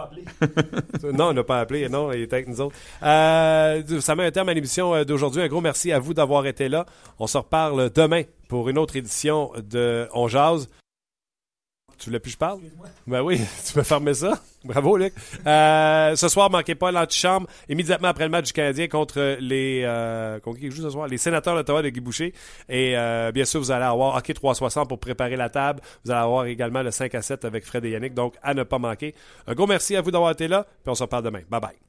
non, 1.13 1.29
on 1.29 1.33
n'a 1.33 1.43
pas 1.43 1.61
appelé. 1.61 1.87
Non, 1.87 2.11
il 2.11 2.21
était 2.23 2.35
avec 2.35 2.47
nous 2.49 2.61
autres. 2.61 2.75
Euh, 3.03 3.81
ça 4.01 4.15
met 4.15 4.25
un 4.25 4.31
terme 4.31 4.49
à 4.49 4.53
l'émission 4.53 4.93
euh, 4.93 5.03
d'aujourd'hui. 5.05 5.41
Un 5.41 5.47
gros 5.47 5.61
merci 5.61 5.91
à 5.91 5.99
vous 5.99 6.13
d'avoir 6.13 6.45
été 6.45 6.67
là. 6.67 6.85
On 7.19 7.27
se 7.27 7.37
reparle 7.37 7.89
demain 7.89 8.23
pour 8.49 8.69
une 8.69 8.77
autre 8.77 8.97
édition 8.97 9.51
de 9.57 10.07
On 10.13 10.27
Jase. 10.27 10.67
Tu 11.99 12.05
voulais 12.05 12.19
plus 12.19 12.29
que 12.29 12.33
je 12.35 12.37
parle? 12.37 12.59
Ben 13.05 13.21
oui, 13.21 13.41
tu 13.67 13.73
peux 13.73 13.83
fermer 13.83 14.13
ça. 14.13 14.39
Bravo, 14.63 14.95
Luc. 14.95 15.13
Euh, 15.45 16.15
ce 16.15 16.27
soir, 16.29 16.49
manquez 16.49 16.75
pas 16.75 16.91
l'antichambre. 16.91 17.47
Immédiatement 17.67 18.07
après 18.07 18.23
le 18.23 18.29
match 18.29 18.47
du 18.47 18.53
Canadien 18.53 18.87
contre 18.87 19.37
les... 19.39 19.83
Euh, 19.83 20.39
contre 20.39 20.59
qui 20.59 20.71
joue 20.71 20.81
ce 20.81 20.89
soir? 20.89 21.07
Les 21.07 21.17
sénateurs 21.17 21.55
d'Ottawa 21.55 21.81
de 21.81 21.89
Guy 21.89 21.99
Boucher. 21.99 22.33
Et 22.69 22.97
euh, 22.97 23.31
bien 23.33 23.43
sûr, 23.43 23.59
vous 23.59 23.71
allez 23.71 23.85
avoir 23.85 24.15
Hockey 24.15 24.33
360 24.33 24.87
pour 24.87 24.99
préparer 24.99 25.35
la 25.35 25.49
table. 25.49 25.81
Vous 26.05 26.11
allez 26.11 26.21
avoir 26.21 26.45
également 26.45 26.83
le 26.83 26.91
5 26.91 27.13
à 27.15 27.21
7 27.21 27.43
avec 27.43 27.65
Fred 27.65 27.83
et 27.83 27.91
Yannick. 27.91 28.13
Donc, 28.13 28.35
à 28.41 28.53
ne 28.53 28.63
pas 28.63 28.79
manquer. 28.79 29.13
Un 29.45 29.53
gros 29.53 29.67
merci 29.67 29.95
à 29.97 30.01
vous 30.01 30.11
d'avoir 30.11 30.31
été 30.31 30.47
là. 30.47 30.65
Puis 30.83 30.89
on 30.89 30.95
se 30.95 31.03
reparle 31.03 31.23
demain. 31.23 31.41
Bye 31.49 31.59
bye. 31.59 31.88